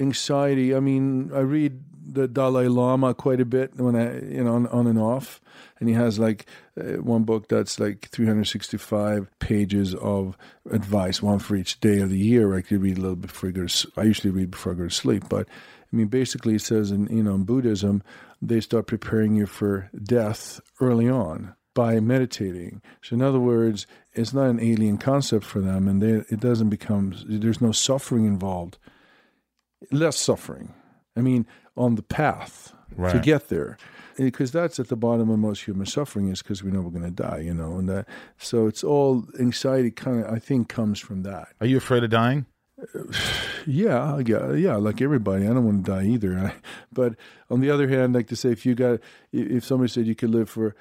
anxiety. 0.00 0.74
I 0.74 0.80
mean, 0.80 1.30
I 1.34 1.40
read 1.40 1.82
the 2.12 2.26
Dalai 2.26 2.68
Lama 2.68 3.14
quite 3.14 3.40
a 3.40 3.44
bit 3.44 3.76
when 3.76 3.94
I, 3.94 4.20
you 4.20 4.42
know, 4.42 4.54
on, 4.54 4.66
on 4.68 4.86
and 4.86 4.98
off, 4.98 5.40
and 5.78 5.88
he 5.88 5.94
has 5.94 6.18
like 6.18 6.46
uh, 6.78 6.94
one 7.02 7.24
book 7.24 7.48
that's 7.48 7.78
like 7.78 8.08
365 8.10 9.28
pages 9.38 9.94
of 9.94 10.36
advice, 10.70 11.22
one 11.22 11.38
for 11.38 11.54
each 11.56 11.80
day 11.80 12.00
of 12.00 12.10
the 12.10 12.18
year. 12.18 12.56
I 12.56 12.62
could 12.62 12.82
read 12.82 12.98
a 12.98 13.00
little 13.00 13.16
bit 13.16 13.28
before 13.28 13.50
I 13.50 13.52
go 13.52 13.66
to. 13.66 13.92
I 13.96 14.02
usually 14.02 14.30
read 14.30 14.50
before 14.50 14.72
I 14.72 14.76
go 14.76 14.84
to 14.84 14.90
sleep, 14.90 15.24
but 15.28 15.46
I 15.92 15.96
mean, 15.96 16.08
basically, 16.08 16.54
it 16.54 16.62
says 16.62 16.90
in 16.90 17.06
you 17.06 17.22
know 17.22 17.34
in 17.34 17.44
Buddhism, 17.44 18.02
they 18.42 18.60
start 18.60 18.86
preparing 18.86 19.34
you 19.34 19.46
for 19.46 19.90
death 20.02 20.60
early 20.80 21.08
on 21.08 21.54
by 21.74 22.00
meditating. 22.00 22.82
So, 23.02 23.14
in 23.14 23.22
other 23.22 23.40
words, 23.40 23.86
it's 24.12 24.32
not 24.32 24.50
an 24.50 24.60
alien 24.60 24.98
concept 24.98 25.44
for 25.44 25.60
them, 25.60 25.88
and 25.88 26.02
they, 26.02 26.24
it 26.32 26.40
doesn't 26.40 26.68
become. 26.68 27.14
There's 27.26 27.60
no 27.60 27.72
suffering 27.72 28.24
involved. 28.24 28.78
Less 29.90 30.18
suffering. 30.18 30.74
I 31.16 31.20
mean, 31.20 31.46
on 31.76 31.94
the 31.96 32.02
path 32.02 32.72
to 33.10 33.20
get 33.20 33.48
there, 33.48 33.78
because 34.16 34.52
that's 34.52 34.78
at 34.78 34.88
the 34.88 34.96
bottom 34.96 35.30
of 35.30 35.38
most 35.38 35.64
human 35.64 35.86
suffering 35.86 36.28
is 36.28 36.42
because 36.42 36.62
we 36.62 36.70
know 36.70 36.80
we're 36.80 36.90
going 36.90 37.02
to 37.02 37.10
die. 37.10 37.38
You 37.38 37.54
know, 37.54 37.78
and 37.78 37.88
that. 37.88 38.06
So 38.38 38.66
it's 38.66 38.84
all 38.84 39.24
anxiety. 39.38 39.90
Kind 39.90 40.24
of, 40.24 40.32
I 40.32 40.38
think, 40.38 40.68
comes 40.68 40.98
from 41.00 41.22
that. 41.22 41.48
Are 41.60 41.66
you 41.66 41.76
afraid 41.78 42.04
of 42.04 42.10
dying? 42.10 42.46
Yeah, 43.66 44.20
got- 44.24 44.54
yeah, 44.54 44.76
like 44.76 45.02
everybody. 45.02 45.44
I 45.44 45.48
don't 45.48 45.64
want 45.66 45.84
to 45.84 45.90
die 45.90 46.04
either. 46.06 46.38
I, 46.38 46.54
but 46.90 47.14
on 47.50 47.60
the 47.60 47.70
other 47.70 47.86
hand, 47.88 48.14
like 48.14 48.26
to 48.28 48.36
say, 48.36 48.50
if 48.50 48.64
you 48.64 48.74
got, 48.74 49.00
if 49.32 49.66
somebody 49.66 49.90
said 49.90 50.06
you 50.06 50.14
could 50.14 50.30
live 50.30 50.48
for 50.48 50.74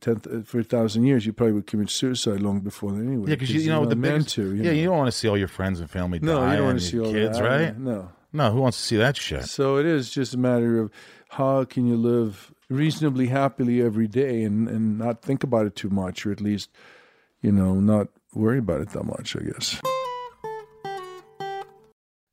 ten 0.00 0.20
for 0.44 0.60
a 0.60 0.62
thousand 0.64 1.04
years, 1.06 1.26
you 1.26 1.32
probably 1.32 1.54
would 1.54 1.66
commit 1.66 1.90
suicide 1.90 2.40
long 2.40 2.60
before 2.60 2.92
that 2.92 3.00
anyway. 3.00 3.30
Yeah, 3.30 3.34
because 3.34 3.50
you, 3.52 3.62
you 3.62 3.70
know 3.70 3.84
the 3.84 3.96
biggest, 3.96 4.28
to. 4.36 4.54
You 4.54 4.62
yeah, 4.62 4.70
know. 4.70 4.76
you 4.76 4.84
don't 4.86 4.96
want 4.98 5.08
to 5.08 5.18
see 5.18 5.26
all 5.28 5.36
your 5.36 5.48
friends 5.48 5.80
and 5.80 5.90
family 5.90 6.20
die. 6.20 6.26
no, 6.26 6.50
you 6.50 6.56
don't 6.56 6.66
want 6.66 6.78
to 6.78 6.84
see 6.84 6.96
your 6.98 7.06
all 7.06 7.12
kids, 7.12 7.38
that. 7.38 7.44
right? 7.44 7.76
No. 7.76 8.10
No, 8.32 8.52
who 8.52 8.60
wants 8.60 8.78
to 8.78 8.84
see 8.84 8.96
that 8.96 9.16
shit? 9.16 9.44
So 9.46 9.76
it 9.76 9.86
is 9.86 10.10
just 10.10 10.34
a 10.34 10.38
matter 10.38 10.78
of 10.78 10.90
how 11.30 11.64
can 11.64 11.86
you 11.86 11.96
live 11.96 12.52
reasonably 12.68 13.26
happily 13.26 13.82
every 13.82 14.06
day 14.06 14.42
and, 14.42 14.68
and 14.68 14.98
not 14.98 15.22
think 15.22 15.42
about 15.42 15.66
it 15.66 15.74
too 15.74 15.90
much, 15.90 16.24
or 16.24 16.32
at 16.32 16.40
least, 16.40 16.70
you 17.40 17.50
know, 17.50 17.74
not 17.74 18.08
worry 18.34 18.58
about 18.58 18.80
it 18.80 18.90
that 18.90 19.04
much, 19.04 19.36
I 19.36 19.40
guess. 19.40 19.80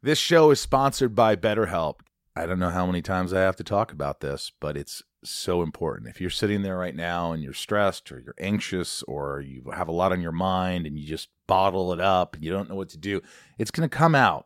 This 0.03 0.19
show 0.19 0.51
is 0.51 0.59
sponsored 0.59 1.15
by 1.15 1.35
BetterHelp. 1.35 2.01
I 2.35 2.45
don't 2.45 2.59
know 2.59 2.69
how 2.69 2.85
many 2.85 3.01
times 3.01 3.33
I 3.33 3.41
have 3.41 3.55
to 3.55 3.63
talk 3.63 3.91
about 3.91 4.19
this, 4.19 4.51
but 4.59 4.77
it's 4.77 5.01
so 5.23 5.63
important. 5.63 6.09
If 6.09 6.21
you're 6.21 6.29
sitting 6.29 6.61
there 6.61 6.77
right 6.77 6.95
now 6.95 7.31
and 7.31 7.41
you're 7.41 7.53
stressed 7.53 8.11
or 8.11 8.19
you're 8.19 8.35
anxious 8.39 9.01
or 9.03 9.41
you 9.41 9.71
have 9.73 9.87
a 9.87 9.91
lot 9.91 10.11
on 10.11 10.21
your 10.21 10.31
mind 10.31 10.85
and 10.85 10.99
you 10.99 11.07
just 11.07 11.29
bottle 11.47 11.91
it 11.91 11.99
up 11.99 12.35
and 12.35 12.43
you 12.43 12.51
don't 12.51 12.69
know 12.69 12.75
what 12.75 12.89
to 12.89 12.97
do, 12.99 13.21
it's 13.57 13.71
going 13.71 13.89
to 13.89 13.97
come 13.97 14.13
out 14.13 14.45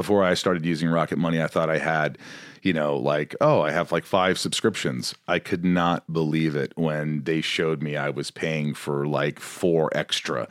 Before 0.00 0.24
I 0.24 0.32
started 0.32 0.64
using 0.64 0.88
Rocket 0.88 1.18
Money, 1.18 1.42
I 1.42 1.46
thought 1.46 1.68
I 1.68 1.76
had, 1.76 2.16
you 2.62 2.72
know, 2.72 2.96
like 2.96 3.36
oh, 3.38 3.60
I 3.60 3.70
have 3.70 3.92
like 3.92 4.06
five 4.06 4.38
subscriptions. 4.38 5.14
I 5.28 5.38
could 5.38 5.62
not 5.62 6.10
believe 6.10 6.56
it 6.56 6.72
when 6.74 7.22
they 7.24 7.42
showed 7.42 7.82
me 7.82 7.98
I 7.98 8.08
was 8.08 8.30
paying 8.30 8.72
for 8.72 9.06
like 9.06 9.38
four 9.38 9.90
extra. 9.94 10.48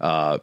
Uh, 0.00 0.38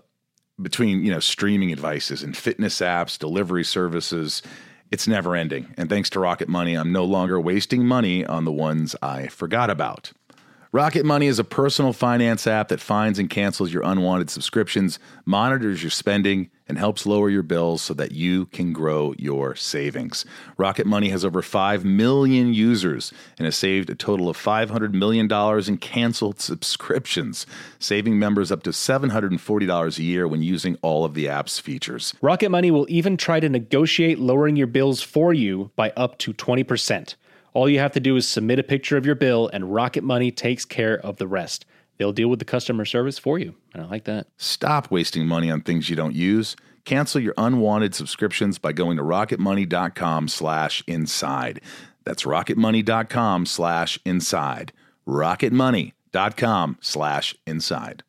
between 0.61 1.03
you 1.03 1.09
know 1.09 1.19
streaming 1.19 1.71
advices 1.71 2.21
and 2.21 2.37
fitness 2.37 2.79
apps, 2.79 3.17
delivery 3.17 3.63
services, 3.63 4.43
it's 4.91 5.07
never 5.07 5.35
ending. 5.35 5.73
And 5.75 5.89
thanks 5.89 6.11
to 6.11 6.19
Rocket 6.19 6.47
Money, 6.47 6.75
I'm 6.75 6.91
no 6.91 7.05
longer 7.05 7.41
wasting 7.41 7.87
money 7.87 8.23
on 8.23 8.45
the 8.45 8.51
ones 8.51 8.95
I 9.01 9.29
forgot 9.29 9.71
about. 9.71 10.11
Rocket 10.71 11.07
Money 11.07 11.25
is 11.25 11.39
a 11.39 11.43
personal 11.43 11.91
finance 11.91 12.45
app 12.45 12.67
that 12.67 12.79
finds 12.79 13.17
and 13.17 13.31
cancels 13.31 13.73
your 13.73 13.81
unwanted 13.81 14.29
subscriptions, 14.29 14.99
monitors 15.25 15.81
your 15.81 15.89
spending, 15.89 16.51
and 16.67 16.77
helps 16.77 17.05
lower 17.05 17.29
your 17.29 17.43
bills 17.43 17.81
so 17.81 17.93
that 17.93 18.11
you 18.11 18.45
can 18.47 18.73
grow 18.73 19.13
your 19.17 19.55
savings. 19.55 20.25
Rocket 20.57 20.87
Money 20.87 21.09
has 21.09 21.25
over 21.25 21.41
5 21.41 21.83
million 21.83 22.53
users 22.53 23.11
and 23.37 23.45
has 23.45 23.55
saved 23.55 23.89
a 23.89 23.95
total 23.95 24.29
of 24.29 24.37
$500 24.37 24.93
million 24.93 25.29
in 25.67 25.77
canceled 25.77 26.39
subscriptions, 26.39 27.45
saving 27.79 28.17
members 28.17 28.51
up 28.51 28.63
to 28.63 28.69
$740 28.69 29.97
a 29.97 30.03
year 30.03 30.27
when 30.27 30.41
using 30.41 30.77
all 30.81 31.05
of 31.05 31.13
the 31.13 31.27
app's 31.27 31.59
features. 31.59 32.13
Rocket 32.21 32.49
Money 32.49 32.71
will 32.71 32.87
even 32.89 33.17
try 33.17 33.39
to 33.39 33.49
negotiate 33.49 34.19
lowering 34.19 34.55
your 34.55 34.67
bills 34.67 35.01
for 35.01 35.33
you 35.33 35.71
by 35.75 35.91
up 35.91 36.17
to 36.19 36.33
20%. 36.33 37.15
All 37.53 37.69
you 37.69 37.79
have 37.79 37.91
to 37.91 37.99
do 37.99 38.15
is 38.15 38.27
submit 38.27 38.57
a 38.57 38.63
picture 38.63 38.97
of 38.97 39.05
your 39.05 39.15
bill, 39.15 39.49
and 39.53 39.73
Rocket 39.73 40.03
Money 40.03 40.31
takes 40.31 40.65
care 40.65 40.97
of 40.99 41.17
the 41.17 41.27
rest. 41.27 41.65
They'll 42.03 42.11
deal 42.11 42.27
with 42.27 42.39
the 42.39 42.45
customer 42.45 42.83
service 42.83 43.17
for 43.17 43.39
you. 43.39 43.55
And 43.73 43.81
I 43.81 43.85
like 43.85 44.03
that. 44.03 44.27
Stop 44.35 44.91
wasting 44.91 45.25
money 45.25 45.49
on 45.49 45.61
things 45.61 45.89
you 45.89 45.95
don't 45.95 46.13
use. 46.13 46.57
Cancel 46.83 47.21
your 47.21 47.33
unwanted 47.37 47.95
subscriptions 47.95 48.59
by 48.59 48.73
going 48.73 48.97
to 48.97 49.03
rocketmoney.com 49.03 50.27
slash 50.27 50.83
inside. 50.85 51.61
That's 52.03 52.23
rocketmoney.com 52.23 53.45
slash 53.45 53.97
inside. 54.03 54.73
rocketmoney.com 55.07 56.77
slash 56.81 57.35
inside. 57.47 58.03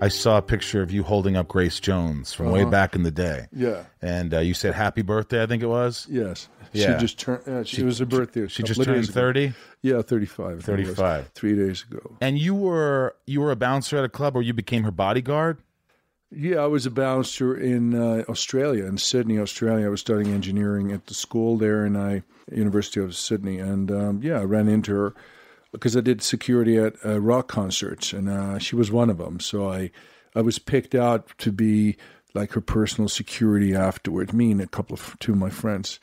I 0.00 0.08
saw 0.08 0.38
a 0.38 0.42
picture 0.42 0.82
of 0.82 0.92
you 0.92 1.02
holding 1.02 1.36
up 1.36 1.48
Grace 1.48 1.80
Jones 1.80 2.32
from 2.32 2.52
way 2.52 2.64
back 2.64 2.94
in 2.94 3.02
the 3.02 3.10
day. 3.10 3.46
Yeah. 3.50 3.86
And 4.00 4.32
uh, 4.32 4.38
you 4.38 4.54
said 4.54 4.74
happy 4.74 5.02
birthday, 5.02 5.42
I 5.42 5.46
think 5.46 5.64
it 5.64 5.66
was. 5.66 6.06
Yes. 6.08 6.48
Yeah. 6.72 6.94
She 6.94 7.00
just 7.00 7.18
turned. 7.18 7.48
Uh, 7.48 7.64
she, 7.64 7.82
it 7.82 7.84
was 7.84 7.98
her 7.98 8.06
birthday. 8.06 8.46
She 8.48 8.62
just 8.62 8.82
turned 8.82 9.08
30. 9.08 9.52
Yeah, 9.82 10.02
thirty-five. 10.02 10.58
I 10.58 10.62
think 10.62 10.78
it 10.80 10.86
was. 10.88 10.96
35. 10.96 11.28
Three 11.34 11.56
days 11.56 11.84
ago. 11.90 12.16
And 12.20 12.38
you 12.38 12.54
were 12.54 13.16
you 13.26 13.40
were 13.40 13.50
a 13.50 13.56
bouncer 13.56 13.98
at 13.98 14.04
a 14.04 14.08
club 14.08 14.36
or 14.36 14.42
you 14.42 14.52
became 14.52 14.82
her 14.82 14.90
bodyguard? 14.90 15.58
Yeah, 16.30 16.58
I 16.58 16.66
was 16.66 16.86
a 16.86 16.90
bouncer 16.90 17.56
in 17.56 17.94
uh, 17.94 18.24
Australia, 18.28 18.84
in 18.86 18.98
Sydney, 18.98 19.38
Australia. 19.38 19.86
I 19.86 19.90
was 19.90 20.00
studying 20.00 20.34
engineering 20.34 20.90
at 20.90 21.06
the 21.06 21.14
school 21.14 21.56
there, 21.56 21.84
and 21.84 21.96
I 21.96 22.22
University 22.50 23.00
of 23.00 23.14
Sydney, 23.16 23.58
and 23.58 23.90
um, 23.92 24.20
yeah, 24.22 24.40
I 24.40 24.42
ran 24.42 24.68
into 24.68 24.92
her 24.94 25.14
because 25.72 25.96
I 25.96 26.00
did 26.00 26.22
security 26.22 26.78
at 26.78 26.94
uh, 27.04 27.20
rock 27.20 27.48
concerts, 27.48 28.12
and 28.12 28.28
uh, 28.28 28.58
she 28.58 28.74
was 28.74 28.90
one 28.90 29.10
of 29.10 29.18
them. 29.18 29.40
So 29.40 29.70
I, 29.70 29.90
I 30.34 30.40
was 30.40 30.58
picked 30.58 30.94
out 30.94 31.28
to 31.38 31.52
be 31.52 31.96
like 32.34 32.52
her 32.52 32.60
personal 32.60 33.08
security 33.08 33.74
afterwards. 33.74 34.32
Me 34.32 34.50
and 34.50 34.60
a 34.60 34.66
couple 34.66 34.94
of 34.94 35.16
two 35.20 35.32
of 35.32 35.38
my 35.38 35.50
friends, 35.50 36.00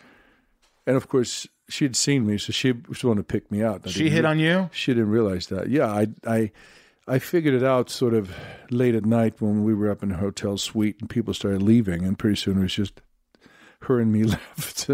and 0.86 0.96
of 0.96 1.08
course 1.08 1.48
she'd 1.70 1.96
seen 1.96 2.26
me, 2.26 2.38
so 2.38 2.52
she 2.52 2.74
was 2.88 3.04
wanted 3.04 3.28
to 3.28 3.32
pick 3.32 3.52
me 3.52 3.64
out. 3.64 3.88
She 3.90 4.10
hit 4.10 4.24
re- 4.24 4.30
on 4.30 4.40
you? 4.40 4.70
She 4.74 4.94
didn't 4.94 5.10
realize 5.10 5.48
that. 5.48 5.70
Yeah, 5.70 5.88
I, 5.88 6.08
I, 6.28 6.52
I 7.08 7.20
figured 7.20 7.54
it 7.54 7.64
out 7.64 7.90
sort 7.90 8.14
of 8.14 8.32
late 8.70 8.96
at 8.96 9.06
night 9.06 9.36
when 9.40 9.64
we 9.64 9.74
were 9.74 9.90
up 9.90 10.04
in 10.04 10.12
a 10.12 10.18
hotel 10.18 10.58
suite 10.58 10.98
and 11.00 11.10
people 11.10 11.34
started 11.34 11.62
leaving, 11.62 12.06
and 12.06 12.18
pretty 12.18 12.36
soon 12.36 12.60
it 12.60 12.62
was 12.62 12.74
just 12.74 13.02
her 13.82 14.00
and 14.00 14.12
me 14.12 14.24
left. 14.58 14.90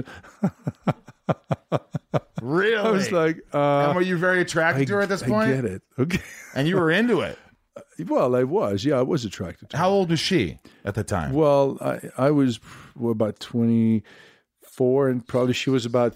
Really? 2.41 2.77
I 2.77 2.89
was 2.89 3.11
like, 3.11 3.41
uh, 3.53 3.87
and 3.87 3.95
were 3.95 4.01
you 4.01 4.17
very 4.17 4.41
attracted 4.41 4.83
I, 4.83 4.85
to 4.85 4.93
her 4.95 5.01
at 5.01 5.09
this 5.09 5.23
point? 5.23 5.49
I 5.49 5.55
get 5.55 5.65
it. 5.65 5.81
Okay. 5.97 6.21
And 6.55 6.67
you 6.67 6.77
were 6.77 6.91
into 6.91 7.21
it. 7.21 7.37
Well, 8.07 8.35
I 8.35 8.43
was. 8.43 8.83
Yeah, 8.85 8.99
I 8.99 9.01
was 9.01 9.25
attracted 9.25 9.69
to 9.69 9.77
her. 9.77 9.83
How 9.83 9.89
old 9.89 10.09
was 10.09 10.19
she 10.19 10.59
at 10.85 10.95
the 10.95 11.03
time? 11.03 11.33
Well, 11.33 11.77
I 11.81 11.99
I 12.17 12.31
was 12.31 12.59
well, 12.95 13.11
about 13.11 13.39
twenty 13.39 14.03
four, 14.79 15.09
and 15.09 15.27
probably 15.27 15.53
she 15.53 15.69
was 15.69 15.85
about 15.85 16.15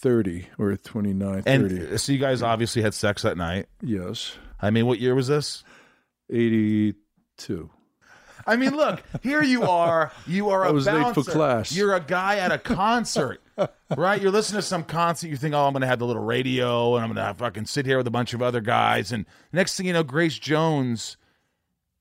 thirty 0.00 0.46
or 0.56 0.76
29, 0.76 1.42
30. 1.42 1.86
and 1.90 2.00
so 2.00 2.12
you 2.12 2.18
guys 2.20 2.42
obviously 2.42 2.80
had 2.80 2.94
sex 2.94 3.22
that 3.22 3.36
night. 3.36 3.66
yes, 3.82 4.36
I 4.62 4.70
mean, 4.70 4.86
what 4.86 5.00
year 5.00 5.16
was 5.16 5.26
this? 5.26 5.64
eighty 6.30 6.94
two. 7.36 7.70
I 8.46 8.54
mean, 8.54 8.70
look, 8.76 9.02
here 9.22 9.42
you 9.42 9.62
are. 9.68 10.12
You 10.28 10.50
are 10.50 10.64
a 10.64 10.68
I 10.68 10.70
was 10.70 10.86
late 10.86 11.12
for 11.12 11.24
class. 11.24 11.74
You're 11.76 11.94
a 11.94 12.00
guy 12.00 12.36
at 12.38 12.52
a 12.52 12.58
concert, 12.58 13.42
right? 13.96 14.22
You're 14.22 14.30
listening 14.30 14.60
to 14.60 14.66
some 14.66 14.84
concert. 14.84 15.26
You 15.28 15.36
think, 15.36 15.54
oh, 15.54 15.66
I'm 15.66 15.72
going 15.72 15.80
to 15.82 15.88
have 15.88 15.98
the 15.98 16.06
little 16.06 16.22
radio 16.24 16.94
and 16.94 17.04
I'm 17.04 17.12
going 17.12 17.26
to 17.26 17.34
fucking 17.34 17.66
sit 17.66 17.84
here 17.84 17.98
with 17.98 18.06
a 18.06 18.10
bunch 18.12 18.32
of 18.32 18.40
other 18.40 18.60
guys. 18.60 19.10
And 19.12 19.26
next 19.52 19.76
thing 19.76 19.86
you 19.86 19.92
know, 19.92 20.02
Grace 20.04 20.38
Jones 20.38 21.16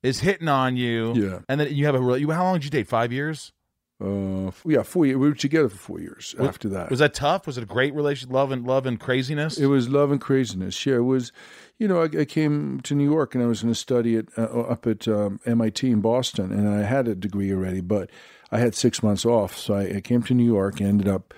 is 0.04 0.20
hitting 0.20 0.48
on 0.48 0.78
you. 0.78 1.14
Yeah. 1.16 1.40
And 1.50 1.60
then 1.60 1.74
you 1.74 1.86
have 1.86 1.96
a. 1.96 2.20
You, 2.20 2.32
how 2.32 2.44
long 2.44 2.56
did 2.56 2.66
you 2.66 2.70
date? 2.70 2.88
Five 2.88 3.12
years? 3.12 3.52
Uh, 4.00 4.52
yeah, 4.66 4.84
four 4.84 5.08
years. 5.08 5.18
We 5.18 5.28
were 5.30 5.34
together 5.34 5.70
for 5.70 5.78
four 5.78 6.00
years 6.00 6.36
after 6.40 6.70
that. 6.70 6.92
Was 6.92 7.00
that 7.00 7.16
tough? 7.16 7.48
Was 7.48 7.58
it 7.58 7.64
a 7.64 7.68
great 7.68 7.96
relationship? 7.96 8.32
Love 8.32 8.52
and 8.52 8.66
love 8.66 8.86
and 8.86 9.00
craziness? 9.00 9.58
It 9.58 9.66
was 9.66 9.90
love 9.90 10.12
and 10.12 10.22
craziness. 10.22 10.86
Yeah, 10.86 10.98
it 10.98 11.06
was. 11.06 11.32
You 11.80 11.88
know, 11.88 12.02
I, 12.02 12.22
I 12.22 12.26
came 12.26 12.80
to 12.82 12.94
New 12.94 13.10
York 13.10 13.34
and 13.34 13.44
I 13.44 13.48
was 13.48 13.64
going 13.64 13.74
to 13.74 13.80
study 13.80 14.18
at 14.18 14.26
uh, 14.38 14.44
up 14.44 14.86
at 14.86 15.08
um, 15.08 15.40
MIT 15.46 15.90
in 15.90 16.02
Boston, 16.02 16.52
and 16.52 16.70
I 16.70 16.84
had 16.84 17.08
a 17.08 17.16
degree 17.16 17.52
already, 17.52 17.82
but 17.82 18.12
I 18.52 18.60
had 18.60 18.76
six 18.76 19.02
months 19.02 19.26
off, 19.26 19.58
so 19.58 19.74
I, 19.74 19.96
I 19.96 20.02
came 20.02 20.22
to 20.24 20.34
New 20.36 20.46
York. 20.46 20.80
and 20.80 20.90
Ended 20.90 21.08
up 21.08 21.34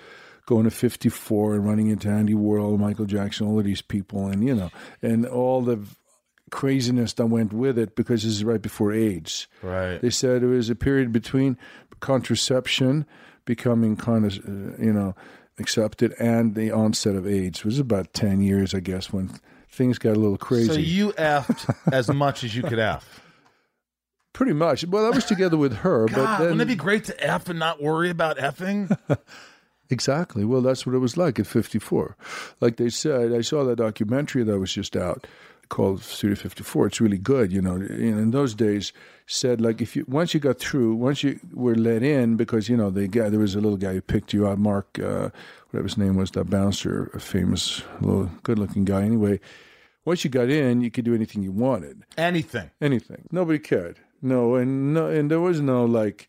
going 0.45 0.63
to 0.65 0.71
54 0.71 1.55
and 1.55 1.65
running 1.65 1.87
into 1.87 2.09
Andy 2.09 2.33
Warhol, 2.33 2.77
Michael 2.79 3.05
Jackson, 3.05 3.47
all 3.47 3.59
of 3.59 3.65
these 3.65 3.81
people, 3.81 4.27
and 4.27 4.45
you 4.45 4.55
know, 4.55 4.69
and 5.01 5.25
all 5.25 5.61
the 5.61 5.79
craziness 6.51 7.13
that 7.13 7.27
went 7.27 7.53
with 7.53 7.77
it 7.77 7.95
because 7.95 8.23
this 8.23 8.31
is 8.31 8.43
right 8.43 8.61
before 8.61 8.91
AIDS. 8.91 9.47
right. 9.61 10.01
They 10.01 10.09
said 10.09 10.41
it 10.43 10.47
was 10.47 10.69
a 10.69 10.75
period 10.75 11.11
between 11.11 11.57
contraception 11.99 13.05
becoming 13.45 13.95
kind 13.95 14.25
of, 14.25 14.37
uh, 14.39 14.83
you 14.83 14.93
know, 14.93 15.15
accepted 15.57 16.13
and 16.19 16.55
the 16.55 16.71
onset 16.71 17.15
of 17.15 17.27
AIDS. 17.27 17.63
Was 17.63 17.79
about 17.79 18.13
10 18.13 18.41
years, 18.41 18.73
I 18.73 18.79
guess, 18.79 19.11
when 19.11 19.31
things 19.69 19.97
got 19.97 20.15
a 20.15 20.19
little 20.19 20.37
crazy. 20.37 20.67
So 20.67 20.79
you 20.79 21.11
effed 21.13 21.75
as 21.91 22.09
much 22.09 22.43
as 22.43 22.55
you 22.55 22.63
could 22.63 22.79
f. 22.79 23.21
Pretty 24.33 24.53
much. 24.53 24.85
Well, 24.85 25.05
I 25.05 25.09
was 25.09 25.25
together 25.25 25.57
with 25.57 25.77
her, 25.77 26.07
but 26.07 26.37
then. 26.37 26.41
wouldn't 26.41 26.61
it 26.61 26.67
be 26.67 26.75
great 26.75 27.05
to 27.05 27.23
f 27.23 27.49
and 27.49 27.59
not 27.59 27.81
worry 27.81 28.09
about 28.09 28.37
effing? 28.37 28.95
Exactly. 29.91 30.45
Well, 30.45 30.61
that's 30.61 30.85
what 30.85 30.93
it 30.93 30.99
was 30.99 31.17
like 31.17 31.39
at 31.39 31.47
54. 31.47 32.15
Like 32.61 32.77
they 32.77 32.89
said, 32.89 33.33
I 33.33 33.41
saw 33.41 33.63
that 33.63 33.77
documentary 33.77 34.43
that 34.43 34.59
was 34.59 34.71
just 34.71 34.95
out 34.95 35.25
called 35.69 36.01
Studio 36.03 36.35
54. 36.35 36.87
It's 36.87 37.01
really 37.01 37.17
good, 37.17 37.51
you 37.51 37.61
know. 37.61 37.75
And 37.75 37.91
in 38.19 38.31
those 38.31 38.53
days, 38.53 38.91
said 39.27 39.61
like 39.61 39.81
if 39.81 39.95
you 39.95 40.05
once 40.07 40.33
you 40.33 40.39
got 40.39 40.59
through, 40.59 40.95
once 40.95 41.23
you 41.23 41.39
were 41.53 41.75
let 41.75 42.01
in, 42.03 42.35
because 42.35 42.67
you 42.69 42.75
know 42.75 42.89
the 42.89 43.07
guy 43.07 43.29
there 43.29 43.39
was 43.39 43.55
a 43.55 43.61
little 43.61 43.77
guy 43.77 43.93
who 43.93 44.01
picked 44.01 44.33
you 44.33 44.47
out, 44.47 44.57
Mark, 44.59 44.99
uh, 44.99 45.29
whatever 45.69 45.87
his 45.87 45.97
name 45.97 46.15
was, 46.15 46.31
that 46.31 46.49
bouncer, 46.49 47.11
a 47.13 47.19
famous 47.19 47.83
little 48.01 48.29
good-looking 48.43 48.85
guy. 48.85 49.03
Anyway, 49.03 49.39
once 50.05 50.23
you 50.23 50.29
got 50.29 50.49
in, 50.49 50.81
you 50.81 50.89
could 50.91 51.05
do 51.05 51.13
anything 51.13 51.43
you 51.43 51.51
wanted 51.51 52.03
Anything. 52.17 52.71
anything. 52.81 53.27
Nobody 53.31 53.59
cared. 53.59 53.99
No, 54.21 54.55
and 54.55 54.93
no, 54.93 55.07
and 55.07 55.29
there 55.29 55.39
was 55.39 55.61
no 55.61 55.85
like, 55.85 56.27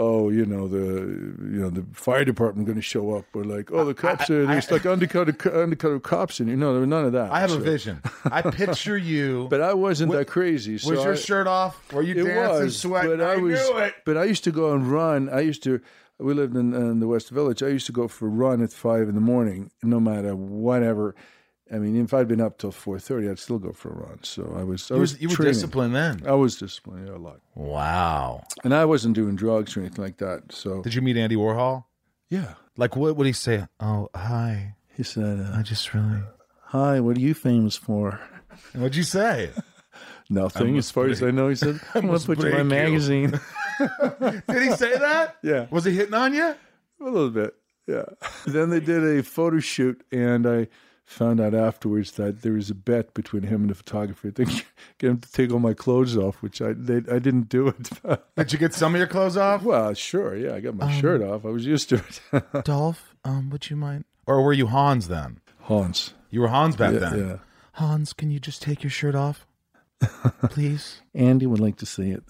oh, 0.00 0.30
you 0.30 0.46
know 0.46 0.66
the 0.68 0.78
you 0.78 1.60
know 1.60 1.70
the 1.70 1.84
fire 1.92 2.24
department 2.24 2.66
going 2.66 2.76
to 2.76 2.82
show 2.82 3.14
up 3.14 3.24
or 3.34 3.44
like, 3.44 3.70
oh, 3.70 3.84
the 3.84 3.94
cops 3.94 4.30
are 4.30 4.46
there's 4.46 4.70
like 4.70 4.86
undercover 4.86 5.32
undercover 5.62 6.00
cops 6.00 6.40
in 6.40 6.48
you. 6.48 6.56
No, 6.56 6.72
there 6.72 6.80
was 6.80 6.88
none 6.88 7.04
of 7.04 7.12
that. 7.12 7.30
I 7.30 7.40
have 7.40 7.52
a 7.52 7.58
vision. 7.58 8.00
I 8.24 8.42
picture 8.62 8.96
you. 8.96 9.46
but 9.50 9.60
I 9.60 9.74
wasn't 9.74 10.12
that 10.12 10.26
crazy. 10.26 10.78
So 10.78 10.90
was 10.90 11.04
your 11.04 11.12
I- 11.12 11.16
shirt 11.16 11.46
off? 11.46 11.92
Were 11.92 12.02
you 12.02 12.14
It 12.26 12.28
dancing, 12.28 12.64
was, 12.64 12.80
sweating? 12.80 13.18
but 13.18 13.20
I, 13.20 13.36
was. 13.36 13.60
knew 13.60 13.78
it. 13.78 13.94
But 14.04 14.16
I 14.16 14.24
used 14.24 14.44
to 14.44 14.52
go 14.52 14.72
and 14.72 14.90
run. 14.90 15.28
I 15.28 15.40
used 15.40 15.62
to. 15.64 15.80
We 16.18 16.34
lived 16.34 16.54
in, 16.54 16.74
in 16.74 17.00
the 17.00 17.08
West 17.08 17.30
Village. 17.30 17.62
I 17.62 17.68
used 17.68 17.86
to 17.86 17.92
go 17.92 18.06
for 18.06 18.26
a 18.26 18.30
run 18.30 18.62
at 18.62 18.72
five 18.72 19.08
in 19.08 19.14
the 19.14 19.20
morning, 19.22 19.70
no 19.82 19.98
matter 20.00 20.36
whatever. 20.36 21.14
I 21.72 21.78
mean, 21.78 22.02
if 22.02 22.12
I'd 22.12 22.26
been 22.26 22.40
up 22.40 22.58
till 22.58 22.72
four 22.72 22.98
thirty, 22.98 23.28
I'd 23.28 23.38
still 23.38 23.58
go 23.58 23.72
for 23.72 23.90
a 23.90 23.94
run. 23.94 24.18
So 24.24 24.54
I 24.58 24.64
was. 24.64 24.90
I 24.90 24.94
You, 24.94 25.00
was 25.00 25.12
was, 25.14 25.22
you 25.22 25.28
were 25.28 25.44
disciplined 25.44 25.94
then. 25.94 26.22
I 26.26 26.32
was 26.32 26.56
disciplined 26.56 27.06
yeah, 27.08 27.14
a 27.14 27.16
lot. 27.18 27.40
Wow. 27.54 28.44
And 28.64 28.74
I 28.74 28.84
wasn't 28.84 29.14
doing 29.14 29.36
drugs 29.36 29.76
or 29.76 29.80
anything 29.80 30.02
like 30.04 30.18
that. 30.18 30.52
So 30.52 30.82
Did 30.82 30.94
you 30.94 31.02
meet 31.02 31.16
Andy 31.16 31.36
Warhol? 31.36 31.84
yeah, 32.28 32.54
Like, 32.76 32.96
what 32.96 33.16
would 33.16 33.26
he 33.26 33.32
say? 33.32 33.66
Oh, 33.80 34.08
hi. 34.14 34.74
He 34.96 35.02
said, 35.02 35.40
uh, 35.40 35.58
I 35.58 35.62
just 35.62 35.92
really. 35.94 36.22
"Hi, 36.66 37.00
what 37.00 37.16
are 37.16 37.20
you 37.20 37.34
famous 37.34 37.76
for?" 37.76 38.20
What'd 38.74 38.96
you 38.96 39.02
say? 39.04 39.50
nothing 40.30 40.76
as 40.78 40.90
far 40.90 41.06
as 41.08 41.22
I 41.22 41.30
know. 41.30 41.48
He 41.48 41.54
said, 41.56 41.80
I'm 41.94 42.06
gonna 42.06 42.18
put 42.20 42.38
you 42.38 42.46
in 42.46 42.52
my 42.52 42.58
you. 42.58 42.64
magazine. 42.64 43.30
Did 44.48 44.62
he 44.62 44.70
say 44.76 44.96
that? 44.98 45.36
Yeah. 45.42 45.66
Was 45.70 45.84
he 45.84 45.92
hitting 45.92 46.14
on 46.14 46.34
you? 46.34 46.54
a 47.00 47.04
little 47.04 47.30
bit. 47.30 47.54
Yeah. 47.86 48.04
then 48.46 48.70
they 48.70 48.78
did 48.80 49.02
a 49.18 49.22
photo 49.22 49.58
shoot, 49.58 50.04
and 50.12 50.46
I 50.46 50.68
found 51.10 51.40
out 51.40 51.54
afterwards 51.54 52.12
that 52.12 52.42
there 52.42 52.52
was 52.52 52.70
a 52.70 52.74
bet 52.74 53.12
between 53.14 53.42
him 53.42 53.62
and 53.62 53.70
the 53.70 53.74
photographer. 53.74 54.30
They 54.30 54.44
get 54.98 55.10
him 55.10 55.18
to 55.18 55.32
take 55.32 55.52
all 55.52 55.58
my 55.58 55.74
clothes 55.74 56.16
off, 56.16 56.40
which 56.40 56.62
I 56.62 56.72
they, 56.72 56.96
I 57.12 57.18
didn't 57.18 57.48
do 57.48 57.68
it. 57.68 57.90
Did 58.36 58.52
you 58.52 58.58
get 58.58 58.74
some 58.74 58.94
of 58.94 58.98
your 58.98 59.08
clothes 59.08 59.36
off? 59.36 59.62
well, 59.64 59.92
sure, 59.94 60.36
yeah, 60.36 60.54
I 60.54 60.60
got 60.60 60.76
my 60.76 60.90
shirt 61.00 61.20
off. 61.22 61.44
I 61.44 61.48
was 61.48 61.66
used 61.66 61.88
to 61.88 61.96
it. 62.32 62.44
Dolph, 62.64 63.14
um, 63.24 63.50
would 63.50 63.68
you 63.70 63.76
mind? 63.76 64.04
Or 64.26 64.40
were 64.42 64.52
you 64.52 64.68
Hans 64.68 65.08
then? 65.08 65.40
Hans. 65.62 66.14
You 66.30 66.40
were 66.42 66.48
Hans 66.48 66.76
back 66.76 66.92
Yeah, 66.94 66.98
then. 67.00 67.18
yeah. 67.28 67.36
Hans, 67.72 68.12
can 68.12 68.30
you 68.30 68.38
just 68.38 68.62
take 68.62 68.82
your 68.84 68.90
shirt 68.90 69.14
off, 69.16 69.46
please? 70.50 71.00
Andy 71.14 71.46
would 71.46 71.60
like 71.60 71.76
to 71.78 71.86
see 71.86 72.10
it. 72.10 72.22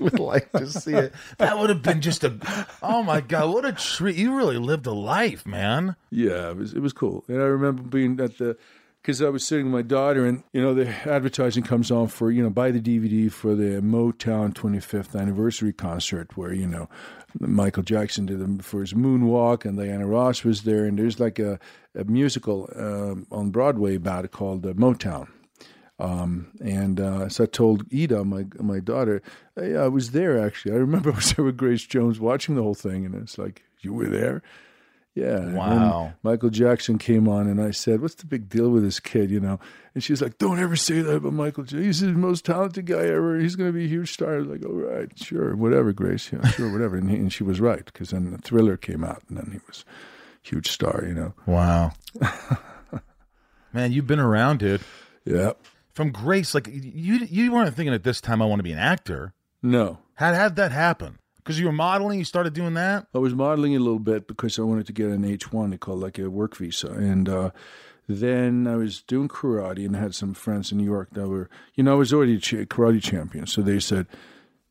would 0.04 0.18
like 0.18 0.50
to 0.52 0.66
see 0.66 0.94
it. 0.94 1.12
That 1.38 1.58
would 1.58 1.70
have 1.70 1.82
been 1.82 2.00
just 2.00 2.24
a. 2.24 2.34
Oh 2.82 3.02
my 3.02 3.20
god, 3.20 3.52
what 3.52 3.64
a 3.64 3.72
treat! 3.72 4.16
You 4.16 4.36
really 4.36 4.58
lived 4.58 4.86
a 4.86 4.92
life, 4.92 5.46
man. 5.46 5.96
Yeah, 6.10 6.50
it 6.50 6.56
was 6.56 6.72
it 6.74 6.80
was 6.80 6.92
cool. 6.92 7.24
And 7.28 7.38
I 7.40 7.46
remember 7.46 7.82
being 7.82 8.20
at 8.20 8.38
the 8.38 8.56
because 9.02 9.22
I 9.22 9.28
was 9.30 9.46
sitting 9.46 9.66
with 9.66 9.72
my 9.72 9.82
daughter, 9.82 10.26
and 10.26 10.42
you 10.52 10.60
know 10.60 10.74
the 10.74 10.88
advertising 11.08 11.62
comes 11.62 11.90
on 11.90 12.08
for 12.08 12.30
you 12.30 12.42
know 12.42 12.50
buy 12.50 12.70
the 12.70 12.80
DVD 12.80 13.30
for 13.30 13.54
the 13.54 13.80
Motown 13.80 14.52
25th 14.52 15.18
anniversary 15.18 15.72
concert 15.72 16.36
where 16.36 16.52
you 16.52 16.66
know 16.66 16.88
Michael 17.38 17.82
Jackson 17.82 18.26
did 18.26 18.38
them 18.38 18.58
for 18.58 18.80
his 18.80 18.92
Moonwalk, 18.92 19.64
and 19.64 19.78
Diana 19.78 20.06
Ross 20.06 20.44
was 20.44 20.62
there, 20.62 20.84
and 20.84 20.98
there's 20.98 21.20
like 21.20 21.38
a, 21.38 21.58
a 21.94 22.04
musical 22.04 22.70
um, 22.76 23.26
on 23.30 23.50
Broadway 23.50 23.94
about 23.94 24.24
it 24.24 24.32
called 24.32 24.66
uh, 24.66 24.72
Motown. 24.74 25.28
Um, 26.00 26.48
and 26.64 26.98
uh, 26.98 27.28
so 27.28 27.44
I 27.44 27.46
told 27.46 27.84
Ida, 27.92 28.24
my 28.24 28.46
my 28.58 28.80
daughter, 28.80 29.22
hey, 29.56 29.76
I 29.76 29.88
was 29.88 30.12
there 30.12 30.44
actually. 30.44 30.72
I 30.72 30.78
remember 30.78 31.10
I 31.12 31.16
was 31.16 31.34
there 31.34 31.44
with 31.44 31.56
Grace 31.56 31.84
Jones 31.84 32.18
watching 32.18 32.54
the 32.54 32.62
whole 32.62 32.74
thing, 32.74 33.04
and 33.04 33.14
it's 33.14 33.38
like 33.38 33.62
you 33.80 33.92
were 33.92 34.08
there. 34.08 34.42
Yeah. 35.14 35.52
Wow. 35.52 36.12
Michael 36.22 36.50
Jackson 36.50 36.96
came 36.96 37.28
on, 37.28 37.48
and 37.48 37.60
I 37.60 37.72
said, 37.72 38.00
"What's 38.00 38.14
the 38.14 38.26
big 38.26 38.48
deal 38.48 38.70
with 38.70 38.84
this 38.84 39.00
kid?" 39.00 39.30
You 39.30 39.40
know, 39.40 39.58
and 39.94 40.02
she's 40.02 40.22
like, 40.22 40.38
"Don't 40.38 40.60
ever 40.60 40.76
say 40.76 41.02
that 41.02 41.16
about 41.16 41.32
Michael 41.32 41.64
Jackson. 41.64 41.82
He's 41.82 42.00
the 42.00 42.12
most 42.12 42.44
talented 42.44 42.86
guy 42.86 43.06
ever. 43.06 43.38
He's 43.38 43.56
going 43.56 43.68
to 43.68 43.76
be 43.76 43.84
a 43.84 43.88
huge 43.88 44.12
star." 44.12 44.36
I 44.36 44.38
was 44.38 44.46
like, 44.46 44.64
"All 44.64 44.72
right, 44.72 45.10
sure, 45.18 45.56
whatever, 45.56 45.92
Grace. 45.92 46.30
Yeah, 46.32 46.46
sure, 46.50 46.72
whatever." 46.72 46.96
And, 46.96 47.10
he, 47.10 47.16
and 47.16 47.32
she 47.32 47.42
was 47.42 47.60
right 47.60 47.84
because 47.84 48.10
then 48.10 48.30
the 48.30 48.38
Thriller 48.38 48.76
came 48.76 49.02
out, 49.04 49.22
and 49.28 49.36
then 49.36 49.50
he 49.50 49.58
was 49.66 49.84
a 50.44 50.48
huge 50.48 50.70
star. 50.70 51.04
You 51.04 51.14
know. 51.14 51.34
Wow, 51.44 51.92
man, 53.72 53.92
you've 53.92 54.06
been 54.06 54.20
around, 54.20 54.60
dude. 54.60 54.82
Yeah. 55.24 55.52
From 56.00 56.12
Grace, 56.12 56.54
like 56.54 56.66
you, 56.66 57.18
you 57.28 57.52
weren't 57.52 57.76
thinking 57.76 57.92
at 57.92 58.04
this 58.04 58.22
time 58.22 58.40
I 58.40 58.46
want 58.46 58.60
to 58.60 58.62
be 58.62 58.72
an 58.72 58.78
actor. 58.78 59.34
No. 59.62 59.98
How 60.14 60.32
had 60.32 60.56
that 60.56 60.72
happen? 60.72 61.18
Because 61.36 61.60
you 61.60 61.66
were 61.66 61.72
modeling, 61.72 62.18
you 62.18 62.24
started 62.24 62.54
doing 62.54 62.72
that. 62.72 63.08
I 63.14 63.18
was 63.18 63.34
modeling 63.34 63.76
a 63.76 63.80
little 63.80 63.98
bit 63.98 64.26
because 64.26 64.58
I 64.58 64.62
wanted 64.62 64.86
to 64.86 64.94
get 64.94 65.10
an 65.10 65.26
H 65.26 65.52
one. 65.52 65.68
They 65.68 65.76
call 65.76 65.96
it 65.96 66.00
like 66.00 66.18
a 66.18 66.30
work 66.30 66.56
visa, 66.56 66.90
and 66.90 67.28
uh, 67.28 67.50
then 68.08 68.66
I 68.66 68.76
was 68.76 69.02
doing 69.02 69.28
karate 69.28 69.84
and 69.84 69.94
I 69.94 70.00
had 70.00 70.14
some 70.14 70.32
friends 70.32 70.72
in 70.72 70.78
New 70.78 70.84
York 70.84 71.10
that 71.12 71.28
were, 71.28 71.50
you 71.74 71.84
know, 71.84 71.92
I 71.92 71.96
was 71.96 72.14
already 72.14 72.36
a 72.36 72.38
karate 72.38 73.02
champion. 73.02 73.46
So 73.46 73.60
they 73.60 73.78
said, 73.78 74.06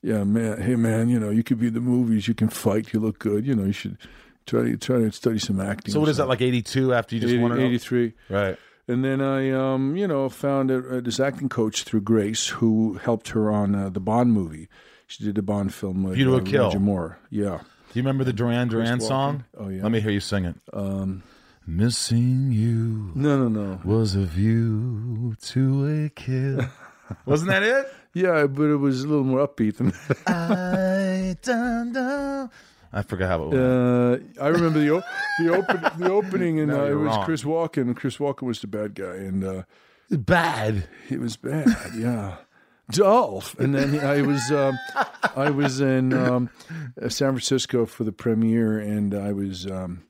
"Yeah, 0.02 0.24
man, 0.24 0.60
hey 0.60 0.78
man, 0.78 1.10
you 1.10 1.20
know, 1.20 1.30
you 1.30 1.44
could 1.44 1.60
be 1.60 1.68
in 1.68 1.76
the 1.76 1.80
movies, 1.80 2.28
you 2.28 2.34
can 2.34 2.50
fight, 2.50 2.92
you 2.92 3.00
look 3.00 3.20
good, 3.20 3.46
you 3.46 3.54
know, 3.54 3.66
you 3.66 3.72
should 3.72 4.00
try 4.48 4.64
to 4.64 4.78
try 4.78 4.98
to 4.98 5.12
study 5.12 5.38
some 5.38 5.62
acting." 5.62 5.94
So 5.94 6.00
what 6.00 6.10
is 6.10 6.18
that 6.18 6.28
like? 6.28 6.42
Eighty 6.42 6.64
two 6.64 6.92
after 6.92 7.14
you 7.14 7.22
just 7.22 7.36
80, 7.36 7.44
won 7.44 7.60
83. 7.60 8.14
Right. 8.30 8.58
And 8.90 9.06
then 9.06 9.22
I, 9.22 9.52
um, 9.52 9.96
you 9.96 10.08
know, 10.08 10.28
found 10.30 10.72
a, 10.72 10.78
a, 10.78 11.02
this 11.02 11.20
acting 11.20 11.48
coach 11.48 11.84
through 11.84 12.02
Grace 12.02 12.48
who 12.48 12.96
helped 12.96 13.30
her 13.30 13.52
on 13.52 13.76
uh, 13.76 13.90
the 13.90 14.00
Bond 14.00 14.34
movie. 14.34 14.68
She 15.06 15.24
did 15.24 15.36
the 15.36 15.44
Bond 15.44 15.74
film 15.74 16.02
with 16.02 16.16
View 16.16 16.26
to 16.26 16.34
a 16.34 16.38
uh, 16.38 16.42
Kill. 16.44 16.64
Roger 16.66 16.80
Moore. 16.80 17.20
Yeah. 17.30 17.60
Do 17.60 18.00
you 18.00 18.02
remember 18.02 18.24
the 18.24 18.34
Duran 18.34 18.68
Duran 18.68 19.00
song? 19.00 19.46
Oh, 19.56 19.70
yeah. 19.70 19.84
Let 19.84 19.92
me 19.92 20.00
hear 20.00 20.10
you 20.12 20.20
sing 20.20 20.46
it. 20.46 20.56
Um, 20.74 21.22
Missing 21.68 22.52
you 22.52 23.12
No, 23.14 23.48
no, 23.48 23.48
no. 23.48 23.80
was 23.86 24.16
a 24.16 24.26
view 24.26 25.36
to 25.40 26.06
a 26.06 26.10
kill. 26.10 26.66
Wasn't 27.28 27.50
that 27.52 27.62
it? 27.62 27.94
Yeah, 28.16 28.48
but 28.48 28.64
it 28.64 28.78
was 28.78 29.04
a 29.04 29.08
little 29.08 29.24
more 29.24 29.48
upbeat 29.48 29.78
than 29.78 29.90
that. 29.90 30.18
I 30.28 31.38
dun, 31.44 31.94
dun. 31.94 32.50
I 32.92 33.02
forgot 33.04 33.28
how 33.30 33.44
it 33.44 33.48
was. 33.50 33.56
Uh, 33.60 34.20
I 34.44 34.48
remember 34.48 34.80
the 34.80 35.04
the 35.40 35.54
open 35.56 35.82
the 36.00 36.12
opening, 36.12 36.60
and 36.60 36.70
No, 36.72 36.82
uh, 36.82 36.90
it 36.90 36.96
was 36.96 37.08
wrong. 37.16 37.26
Chris 37.26 37.44
Walken. 37.44 37.96
Chris 37.96 38.18
Walken 38.18 38.44
was 38.44 38.62
the 38.62 38.68
bad 38.68 38.96
guy, 38.96 39.16
and 39.16 39.44
uh, 39.44 39.64
Bad. 40.10 40.88
it 41.10 41.20
was 41.20 41.38
bad. 41.38 41.68
Yeah, 41.96 42.38
Dolph. 42.92 43.58
And 43.60 43.76
then 43.76 44.00
I 44.00 44.22
was 44.24 44.52
um, 44.52 44.78
I 45.36 45.52
was 45.52 45.82
in 45.82 46.14
um, 46.14 46.50
San 47.08 47.32
Francisco 47.34 47.86
for 47.86 48.04
the 48.04 48.12
premiere, 48.12 48.80
and 48.80 49.14
I 49.14 49.34
was 49.34 49.68
um, 49.68 50.04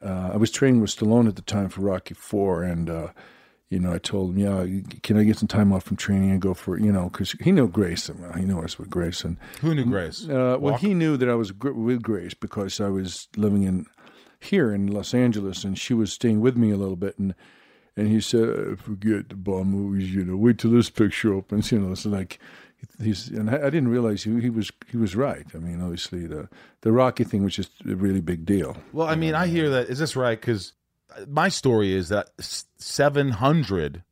uh, 0.00 0.30
I 0.34 0.36
was 0.36 0.50
training 0.52 0.80
with 0.80 0.90
Stallone 0.96 1.26
at 1.26 1.34
the 1.36 1.42
time 1.42 1.68
for 1.68 1.80
Rocky 1.80 2.14
Four, 2.14 2.62
and 2.62 2.88
uh, 2.88 3.08
you 3.70 3.78
know 3.78 3.92
I 3.92 3.98
told 3.98 4.30
him, 4.30 4.38
yeah, 4.38 4.80
can 5.02 5.18
I 5.18 5.24
get 5.24 5.38
some 5.38 5.48
time 5.48 5.72
off 5.72 5.84
from 5.84 5.96
training 5.96 6.30
and 6.30 6.40
go 6.40 6.54
for 6.54 6.78
you 6.78 6.92
know 6.92 7.08
because 7.10 7.32
he 7.32 7.52
knew 7.52 7.68
Grace, 7.68 8.08
well, 8.10 8.32
he 8.32 8.44
knew 8.44 8.60
us 8.60 8.78
with 8.78 8.90
Grace, 8.90 9.24
and 9.24 9.36
Who 9.60 9.74
knew 9.74 9.84
Grace? 9.84 10.28
uh, 10.28 10.56
well, 10.58 10.76
he 10.76 10.94
knew 10.94 11.16
that 11.16 11.28
I 11.28 11.34
was 11.34 11.52
with 11.52 12.02
Grace 12.02 12.34
because 12.34 12.80
I 12.80 12.88
was 12.88 13.28
living 13.36 13.62
in 13.64 13.86
here 14.40 14.72
in 14.72 14.86
Los 14.86 15.14
Angeles, 15.14 15.64
and 15.64 15.76
she 15.78 15.94
was 15.94 16.12
staying 16.12 16.40
with 16.40 16.56
me 16.56 16.70
a 16.70 16.76
little 16.76 16.96
bit, 16.96 17.18
and 17.18 17.34
and 17.96 18.08
he 18.08 18.20
said, 18.20 18.48
"Uh, 18.48 18.76
"Forget 18.76 19.28
the 19.30 19.34
Bond 19.34 19.70
movies, 19.70 20.14
you 20.14 20.24
know. 20.24 20.36
Wait 20.36 20.58
till 20.58 20.70
this 20.70 20.90
picture 20.90 21.34
opens, 21.34 21.72
you 21.72 21.80
know." 21.80 21.92
It's 21.92 22.06
like 22.06 22.38
he's, 23.02 23.28
and 23.28 23.50
I, 23.50 23.54
I 23.66 23.70
didn't 23.70 23.88
realize 23.88 24.22
he, 24.22 24.40
he 24.40 24.50
was 24.50 24.70
he 24.90 24.96
was 24.96 25.16
right. 25.16 25.44
I 25.54 25.58
mean, 25.58 25.82
obviously 25.82 26.26
the 26.26 26.48
the 26.82 26.92
Rocky 26.92 27.24
thing 27.24 27.42
was 27.42 27.56
just 27.56 27.72
a 27.84 27.96
really 27.96 28.20
big 28.20 28.46
deal. 28.46 28.76
Well, 28.92 29.08
I 29.08 29.16
mean, 29.16 29.34
I 29.34 29.48
hear 29.48 29.68
that. 29.70 29.88
Is 29.88 29.98
this 29.98 30.14
right? 30.14 30.40
Because 30.40 30.74
my 31.26 31.48
story 31.48 31.92
is 31.94 32.08
that 32.10 32.30
seven 32.78 33.30
hundred 33.30 34.02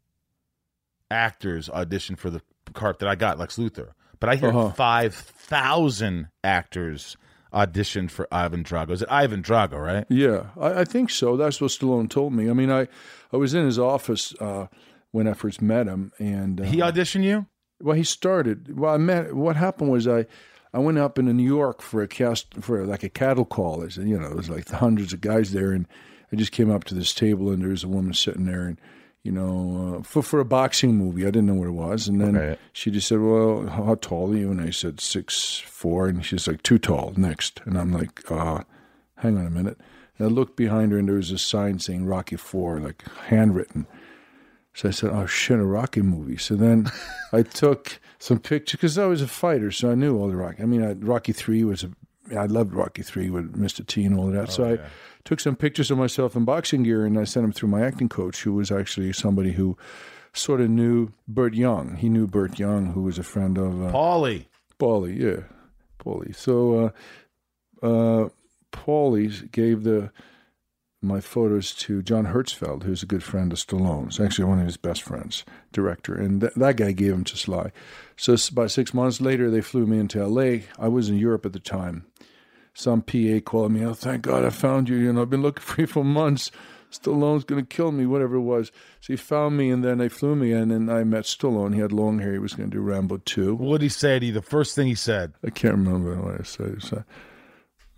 actors 1.11 1.69
auditioned 1.69 2.19
for 2.19 2.31
the 2.31 2.43
part 2.75 2.99
that 2.99 3.09
I 3.09 3.15
got, 3.15 3.39
Lex 3.39 3.57
Luthor. 3.57 3.91
But 4.19 4.31
I 4.31 4.37
hear 4.37 4.49
Uh-huh. 4.49 4.71
five 4.73 5.15
thousand 5.15 6.29
actors 6.43 7.17
auditioned 7.53 8.11
for 8.11 8.27
Ivan 8.33 8.65
Drago. 8.65 8.91
Is 8.91 9.03
it 9.03 9.09
Ivan 9.11 9.43
Drago? 9.43 9.81
Right? 9.83 10.05
Yeah, 10.09 10.47
I, 10.59 10.81
I 10.81 10.85
think 10.85 11.11
so. 11.11 11.37
That's 11.37 11.61
what 11.61 11.71
Stallone 11.71 12.09
told 12.11 12.33
me. 12.33 12.51
I 12.51 12.53
mean, 12.53 12.71
I 12.71 12.89
I 13.33 13.37
was 13.37 13.55
in 13.55 13.65
his 13.65 13.79
office 13.79 14.35
uh, 14.41 14.67
when 15.13 15.29
I 15.29 15.33
first 15.35 15.63
met 15.63 15.87
him, 15.87 16.13
and 16.19 16.61
uh, 16.61 16.65
He 16.65 16.79
auditioned 16.79 17.25
you? 17.25 17.47
Well, 17.81 17.97
he 17.97 18.05
started. 18.05 18.79
Well, 18.79 18.95
I 18.95 18.97
met. 18.97 19.35
What 19.35 19.57
happened 19.57 19.91
was 19.91 20.09
I, 20.09 20.27
I 20.73 20.79
went 20.79 20.97
up 20.99 21.19
into 21.19 21.33
New 21.35 21.45
York 21.47 21.83
for 21.83 22.03
a 22.03 22.09
cast 22.09 22.55
for 22.63 22.85
like 22.87 23.03
a 23.03 23.11
cattle 23.11 23.45
call. 23.45 23.79
There's, 23.81 23.99
you 23.99 24.19
know, 24.19 24.29
there 24.29 24.37
was 24.37 24.49
like 24.51 24.67
hundreds 24.71 25.13
of 25.13 25.21
guys 25.21 25.53
there, 25.53 25.73
and 25.73 25.87
I 26.33 26.37
just 26.37 26.53
came 26.53 26.71
up 26.71 26.85
to 26.85 26.95
this 26.95 27.15
table, 27.15 27.51
and 27.51 27.63
there 27.63 27.71
was 27.71 27.85
a 27.85 27.89
woman 27.89 28.15
sitting 28.15 28.45
there, 28.47 28.63
and 28.67 28.79
you 29.23 29.33
know, 29.33 29.97
uh, 29.99 30.03
for 30.03 30.23
for 30.23 30.39
a 30.41 30.45
boxing 30.45 30.95
movie, 30.97 31.23
I 31.23 31.31
didn't 31.31 31.47
know 31.47 31.55
what 31.55 31.69
it 31.69 31.73
was, 31.73 32.07
and 32.09 32.21
then 32.21 32.35
Right. 32.35 32.59
she 32.73 32.91
just 32.93 33.09
said, 33.09 33.21
"Well, 33.21 33.67
how 33.67 33.97
tall 33.97 34.33
are 34.33 34.37
you?" 34.37 34.51
And 34.53 34.61
I 34.61 34.71
said 34.71 35.01
six 35.01 35.59
four, 35.67 36.07
and 36.09 36.25
she's 36.25 36.47
like, 36.47 36.63
"Too 36.63 36.79
tall." 36.79 37.13
Next, 37.17 37.61
and 37.65 37.77
I'm 37.77 37.93
like, 37.93 38.23
uh, 38.31 38.63
"Hang 39.17 39.37
on 39.37 39.47
a 39.47 39.51
minute." 39.51 39.79
And 40.19 40.29
I 40.29 40.31
looked 40.31 40.57
behind 40.57 40.93
her, 40.93 40.99
and 40.99 41.09
there 41.09 41.17
was 41.17 41.31
a 41.33 41.39
sign 41.39 41.79
saying 41.81 42.07
Rocky 42.07 42.37
Four, 42.37 42.79
like 42.81 43.03
handwritten. 43.27 43.87
So 44.75 44.89
I 44.89 44.93
said, 44.93 45.11
"Oh 45.13 45.27
shit, 45.27 45.59
a 45.59 45.65
Rocky 45.65 46.03
movie." 46.03 46.37
So 46.37 46.55
then 46.55 46.91
I 47.33 47.43
took 47.43 47.99
some 48.19 48.39
pictures 48.39 48.79
because 48.79 48.97
I 48.99 49.07
was 49.07 49.23
a 49.23 49.27
fighter, 49.29 49.71
so 49.73 49.91
I 49.91 49.95
knew 49.97 50.17
all 50.17 50.29
the 50.29 50.37
Rocky. 50.37 50.63
I 50.63 50.67
mean, 50.67 50.83
I, 50.85 50.93
Rocky 50.93 51.33
Three 51.33 51.65
was 51.65 51.83
a. 51.83 51.91
I 52.37 52.47
loved 52.47 52.73
Rocky 52.73 53.03
Three 53.03 53.31
with 53.31 53.57
Mr. 53.57 53.87
T 53.87 54.05
and 54.05 54.19
all 54.19 54.29
of 54.29 54.35
that. 54.35 54.51
so 54.51 54.75
I 54.75 54.79
took 55.25 55.41
some 55.41 55.57
pictures 55.57 55.91
of 55.91 55.99
myself 55.99 56.37
in 56.37 56.45
boxing 56.45 56.83
gear 56.83 57.05
and 57.05 57.19
I 57.19 57.25
sent 57.25 57.45
them 57.45 57.53
through 57.53 57.69
my 57.69 57.83
acting 57.83 58.09
coach, 58.09 58.43
who 58.43 58.55
was 58.55 58.71
actually 58.71 59.13
somebody 59.13 59.53
who 59.53 59.77
sort 60.33 60.61
of 60.61 60.71
knew 60.71 61.13
Burt 61.27 61.55
Young. 61.55 61.97
He 61.97 62.09
knew 62.09 62.27
Burt 62.27 62.59
Young, 62.59 62.93
who 62.93 63.03
was 63.03 63.19
a 63.19 63.23
friend 63.23 63.59
of 63.59 63.83
uh, 63.83 63.91
Paulie. 63.91 64.47
Paulie, 64.79 65.19
yeah, 65.19 65.45
Paulie. 65.99 66.35
So, 66.35 66.93
uh, 67.83 67.87
uh, 67.87 68.29
Paulie 68.73 69.51
gave 69.51 69.83
the 69.85 70.11
my 71.03 71.21
photos 71.21 71.73
to 71.75 72.03
John 72.03 72.27
Herzfeld, 72.27 72.83
who's 72.83 73.03
a 73.03 73.07
good 73.07 73.23
friend 73.23 73.53
of 73.53 73.59
Stallone's, 73.59 74.19
actually 74.19 74.47
one 74.47 74.59
of 74.59 74.67
his 74.67 74.77
best 74.77 75.03
friends, 75.03 75.45
director, 75.73 76.15
and 76.15 76.41
th- 76.41 76.55
that 76.55 76.77
guy 76.77 76.93
gave 76.93 77.13
him 77.13 77.25
to 77.25 77.37
Sly. 77.37 77.71
So 78.17 78.37
about 78.51 78.71
six 78.71 78.93
months 78.93 79.21
later, 79.21 79.51
they 79.51 79.61
flew 79.61 79.87
me 79.87 79.99
into 79.99 80.21
L.A. 80.21 80.65
I 80.79 80.89
was 80.89 81.09
in 81.09 81.17
Europe 81.17 81.47
at 81.47 81.53
the 81.53 81.61
time. 81.61 82.07
Some 82.77 83.01
PA 83.01 83.41
called 83.43 83.73
me, 83.73 83.87
oh, 83.87 83.95
thank 83.95 84.21
God 84.21 84.45
I 84.45 84.51
found 84.51 84.91
you. 84.91 84.97
You 84.97 85.11
know, 85.11 85.23
I've 85.23 85.31
been 85.31 85.41
looking 85.41 85.63
for 85.63 85.81
you 85.81 85.87
for 85.87 86.05
months. 86.05 86.51
Stallone's 86.91 87.45
going 87.45 87.65
to 87.65 87.67
kill 87.67 87.91
me, 87.91 88.05
whatever 88.05 88.37
it 88.37 88.43
was. 88.43 88.71
So 89.01 89.15
he 89.15 89.17
found 89.17 89.57
me, 89.57 89.71
and 89.71 89.83
then 89.83 89.97
they 89.97 90.11
flew 90.11 90.37
me 90.37 90.53
in, 90.53 90.71
and 90.71 90.93
I 90.93 91.03
met 91.05 91.25
Stallone. 91.25 91.73
He 91.73 91.81
had 91.81 91.91
long 91.91 92.19
hair. 92.19 92.35
He 92.35 92.39
was 92.39 92.53
going 92.53 92.71
to 92.71 92.77
do 92.77 92.83
Rambo 92.83 93.17
2. 93.25 93.55
What 93.55 93.81
did 93.81 93.87
he 93.87 93.89
say 93.89 94.19
to 94.19 94.27
you? 94.27 94.33
The 94.33 94.43
first 94.43 94.75
thing 94.75 94.89
he 94.89 94.95
said. 94.95 95.33
I 95.43 95.49
can't 95.49 95.75
remember 95.75 96.17
what 96.21 96.39
I 96.39 96.45
said. 96.45 96.75
It's 96.77 96.93
like, 96.93 97.05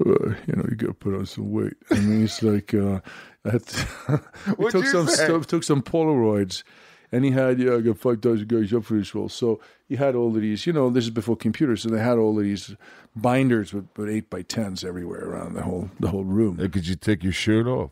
uh, 0.07 0.35
you 0.47 0.55
know, 0.55 0.65
you 0.71 0.77
got 0.77 0.87
to 0.87 0.95
put 0.95 1.15
on 1.15 1.27
some 1.27 1.51
weight. 1.51 1.75
I 1.91 1.99
mean, 1.99 2.23
it's 2.23 2.41
like 2.41 2.73
uh, 2.73 3.01
I 3.45 3.51
had 3.51 3.67
to, 3.67 4.23
we 4.59 4.71
took 4.71 4.87
some 4.87 5.09
say? 5.09 5.25
stuff, 5.25 5.49
took 5.49 5.65
some 5.65 5.83
Polaroids, 5.83 6.63
and 7.11 7.25
he 7.25 7.33
had 7.33 7.59
yeah, 7.59 7.75
I 7.75 7.81
got 7.81 7.99
five 7.99 8.23
thousand 8.23 8.47
guys 8.47 8.73
up 8.73 8.85
for 8.85 8.95
this 8.95 9.13
role. 9.13 9.29
So 9.29 9.61
he 9.89 9.97
had 9.97 10.15
all 10.15 10.29
of 10.29 10.43
these. 10.43 10.67
You 10.67 10.73
know, 10.73 10.91
this 10.91 11.05
is 11.05 11.11
before 11.11 11.37
computers, 11.37 11.83
so 11.83 11.89
they 11.89 12.01
had 12.01 12.19
all 12.19 12.39
of 12.39 12.45
these 12.45 12.77
binders 13.17 13.73
with, 13.73 13.89
with 13.97 14.09
eight 14.09 14.29
by 14.31 14.43
tens 14.43 14.85
everywhere 14.85 15.25
around 15.25 15.55
the 15.55 15.63
whole 15.63 15.91
the 15.99 16.09
whole 16.09 16.25
room. 16.25 16.57
Could 16.57 16.87
you 16.87 16.95
take 16.95 17.23
your 17.23 17.33
shirt 17.33 17.67
off? 17.67 17.91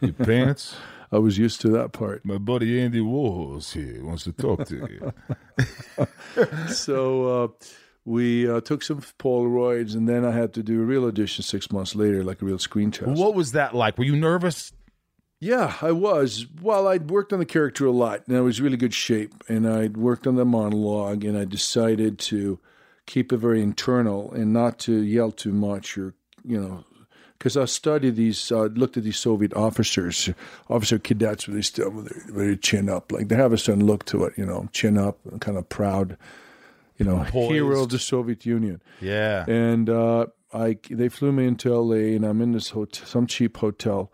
Your 0.00 0.12
pants? 0.24 0.76
I 1.10 1.18
was 1.18 1.38
used 1.38 1.60
to 1.62 1.68
that 1.70 1.92
part. 1.92 2.24
My 2.24 2.38
buddy 2.38 2.80
Andy 2.80 3.00
Warhol's 3.00 3.72
here. 3.72 4.04
Wants 4.04 4.24
to 4.24 4.32
talk 4.32 4.66
to 4.66 4.76
you. 4.76 6.06
so 6.68 7.44
uh, 7.44 7.48
we 8.04 8.48
uh, 8.48 8.60
took 8.60 8.82
some 8.82 9.00
Polaroids, 9.18 9.94
and 9.94 10.08
then 10.08 10.24
I 10.24 10.32
had 10.32 10.52
to 10.54 10.62
do 10.62 10.80
a 10.82 10.84
real 10.84 11.06
audition 11.06 11.44
six 11.44 11.70
months 11.70 11.94
later, 11.94 12.24
like 12.24 12.42
a 12.42 12.44
real 12.44 12.58
screen 12.58 12.90
test. 12.90 13.10
what 13.18 13.34
was 13.34 13.52
that 13.52 13.74
like? 13.74 13.96
Were 13.98 14.04
you 14.04 14.16
nervous? 14.16 14.72
Yeah, 15.40 15.74
I 15.80 15.92
was. 15.92 16.46
Well, 16.60 16.88
I'd 16.88 17.10
worked 17.10 17.32
on 17.32 17.38
the 17.38 17.46
character 17.46 17.86
a 17.86 17.92
lot, 17.92 18.26
and 18.26 18.36
I 18.36 18.40
was 18.40 18.60
really 18.60 18.76
good 18.76 18.94
shape. 18.94 19.44
And 19.48 19.68
I'd 19.68 19.96
worked 19.96 20.26
on 20.26 20.34
the 20.34 20.44
monologue, 20.44 21.24
and 21.24 21.38
I 21.38 21.44
decided 21.44 22.18
to 22.20 22.58
keep 23.06 23.32
it 23.32 23.36
very 23.38 23.62
internal 23.62 24.32
and 24.32 24.52
not 24.52 24.78
to 24.80 24.92
yell 24.92 25.30
too 25.30 25.52
much, 25.52 25.96
or 25.96 26.14
you 26.44 26.60
know, 26.60 26.84
because 27.38 27.56
I 27.56 27.66
studied 27.66 28.16
these, 28.16 28.50
uh, 28.50 28.64
looked 28.64 28.96
at 28.96 29.04
these 29.04 29.16
Soviet 29.16 29.54
officers, 29.54 30.28
officer 30.68 30.98
cadets, 30.98 31.46
where 31.46 31.54
they 31.54 31.62
still 31.62 31.90
with 31.90 32.08
their, 32.08 32.34
with 32.34 32.46
their 32.46 32.56
chin 32.56 32.88
up, 32.88 33.12
like 33.12 33.28
they 33.28 33.36
have 33.36 33.52
a 33.52 33.58
certain 33.58 33.86
look 33.86 34.04
to 34.06 34.24
it, 34.24 34.34
you 34.36 34.44
know, 34.44 34.68
chin 34.72 34.98
up, 34.98 35.18
kind 35.40 35.56
of 35.56 35.68
proud, 35.68 36.16
you 36.96 37.06
know, 37.06 37.22
hero 37.22 37.82
of 37.82 37.90
the 37.90 37.98
Soviet 37.98 38.44
Union. 38.44 38.82
Yeah. 39.00 39.44
And 39.48 39.88
uh, 39.88 40.26
I 40.52 40.78
they 40.90 41.08
flew 41.08 41.30
me 41.30 41.46
into 41.46 41.72
L.A. 41.72 42.16
and 42.16 42.24
I'm 42.24 42.40
in 42.40 42.52
this 42.52 42.70
hotel, 42.70 43.06
some 43.06 43.26
cheap 43.28 43.56
hotel, 43.58 44.10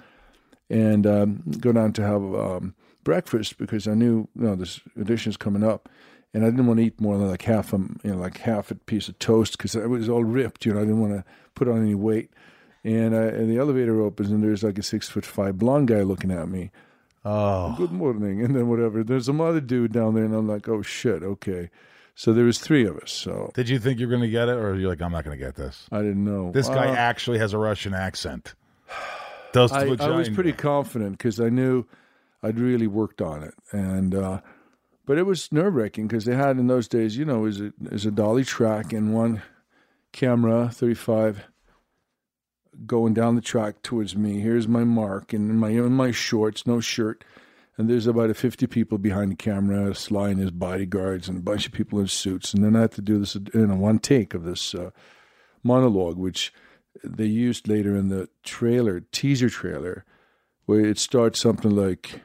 and 0.71 1.07
um, 1.07 1.43
go 1.61 1.73
down 1.73 1.93
to 1.95 2.03
have 2.03 2.23
um, 2.35 2.75
breakfast 3.03 3.59
because 3.59 3.87
I 3.87 3.95
knew 3.95 4.29
you 4.37 4.45
know 4.47 4.55
this 4.55 4.81
audition's 5.01 5.37
coming 5.37 5.63
up, 5.65 5.89
and 6.33 6.45
I 6.45 6.51
didn't 6.51 6.67
want 6.67 6.79
to 6.81 6.87
eat 6.87 7.01
more 7.01 7.19
than 7.19 7.29
like 7.29 7.43
half 7.43 7.73
a 7.73 7.79
you 7.79 8.11
know 8.13 8.17
like 8.17 8.39
half 8.39 8.71
a 8.71 8.75
piece 8.75 9.09
of 9.09 9.19
toast 9.19 9.57
because 9.59 9.75
it 9.75 9.89
was 9.89 10.09
all 10.09 10.25
ripped. 10.25 10.67
You 10.67 10.75
know, 10.75 10.81
I 10.81 10.85
didn't 10.85 11.01
want 11.01 11.13
to 11.15 11.25
put 11.55 11.69
on 11.69 11.83
any 11.83 11.95
weight. 11.95 12.31
And, 12.87 13.17
I, 13.17 13.23
and 13.23 13.51
the 13.51 13.57
elevator 13.57 14.03
opens 14.03 14.31
and 14.31 14.43
there's 14.43 14.63
like 14.63 14.77
a 14.77 14.83
six 14.83 15.09
foot 15.09 15.25
five 15.25 15.59
blonde 15.59 15.89
guy 15.89 16.03
looking 16.03 16.31
at 16.31 16.51
me. 16.51 16.71
Oh. 17.25 17.75
Good 17.79 17.93
morning, 17.93 18.45
and 18.45 18.55
then 18.55 18.69
whatever. 18.69 19.03
There's 19.03 19.25
some 19.25 19.41
other 19.41 19.63
dude 19.63 19.93
down 19.93 20.15
there, 20.15 20.25
and 20.25 20.35
I'm 20.35 20.47
like, 20.47 20.69
oh 20.69 20.83
shit, 20.83 21.23
okay. 21.23 21.71
So 22.15 22.35
there 22.35 22.45
was 22.45 22.59
three 22.59 22.85
of 22.87 22.99
us. 22.99 23.11
So 23.11 23.51
Did 23.55 23.71
you 23.71 23.79
think 23.79 23.99
you 23.99 24.07
were 24.07 24.11
going 24.11 24.23
to 24.23 24.29
get 24.29 24.51
it, 24.51 24.57
or 24.57 24.75
you're 24.77 24.91
like, 24.91 25.01
I'm 25.01 25.13
not 25.13 25.25
going 25.25 25.39
to 25.39 25.43
get 25.43 25.55
this? 25.55 25.87
I 25.91 25.99
didn't 26.03 26.23
know 26.25 26.53
This 26.53 26.69
guy 26.69 26.89
Uh, 26.89 26.95
actually 26.95 27.39
has 27.39 27.55
a 27.55 27.59
Russian 27.59 27.95
accent. 27.95 28.55
I, 29.73 29.87
I 30.05 30.17
was 30.17 30.29
pretty 30.29 30.53
confident 30.53 31.19
because 31.19 31.41
I 31.41 31.49
knew 31.49 31.87
I'd 32.43 32.59
really 32.59 32.87
worked 32.87 33.23
on 33.23 33.43
it, 33.43 33.55
and 33.73 34.15
uh, 34.15 34.41
but 35.07 35.19
it 35.19 35.25
was 35.25 35.51
nerve 35.53 35.75
wracking 35.75 36.07
because 36.07 36.25
they 36.25 36.35
had 36.35 36.59
in 36.59 36.67
those 36.67 36.89
days, 36.89 37.17
you 37.17 37.25
know, 37.25 37.45
is 37.47 37.61
a 37.61 37.73
is 37.91 38.05
a 38.05 38.11
dolly 38.11 38.45
track 38.45 38.93
and 38.93 39.15
one 39.15 39.43
camera, 40.13 40.71
thirty 40.73 40.95
five, 40.95 41.45
going 42.87 43.15
down 43.15 43.35
the 43.35 43.41
track 43.41 43.83
towards 43.83 44.17
me. 44.17 44.41
Here's 44.41 44.69
my 44.69 44.85
mark, 44.85 45.33
and 45.33 45.51
in 45.51 45.57
my 45.57 45.71
in 45.71 45.93
my 45.93 46.11
shorts, 46.11 46.67
no 46.67 46.81
shirt, 46.81 47.25
and 47.79 47.89
there's 47.89 48.07
about 48.07 48.31
a 48.31 48.35
fifty 48.35 48.67
people 48.67 48.99
behind 48.99 49.33
the 49.33 49.37
camera, 49.37 49.95
Sly 49.95 50.31
and 50.31 50.41
his 50.41 50.51
bodyguards, 50.51 51.29
and 51.29 51.39
a 51.39 51.43
bunch 51.43 51.67
of 51.67 51.73
people 51.73 52.01
in 52.01 52.09
suits, 52.09 52.53
and 52.53 52.65
then 52.65 52.77
I 52.77 52.83
had 52.83 52.93
to 52.93 53.03
do 53.03 53.19
this 53.19 53.37
in 53.37 53.71
a 53.71 53.77
one 53.77 54.01
take 54.01 54.35
of 54.35 54.45
this 54.45 54.75
uh, 54.75 54.91
monologue, 55.63 56.17
which 56.17 56.53
they 57.03 57.27
used 57.27 57.69
later 57.69 57.97
in 57.97 58.09
the 58.09 58.29
trailer, 58.43 59.01
teaser 59.01 59.51
trailer, 59.51 60.05
where 60.67 60.85
it 60.85 60.99
starts 60.99 61.41
something 61.41 61.75
like, 61.75 62.21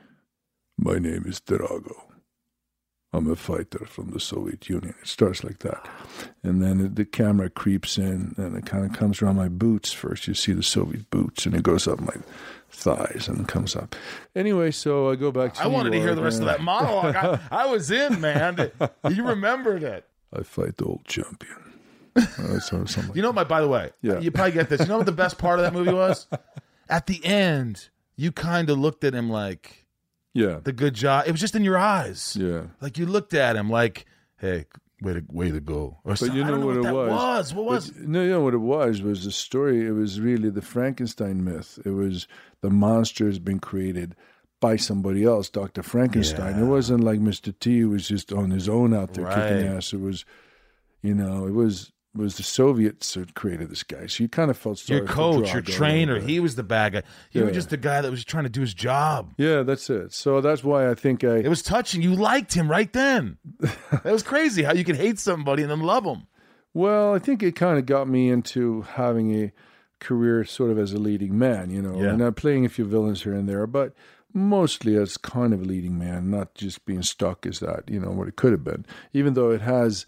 My 0.77 0.99
name 0.99 1.23
is 1.25 1.39
Drago. 1.39 1.95
I'm 3.11 3.29
a 3.29 3.35
fighter 3.35 3.85
from 3.87 4.11
the 4.11 4.19
Soviet 4.19 4.69
Union. 4.69 4.93
It 5.01 5.07
starts 5.07 5.43
like 5.43 5.59
that. 5.59 5.89
And 6.43 6.61
then 6.61 6.79
it, 6.79 6.95
the 6.95 7.05
camera 7.05 7.49
creeps 7.49 7.97
in 7.97 8.35
and 8.37 8.55
it 8.55 8.67
kind 8.67 8.85
of 8.85 8.93
comes 8.95 9.19
around 9.21 9.35
my 9.35 9.47
boots 9.47 9.91
first. 9.91 10.27
You 10.27 10.35
see 10.35 10.53
the 10.53 10.61
Soviet 10.61 11.09
boots 11.09 11.47
and 11.47 11.55
it 11.55 11.63
goes 11.63 11.87
up 11.87 11.99
my 11.99 12.15
thighs 12.69 13.27
and 13.27 13.47
comes 13.47 13.75
up. 13.75 13.95
Anyway, 14.35 14.69
so 14.69 15.09
I 15.09 15.15
go 15.15 15.31
back 15.31 15.55
to 15.55 15.63
I 15.63 15.67
wanted 15.67 15.89
New 15.89 15.97
to 15.97 16.03
hear 16.03 16.13
the 16.13 16.21
rest 16.21 16.39
of 16.39 16.45
that 16.45 16.61
monologue. 16.61 17.15
I, 17.15 17.39
I 17.51 17.65
was 17.65 17.89
in, 17.89 18.21
man. 18.21 18.71
You 19.09 19.25
remembered 19.25 19.81
it. 19.81 20.05
I 20.31 20.43
fight 20.43 20.77
the 20.77 20.85
old 20.85 21.05
champion. 21.05 21.68
So 22.61 22.85
something 22.85 23.15
You 23.15 23.21
know, 23.21 23.33
my 23.33 23.43
by 23.43 23.61
the 23.61 23.67
way, 23.67 23.91
Yeah. 24.01 24.19
you 24.19 24.31
probably 24.31 24.51
get 24.53 24.69
this. 24.69 24.81
You 24.81 24.87
know 24.87 24.97
what 24.97 25.05
the 25.05 25.11
best 25.11 25.37
part 25.37 25.59
of 25.59 25.63
that 25.63 25.73
movie 25.73 25.93
was? 25.93 26.27
At 26.89 27.05
the 27.07 27.23
end, 27.23 27.89
you 28.15 28.31
kind 28.31 28.69
of 28.69 28.79
looked 28.79 29.03
at 29.03 29.13
him 29.13 29.29
like 29.29 29.85
yeah. 30.33 30.59
the 30.63 30.73
good 30.73 30.93
job. 30.95 31.25
It 31.27 31.31
was 31.31 31.39
just 31.39 31.55
in 31.55 31.63
your 31.63 31.77
eyes. 31.77 32.35
Yeah. 32.39 32.63
Like 32.81 32.97
you 32.97 33.05
looked 33.05 33.33
at 33.33 33.55
him 33.55 33.69
like, 33.69 34.05
hey, 34.37 34.65
way 35.01 35.13
to 35.13 35.23
way 35.31 35.51
to 35.51 35.59
go. 35.59 35.97
Or 36.03 36.11
But 36.11 36.17
something. 36.19 36.37
you 36.37 36.43
know 36.43 36.57
know 36.57 36.65
what, 36.65 36.77
what, 36.77 36.85
it 36.87 36.93
was? 36.93 37.09
was. 37.11 37.53
What 37.53 37.65
was? 37.65 37.91
But, 37.91 38.07
no, 38.07 38.23
you 38.23 38.29
know 38.31 38.41
what 38.41 38.53
it 38.55 38.57
was 38.57 39.01
was 39.03 39.23
the 39.23 39.31
story. 39.31 39.85
It 39.85 39.91
was 39.91 40.19
really 40.19 40.49
the 40.49 40.61
Frankenstein 40.63 41.43
myth. 41.43 41.79
It 41.85 41.91
was 41.91 42.27
the 42.61 42.69
monster 42.71 43.25
has 43.27 43.39
been 43.39 43.59
created 43.59 44.15
by 44.59 44.75
somebody 44.75 45.23
else, 45.23 45.49
Doctor 45.49 45.83
Frankenstein. 45.83 46.59
It 46.59 46.65
wasn't 46.65 47.03
like 47.03 47.19
Mister 47.19 47.51
T 47.51 47.85
was 47.85 48.07
just 48.07 48.33
on 48.33 48.49
his 48.51 48.67
own 48.67 48.93
out 48.93 49.13
there 49.13 49.27
kicking 49.27 49.67
ass. 49.67 49.93
It 49.93 50.01
was, 50.01 50.25
you 51.01 51.13
know, 51.13 51.45
it 51.47 51.53
was 51.53 51.91
was 52.15 52.37
the 52.37 52.43
Soviets 52.43 53.13
that 53.13 53.35
created 53.35 53.69
this 53.69 53.83
guy. 53.83 54.07
So 54.07 54.23
you 54.23 54.29
kind 54.29 54.49
of 54.49 54.57
felt 54.57 54.79
sorry 54.79 54.99
your 54.99 55.07
coach, 55.07 55.53
your 55.53 55.61
trainer, 55.61 56.19
he 56.19 56.39
was 56.39 56.55
the 56.55 56.63
bad 56.63 56.93
guy. 56.93 57.03
You 57.31 57.41
were 57.41 57.47
Yeah. 57.47 57.53
just 57.53 57.69
the 57.69 57.77
guy 57.77 58.01
that 58.01 58.09
was 58.09 58.25
trying 58.25 58.45
to 58.45 58.49
do 58.49 58.61
his 58.61 58.73
job. 58.73 59.33
Yeah, 59.37 59.61
that's 59.61 59.89
it. 59.91 60.11
So 60.13 60.41
that's 60.41 60.63
why 60.63 60.89
I 60.89 60.95
think 60.95 61.23
I. 61.23 61.37
It 61.37 61.47
was 61.49 61.61
touching. 61.61 62.01
You 62.01 62.15
liked 62.15 62.53
him 62.53 62.69
right 62.69 62.91
then. 62.91 63.37
that 63.59 64.05
was 64.05 64.23
crazy 64.23 64.63
how 64.63 64.73
you 64.73 64.83
could 64.83 64.95
hate 64.97 65.19
somebody 65.19 65.61
and 65.61 65.69
then 65.71 65.81
love 65.81 66.03
him. 66.03 66.23
Well, 66.73 67.13
I 67.13 67.19
think 67.19 67.43
it 67.43 67.55
kind 67.55 67.77
of 67.77 67.85
got 67.85 68.07
me 68.07 68.29
into 68.29 68.81
having 68.81 69.43
a 69.43 69.51
career 69.99 70.43
sort 70.45 70.71
of 70.71 70.79
as 70.79 70.93
a 70.93 70.97
leading 70.97 71.37
man, 71.37 71.69
you 71.69 71.81
know, 71.81 71.99
Yeah. 72.01 72.09
and 72.13 72.21
I'm 72.21 72.33
playing 72.33 72.65
a 72.65 72.69
few 72.69 72.85
villains 72.85 73.23
here 73.23 73.33
and 73.33 73.47
there, 73.49 73.67
but 73.67 73.93
mostly 74.33 74.95
as 74.95 75.17
kind 75.17 75.53
of 75.53 75.61
a 75.61 75.65
leading 75.65 75.97
man, 75.97 76.29
not 76.31 76.53
just 76.55 76.85
being 76.85 77.01
stuck 77.01 77.45
as 77.45 77.59
that, 77.59 77.83
you 77.89 77.99
know, 77.99 78.11
what 78.11 78.27
it 78.27 78.35
could 78.35 78.51
have 78.51 78.63
been. 78.63 78.85
Even 79.13 79.33
though 79.33 79.51
it 79.51 79.61
has, 79.61 80.05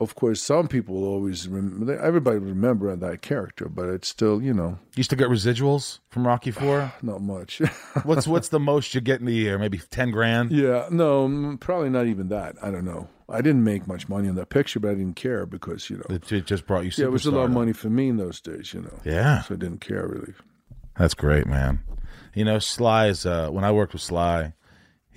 of 0.00 0.14
course, 0.14 0.40
some 0.42 0.68
people 0.68 0.94
will 1.00 1.08
always 1.08 1.48
remember, 1.48 1.98
everybody 2.00 2.38
will 2.38 2.48
remember 2.48 2.94
that 2.94 3.20
character, 3.22 3.68
but 3.68 3.88
it's 3.88 4.06
still, 4.08 4.40
you 4.40 4.54
know, 4.54 4.78
You 4.96 5.02
still 5.02 5.18
get 5.18 5.28
residuals 5.28 5.98
from 6.08 6.26
Rocky 6.26 6.50
Four. 6.60 6.92
not 7.02 7.20
much. 7.20 7.58
what's 8.04 8.26
what's 8.28 8.48
the 8.50 8.60
most 8.60 8.94
you 8.94 9.00
get 9.00 9.20
in 9.20 9.26
the 9.26 9.34
year? 9.34 9.58
Maybe 9.58 9.78
ten 9.90 10.10
grand. 10.10 10.52
yeah, 10.52 10.86
no, 10.90 11.56
probably 11.60 11.90
not 11.90 12.06
even 12.06 12.28
that. 12.28 12.56
I 12.62 12.70
don't 12.70 12.84
know. 12.84 13.08
I 13.30 13.42
didn't 13.42 13.62
make 13.64 13.86
much 13.86 14.08
money 14.08 14.26
on 14.28 14.36
that 14.36 14.48
picture, 14.48 14.80
but 14.80 14.90
I 14.92 14.94
didn't 14.94 15.16
care 15.16 15.44
because, 15.44 15.90
you 15.90 15.96
know, 15.98 16.06
It 16.16 16.30
it 16.32 16.46
just 16.46 16.66
brought 16.66 16.84
you. 16.84 16.92
yeah, 16.96 17.04
it 17.06 17.12
was 17.12 17.26
a 17.26 17.30
lot 17.30 17.44
of 17.44 17.50
money 17.50 17.72
for 17.74 17.90
me 17.90 18.08
in 18.08 18.16
those 18.16 18.40
days, 18.40 18.72
you 18.72 18.80
know. 18.80 18.98
Yeah, 19.04 19.42
So 19.42 19.54
I 19.54 19.58
didn't 19.58 19.80
care 19.82 20.06
really. 20.06 20.32
that's 20.96 21.14
great, 21.14 21.46
man. 21.46 21.80
You 22.34 22.44
know, 22.44 22.58
Sly's. 22.58 23.26
Uh, 23.26 23.50
when 23.50 23.64
I 23.64 23.72
worked 23.72 23.92
with 23.92 24.02
Sly, 24.02 24.52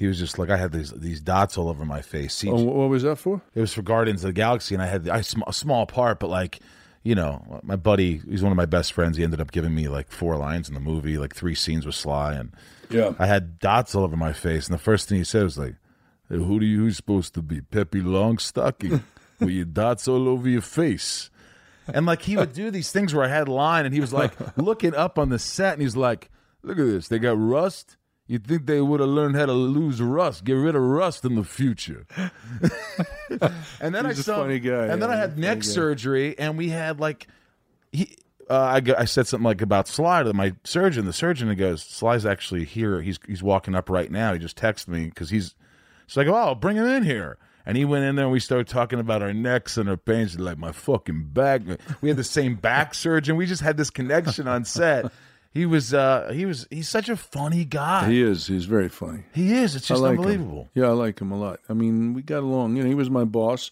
he 0.02 0.08
was 0.08 0.18
just 0.20 0.40
like 0.40 0.50
I 0.50 0.58
had 0.58 0.72
these 0.72 0.92
these 0.92 1.22
dots 1.22 1.58
all 1.58 1.70
over 1.70 1.86
my 1.86 2.02
face. 2.02 2.44
Oh, 2.48 2.56
what 2.56 2.90
was 2.90 3.04
that 3.04 3.18
for? 3.18 3.42
it 3.54 3.62
was 3.62 3.74
for 3.74 3.84
Guardians 3.84 4.24
of 4.24 4.30
the 4.30 4.34
Galaxy, 4.34 4.74
and 4.76 4.82
I 4.82 4.88
had 4.88 5.08
I 5.08 5.22
sm- 5.22 5.44
a 5.48 5.54
small 5.54 5.86
part, 5.86 6.20
but 6.20 6.30
like, 6.30 6.60
you 7.04 7.14
know, 7.16 7.60
my 7.64 7.76
buddy, 7.76 8.22
he's 8.30 8.42
one 8.44 8.52
of 8.52 8.58
my 8.58 8.66
best 8.66 8.94
friends. 8.94 9.18
He 9.18 9.24
ended 9.24 9.40
up 9.40 9.52
giving 9.52 9.76
me 9.76 9.88
like 9.88 10.12
four 10.12 10.36
lines 10.38 10.68
in 10.68 10.74
the 10.74 10.80
movie, 10.82 11.18
like 11.18 11.36
three 11.36 11.56
scenes 11.56 11.86
with 11.86 11.96
Sly, 11.96 12.34
and 12.34 12.52
Yeah. 12.90 13.14
I 13.20 13.28
had 13.28 13.60
dots 13.60 13.94
all 13.96 14.04
over 14.04 14.18
my 14.18 14.34
face. 14.34 14.68
And 14.68 14.74
the 14.74 14.82
first 14.84 15.08
thing 15.08 15.20
he 15.20 15.24
said 15.24 15.44
was 15.44 15.58
like, 15.58 15.76
hey, 16.30 16.38
"Who 16.38 16.60
do 16.60 16.66
you 16.66 16.80
who's 16.80 16.98
supposed 16.98 17.34
to 17.36 17.42
be, 17.42 17.62
Pippi 17.62 18.02
Longstocking, 18.02 19.04
with 19.40 19.50
your 19.50 19.66
dots 19.66 20.08
all 20.08 20.28
over 20.28 20.50
your 20.50 20.62
face?" 20.62 21.30
And 21.88 22.06
like 22.06 22.22
he 22.24 22.38
would 22.38 22.54
do 22.54 22.72
these 22.72 22.92
things 22.92 23.14
where 23.14 23.24
I 23.26 23.28
had 23.28 23.48
a 23.48 23.52
line, 23.54 23.86
and 23.86 23.94
he 23.94 24.00
was 24.02 24.14
like 24.14 24.34
looking 24.58 24.96
up 24.96 25.20
on 25.20 25.30
the 25.30 25.40
set, 25.40 25.74
and 25.74 25.82
he's 25.82 25.96
like, 25.98 26.30
"Look 26.64 26.80
at 26.80 26.86
this, 26.86 27.08
they 27.08 27.20
got 27.20 27.38
rust." 27.40 27.98
You'd 28.32 28.48
think 28.48 28.66
they 28.66 28.80
would 28.80 29.02
have 29.02 29.10
learned 29.10 29.36
how 29.36 29.46
to 29.46 29.52
lose 29.52 30.02
rust, 30.02 30.46
get 30.46 30.54
rid 30.54 30.74
of 30.74 30.82
rust 30.82 31.26
in 31.26 31.36
the 31.36 31.44
future. 31.44 32.06
and 33.82 33.94
then 33.94 34.06
He's 34.06 34.20
I 34.20 34.22
a 34.22 34.24
saw, 34.24 34.38
funny 34.38 34.60
guy, 34.60 34.86
and 34.86 35.02
then 35.02 35.12
I 35.12 35.18
had 35.18 35.32
funny 35.32 35.42
neck 35.42 35.58
guy. 35.58 35.64
surgery, 35.64 36.40
and 36.40 36.58
we 36.58 36.70
had 36.70 37.02
like 37.02 37.28
he. 37.92 38.16
Uh, 38.50 38.82
I, 38.88 39.02
I 39.02 39.04
said 39.04 39.28
something 39.28 39.44
like 39.44 39.62
about 39.62 39.90
Sly 39.90 40.24
to 40.24 40.34
my 40.34 40.54
surgeon. 40.64 41.04
The 41.06 41.12
surgeon 41.12 41.50
he 41.50 41.56
goes, 41.56 41.84
Sly's 41.84 42.26
actually 42.26 42.64
here. 42.64 43.02
He's 43.02 43.20
he's 43.28 43.44
walking 43.44 43.76
up 43.76 43.90
right 43.90 44.10
now. 44.10 44.32
He 44.32 44.40
just 44.40 44.58
texted 44.58 44.88
me 44.88 45.08
because 45.08 45.30
he's. 45.30 45.54
So 46.08 46.22
I 46.22 46.24
go, 46.24 46.34
oh, 46.34 46.56
bring 46.56 46.78
him 46.78 46.86
in 46.88 47.04
here. 47.04 47.38
And 47.66 47.76
he 47.76 47.84
went 47.84 48.06
in 48.06 48.16
there 48.16 48.26
and 48.26 48.32
we 48.32 48.40
started 48.40 48.70
talking 48.70 49.00
about 49.02 49.22
our 49.22 49.34
necks 49.34 49.76
and 49.76 49.90
our 49.90 49.98
pains. 49.98 50.40
Like 50.40 50.58
my 50.58 50.72
fucking 50.72 51.26
back. 51.34 51.64
We 52.00 52.08
had 52.08 52.18
the 52.18 52.24
same 52.24 52.56
back 52.56 52.94
surgeon. 52.94 53.36
We 53.36 53.46
just 53.46 53.62
had 53.62 53.76
this 53.76 53.90
connection 53.90 54.48
on 54.48 54.64
set. 54.64 55.12
He 55.54 55.66
was 55.66 55.94
uh 55.94 56.32
he 56.34 56.46
was 56.46 56.66
he's 56.70 56.88
such 56.88 57.10
a 57.10 57.18
funny 57.18 57.66
guy. 57.66 58.10
He 58.10 58.22
is. 58.22 58.48
He's 58.48 58.66
very 58.66 58.88
funny. 58.90 59.24
He 59.34 59.54
is. 59.54 59.76
It's 59.76 59.88
just 59.88 60.02
like 60.02 60.18
unbelievable. 60.18 60.70
Him. 60.74 60.84
Yeah, 60.84 60.90
I 60.90 60.94
like 60.94 61.20
him 61.20 61.32
a 61.32 61.38
lot. 61.38 61.60
I 61.68 61.74
mean, 61.74 62.14
we 62.14 62.22
got 62.22 62.40
along. 62.40 62.78
You 62.78 62.84
know, 62.84 62.90
he 62.90 62.96
was 62.96 63.10
my 63.10 63.26
boss 63.26 63.70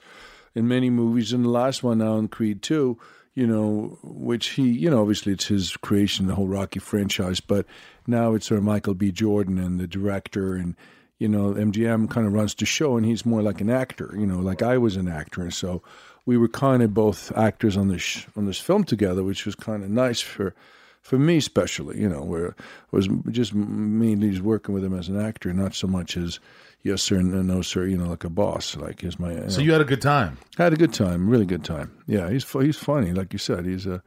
in 0.55 0.67
many 0.67 0.89
movies. 0.89 1.33
And 1.33 1.45
the 1.45 1.49
last 1.49 1.83
one 1.83 1.99
now 1.99 2.17
in 2.17 2.27
Creed 2.27 2.61
2, 2.61 2.97
you 3.33 3.47
know, 3.47 3.97
which 4.03 4.49
he, 4.49 4.63
you 4.69 4.89
know, 4.89 5.01
obviously 5.01 5.33
it's 5.33 5.47
his 5.47 5.77
creation, 5.77 6.27
the 6.27 6.35
whole 6.35 6.47
Rocky 6.47 6.79
franchise, 6.79 7.39
but 7.39 7.65
now 8.07 8.33
it's 8.33 8.47
sort 8.47 8.57
of 8.57 8.63
Michael 8.63 8.93
B. 8.93 9.11
Jordan 9.11 9.57
and 9.57 9.79
the 9.79 9.87
director 9.87 10.55
and, 10.55 10.75
you 11.17 11.27
know, 11.27 11.53
MGM 11.53 12.09
kind 12.09 12.27
of 12.27 12.33
runs 12.33 12.55
the 12.55 12.65
show 12.65 12.97
and 12.97 13.05
he's 13.05 13.25
more 13.25 13.41
like 13.41 13.61
an 13.61 13.69
actor, 13.69 14.13
you 14.17 14.25
know, 14.25 14.39
like 14.39 14.61
I 14.61 14.77
was 14.77 14.95
an 14.95 15.07
actor. 15.07 15.41
And 15.41 15.53
so 15.53 15.81
we 16.25 16.37
were 16.37 16.47
kind 16.47 16.83
of 16.83 16.93
both 16.93 17.31
actors 17.37 17.77
on 17.77 17.87
this, 17.87 18.01
sh- 18.01 18.25
on 18.35 18.45
this 18.45 18.59
film 18.59 18.83
together, 18.83 19.23
which 19.23 19.45
was 19.45 19.55
kind 19.55 19.83
of 19.83 19.89
nice 19.89 20.21
for, 20.21 20.53
for 21.01 21.17
me 21.17 21.37
especially, 21.37 21.99
you 21.99 22.09
know, 22.09 22.21
where 22.23 22.45
it 22.47 22.55
was 22.91 23.07
just 23.29 23.53
mainly 23.53 24.29
just 24.31 24.41
working 24.43 24.73
with 24.73 24.83
him 24.83 24.97
as 24.97 25.07
an 25.09 25.19
actor, 25.19 25.53
not 25.53 25.73
so 25.73 25.87
much 25.87 26.15
as 26.17 26.39
yes 26.83 27.01
sir 27.01 27.17
and 27.17 27.47
no 27.47 27.61
sir, 27.61 27.85
you 27.85 27.97
know, 27.97 28.09
like 28.09 28.23
a 28.23 28.29
boss, 28.29 28.75
like 28.75 29.03
is 29.03 29.19
my. 29.19 29.33
You 29.33 29.49
So 29.49 29.57
know. 29.59 29.65
you 29.65 29.71
had 29.71 29.81
a 29.81 29.85
good 29.85 30.01
time. 30.01 30.37
had 30.57 30.73
a 30.73 30.77
good 30.77 30.93
time, 30.93 31.29
really 31.29 31.45
good 31.45 31.63
time. 31.63 31.91
Yeah, 32.07 32.29
he's 32.29 32.49
he's 32.51 32.77
funny, 32.77 33.11
like 33.13 33.33
you 33.33 33.39
said. 33.39 33.65
He's 33.65 33.85
a 33.85 34.03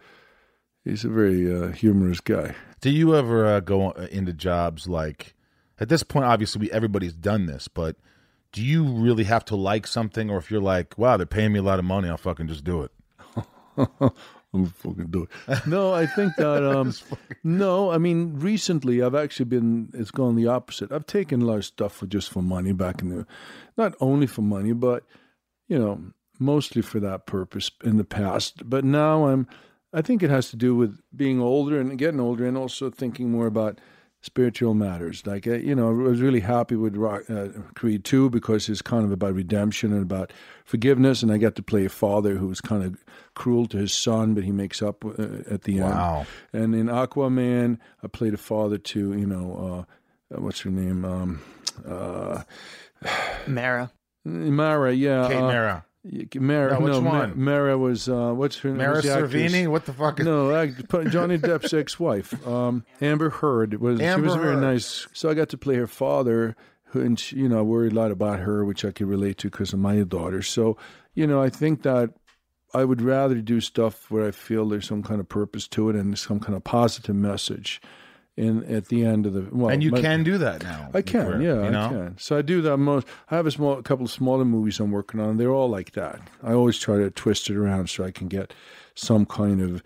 he's 0.84 1.04
a 1.04 1.08
very 1.08 1.52
uh, 1.52 1.68
humorous 1.72 2.20
guy. 2.20 2.54
Do 2.80 2.90
you 2.90 3.14
ever 3.16 3.46
uh, 3.46 3.60
go 3.60 3.92
uh, 3.92 4.08
into 4.10 4.32
jobs 4.32 4.86
like 4.88 5.34
at 5.80 5.88
this 5.88 6.02
point? 6.02 6.26
Obviously, 6.26 6.60
we, 6.62 6.70
everybody's 6.72 7.14
done 7.14 7.46
this, 7.46 7.68
but 7.68 7.96
do 8.52 8.62
you 8.62 8.84
really 8.84 9.24
have 9.24 9.44
to 9.46 9.56
like 9.56 9.86
something, 9.86 10.30
or 10.30 10.36
if 10.38 10.50
you're 10.50 10.60
like, 10.60 10.98
"Wow, 10.98 11.16
they're 11.16 11.26
paying 11.26 11.52
me 11.52 11.58
a 11.58 11.62
lot 11.62 11.78
of 11.78 11.84
money, 11.84 12.08
I'll 12.08 12.16
fucking 12.18 12.48
just 12.48 12.64
do 12.64 12.82
it." 12.82 12.90
I'm 14.54 14.66
fucking 14.66 15.06
do 15.06 15.26
it. 15.48 15.66
No, 15.66 15.92
I 15.94 16.06
think 16.06 16.36
that 16.36 16.64
um, 16.76 16.92
no, 17.42 17.90
I 17.90 17.98
mean 17.98 18.38
recently 18.38 19.02
I've 19.02 19.14
actually 19.14 19.46
been. 19.46 19.90
It's 19.94 20.10
gone 20.10 20.36
the 20.36 20.46
opposite. 20.46 20.92
I've 20.92 21.06
taken 21.06 21.42
a 21.42 21.44
lot 21.46 21.58
of 21.58 21.64
stuff 21.64 21.94
for 21.94 22.06
just 22.06 22.30
for 22.30 22.42
money 22.42 22.72
back 22.72 23.00
in 23.02 23.08
the, 23.08 23.26
not 23.76 23.94
only 24.00 24.26
for 24.26 24.42
money, 24.42 24.72
but 24.72 25.04
you 25.68 25.78
know, 25.78 26.00
mostly 26.38 26.82
for 26.82 27.00
that 27.00 27.26
purpose 27.26 27.70
in 27.82 27.96
the 27.96 28.04
past. 28.04 28.68
But 28.68 28.84
now 28.84 29.26
I'm. 29.26 29.46
I 29.94 30.00
think 30.00 30.22
it 30.22 30.30
has 30.30 30.48
to 30.50 30.56
do 30.56 30.74
with 30.74 30.98
being 31.14 31.38
older 31.38 31.78
and 31.78 31.98
getting 31.98 32.20
older, 32.20 32.46
and 32.46 32.56
also 32.56 32.90
thinking 32.90 33.30
more 33.30 33.46
about 33.46 33.78
spiritual 34.22 34.72
matters. 34.72 35.26
Like 35.26 35.46
uh, 35.46 35.54
you 35.56 35.74
know, 35.74 35.88
I 35.90 35.92
was 35.92 36.20
really 36.22 36.40
happy 36.40 36.76
with 36.76 36.96
Rock, 36.96 37.28
uh, 37.28 37.48
Creed 37.74 38.04
Two 38.04 38.30
because 38.30 38.68
it's 38.70 38.80
kind 38.82 39.04
of 39.04 39.12
about 39.12 39.34
redemption 39.34 39.92
and 39.92 40.02
about 40.02 40.32
forgiveness, 40.64 41.22
and 41.22 41.30
I 41.30 41.36
got 41.38 41.54
to 41.56 41.62
play 41.62 41.84
a 41.84 41.88
father 41.90 42.36
who 42.36 42.46
was 42.48 42.60
kind 42.60 42.82
of 42.82 43.04
cruel 43.34 43.66
to 43.66 43.76
his 43.76 43.92
son, 43.92 44.32
but 44.34 44.44
he 44.44 44.52
makes 44.52 44.80
up 44.80 45.04
uh, 45.04 45.12
at 45.50 45.62
the 45.62 45.80
Wow. 45.80 46.26
end. 46.52 46.62
And 46.62 46.74
in 46.74 46.86
Aquaman, 46.86 47.78
I 48.02 48.06
played 48.08 48.32
a 48.34 48.38
father 48.38 48.78
to 48.78 49.12
you 49.12 49.26
know, 49.26 49.86
uh, 50.34 50.40
what's 50.40 50.60
her 50.60 50.70
name, 50.70 51.04
um, 51.04 51.42
uh, 51.86 52.42
Mara. 53.46 53.90
Mara, 54.24 54.92
yeah, 54.94 55.26
Kate 55.28 55.36
uh, 55.36 55.40
Mara, 55.42 55.74
y- 55.74 55.91
Mara, 56.34 56.80
No, 56.80 56.86
no, 56.86 57.00
Ma- 57.00 57.10
one? 57.20 57.32
Mara 57.36 57.78
was 57.78 58.08
uh, 58.08 58.32
what's 58.32 58.58
her 58.58 58.70
name? 58.70 58.78
Mara? 58.78 59.02
Servini. 59.02 59.68
What 59.68 59.86
the 59.86 59.92
fuck? 59.92 60.18
Is- 60.18 60.26
No, 60.26 60.68
put- 60.88 61.08
Johnny 61.10 61.38
Depp's 61.38 61.72
ex-wife, 61.72 62.44
um, 62.46 62.84
Amber 63.00 63.30
Heard, 63.30 63.80
was 63.80 64.00
Amber 64.00 64.26
she 64.26 64.28
was 64.32 64.36
very 64.42 64.54
Heard. 64.54 64.62
nice. 64.62 65.06
So 65.12 65.30
I 65.30 65.34
got 65.34 65.48
to 65.50 65.56
play 65.58 65.76
her 65.76 65.86
father, 65.86 66.56
who, 66.86 67.00
and 67.02 67.18
she, 67.18 67.36
you 67.36 67.48
know, 67.48 67.60
I 67.60 67.62
worried 67.62 67.92
a 67.92 67.94
lot 67.94 68.10
about 68.10 68.40
her, 68.40 68.64
which 68.64 68.84
I 68.84 68.90
could 68.90 69.06
relate 69.06 69.38
to 69.38 69.50
because 69.50 69.72
of 69.72 69.78
my 69.78 70.00
daughter. 70.02 70.42
So 70.42 70.76
you 71.14 71.26
know, 71.26 71.40
I 71.40 71.50
think 71.50 71.82
that 71.82 72.10
I 72.74 72.84
would 72.84 73.00
rather 73.02 73.36
do 73.36 73.60
stuff 73.60 74.10
where 74.10 74.26
I 74.26 74.30
feel 74.32 74.66
there's 74.68 74.88
some 74.88 75.02
kind 75.02 75.20
of 75.20 75.28
purpose 75.28 75.68
to 75.68 75.88
it 75.90 75.94
and 75.96 76.18
some 76.18 76.40
kind 76.40 76.56
of 76.56 76.64
positive 76.64 77.14
message. 77.14 77.80
In 78.34 78.64
at 78.64 78.86
the 78.86 79.04
end 79.04 79.26
of 79.26 79.34
the 79.34 79.46
well, 79.52 79.68
and 79.68 79.82
you 79.82 79.90
my- 79.90 80.00
can 80.00 80.24
do 80.24 80.38
that 80.38 80.62
now. 80.62 80.88
I 80.94 81.02
can, 81.02 81.26
Career, 81.26 81.42
yeah, 81.42 81.64
you 81.64 81.70
know? 81.70 81.84
I 81.84 81.88
can. 81.88 82.18
So 82.18 82.38
I 82.38 82.40
do 82.40 82.62
that 82.62 82.78
most. 82.78 83.06
I 83.30 83.36
have 83.36 83.46
a 83.46 83.50
small, 83.50 83.78
a 83.78 83.82
couple 83.82 84.06
of 84.06 84.10
smaller 84.10 84.46
movies 84.46 84.80
I'm 84.80 84.90
working 84.90 85.20
on. 85.20 85.36
They're 85.36 85.52
all 85.52 85.68
like 85.68 85.92
that. 85.92 86.18
I 86.42 86.54
always 86.54 86.78
try 86.78 86.96
to 86.96 87.10
twist 87.10 87.50
it 87.50 87.56
around 87.56 87.90
so 87.90 88.04
I 88.04 88.10
can 88.10 88.28
get 88.28 88.54
some 88.94 89.26
kind 89.26 89.60
of 89.60 89.82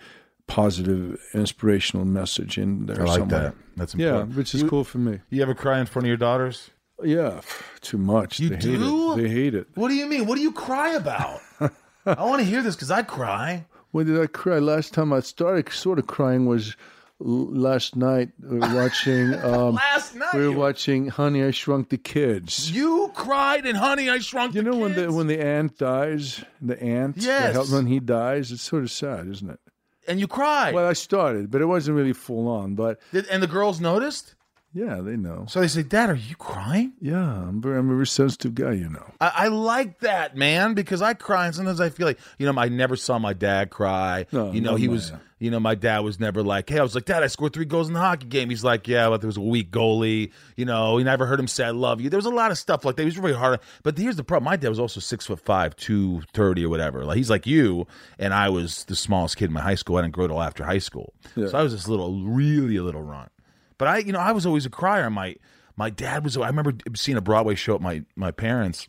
positive, 0.46 1.20
inspirational 1.34 2.06
message 2.06 2.56
in 2.56 2.86
there. 2.86 3.02
I 3.02 3.04
like 3.04 3.18
somewhere. 3.18 3.40
that. 3.40 3.54
That's 3.76 3.94
Yeah, 3.96 4.22
which 4.22 4.54
is 4.54 4.62
you, 4.62 4.68
cool 4.68 4.84
for 4.84 4.98
me. 4.98 5.20
You 5.28 5.42
ever 5.42 5.54
cry 5.54 5.80
in 5.80 5.86
front 5.86 6.04
of 6.06 6.08
your 6.08 6.16
daughters? 6.16 6.70
Yeah, 7.02 7.40
too 7.80 7.98
much. 7.98 8.38
You 8.40 8.50
they 8.50 8.56
do? 8.56 8.70
Hate 8.70 8.80
it. 8.80 9.22
They 9.22 9.28
hate 9.28 9.54
it. 9.54 9.66
What 9.74 9.88
do 9.88 9.94
you 9.94 10.06
mean? 10.06 10.26
What 10.26 10.36
do 10.36 10.42
you 10.42 10.52
cry 10.52 10.92
about? 10.94 11.40
I 12.06 12.24
want 12.24 12.38
to 12.40 12.44
hear 12.44 12.62
this 12.62 12.76
because 12.76 12.90
I 12.90 13.02
cry. 13.02 13.66
When 13.90 14.06
did 14.06 14.20
I 14.20 14.26
cry? 14.26 14.58
Last 14.60 14.94
time 14.94 15.12
I 15.12 15.20
started 15.20 15.70
sort 15.72 15.98
of 15.98 16.06
crying 16.06 16.46
was 16.46 16.76
last 17.18 17.96
night. 17.96 18.30
We 18.42 18.58
were 18.58 18.74
watching. 18.74 19.34
Um, 19.34 19.74
Last 19.74 20.14
night, 20.14 20.34
we 20.34 20.46
were 20.48 20.56
watching 20.56 21.08
Honey, 21.08 21.42
I 21.44 21.50
Shrunk 21.50 21.88
the 21.88 21.98
Kids. 21.98 22.70
You 22.70 23.10
cried 23.14 23.66
in 23.66 23.76
Honey, 23.76 24.08
I 24.10 24.18
Shrunk 24.18 24.54
You 24.54 24.62
the 24.62 24.70
know 24.70 24.76
when 24.76 24.94
the 24.94 25.12
when 25.12 25.26
the 25.26 25.40
ant 25.40 25.78
dies, 25.78 26.44
the 26.60 26.80
ant. 26.82 27.16
the 27.16 27.22
Yes. 27.22 27.54
hel- 27.54 27.66
when 27.66 27.86
he 27.86 28.00
dies, 28.00 28.52
it's 28.52 28.62
sort 28.62 28.82
of 28.82 28.90
sad, 28.90 29.26
isn't 29.28 29.50
it? 29.50 29.60
and 30.08 30.20
you 30.20 30.28
cried. 30.28 30.72
Well, 30.72 30.86
I 30.86 30.92
started, 30.92 31.50
but 31.50 31.60
it 31.60 31.64
wasn't 31.64 31.96
really 31.96 32.12
full 32.12 32.46
on. 32.46 32.76
But 32.76 33.00
Did- 33.12 33.26
and 33.26 33.42
the 33.42 33.48
girls 33.48 33.80
noticed? 33.80 34.35
Yeah, 34.76 35.00
they 35.00 35.16
know. 35.16 35.46
So 35.48 35.60
they 35.60 35.68
say, 35.68 35.82
Dad, 35.82 36.10
are 36.10 36.14
you 36.14 36.36
crying? 36.36 36.92
Yeah, 37.00 37.16
I'm 37.16 37.62
very, 37.62 37.78
I'm 37.78 37.88
a 37.88 37.94
very 37.94 38.06
sensitive 38.06 38.54
guy, 38.54 38.72
you 38.72 38.90
know. 38.90 39.10
I, 39.22 39.32
I 39.34 39.48
like 39.48 40.00
that, 40.00 40.36
man, 40.36 40.74
because 40.74 41.00
I 41.00 41.14
cry 41.14 41.46
and 41.46 41.54
sometimes 41.54 41.80
I 41.80 41.88
feel 41.88 42.06
like, 42.06 42.18
you 42.38 42.44
know, 42.44 42.60
I 42.60 42.68
never 42.68 42.94
saw 42.94 43.18
my 43.18 43.32
dad 43.32 43.70
cry. 43.70 44.26
No, 44.32 44.52
you 44.52 44.60
know, 44.60 44.72
no, 44.72 44.76
he 44.76 44.88
was, 44.88 45.10
yeah. 45.10 45.16
you 45.38 45.50
know, 45.50 45.58
my 45.60 45.76
dad 45.76 46.00
was 46.00 46.20
never 46.20 46.42
like, 46.42 46.68
hey, 46.68 46.78
I 46.78 46.82
was 46.82 46.94
like, 46.94 47.06
Dad, 47.06 47.22
I 47.22 47.28
scored 47.28 47.54
three 47.54 47.64
goals 47.64 47.88
in 47.88 47.94
the 47.94 48.00
hockey 48.00 48.26
game. 48.26 48.50
He's 48.50 48.64
like, 48.64 48.86
yeah, 48.86 49.08
but 49.08 49.22
there 49.22 49.28
was 49.28 49.38
a 49.38 49.40
weak 49.40 49.70
goalie. 49.70 50.30
You 50.56 50.66
know, 50.66 50.98
he 50.98 51.04
never 51.04 51.24
heard 51.24 51.40
him 51.40 51.48
say, 51.48 51.64
I 51.64 51.70
love 51.70 52.02
you. 52.02 52.10
There 52.10 52.18
was 52.18 52.26
a 52.26 52.30
lot 52.30 52.50
of 52.50 52.58
stuff 52.58 52.84
like 52.84 52.96
that. 52.96 53.02
He 53.02 53.06
was 53.06 53.16
really 53.16 53.34
hard. 53.34 53.60
But 53.82 53.96
here's 53.96 54.16
the 54.16 54.24
problem. 54.24 54.44
My 54.44 54.56
dad 54.56 54.68
was 54.68 54.78
also 54.78 55.00
six 55.00 55.24
foot 55.24 55.40
five, 55.40 55.74
230 55.76 56.66
or 56.66 56.68
whatever. 56.68 57.02
Like, 57.06 57.16
he's 57.16 57.30
like 57.30 57.46
you, 57.46 57.86
and 58.18 58.34
I 58.34 58.50
was 58.50 58.84
the 58.84 58.96
smallest 58.96 59.38
kid 59.38 59.46
in 59.46 59.52
my 59.54 59.62
high 59.62 59.74
school. 59.74 59.96
I 59.96 60.02
didn't 60.02 60.12
grow 60.12 60.26
till 60.26 60.42
after 60.42 60.64
high 60.64 60.78
school. 60.78 61.14
So 61.34 61.56
I 61.56 61.62
was 61.62 61.72
this 61.72 61.88
little, 61.88 62.22
really 62.24 62.76
a 62.76 62.82
little 62.82 63.02
runt. 63.02 63.30
But 63.78 63.88
I, 63.88 63.98
you 63.98 64.12
know, 64.12 64.20
I 64.20 64.32
was 64.32 64.46
always 64.46 64.66
a 64.66 64.70
crier. 64.70 65.10
My 65.10 65.36
my 65.76 65.90
dad 65.90 66.24
was. 66.24 66.36
I 66.36 66.46
remember 66.46 66.74
seeing 66.94 67.18
a 67.18 67.22
Broadway 67.22 67.54
show 67.54 67.74
at 67.74 67.80
my 67.80 68.02
my 68.14 68.30
parents, 68.30 68.88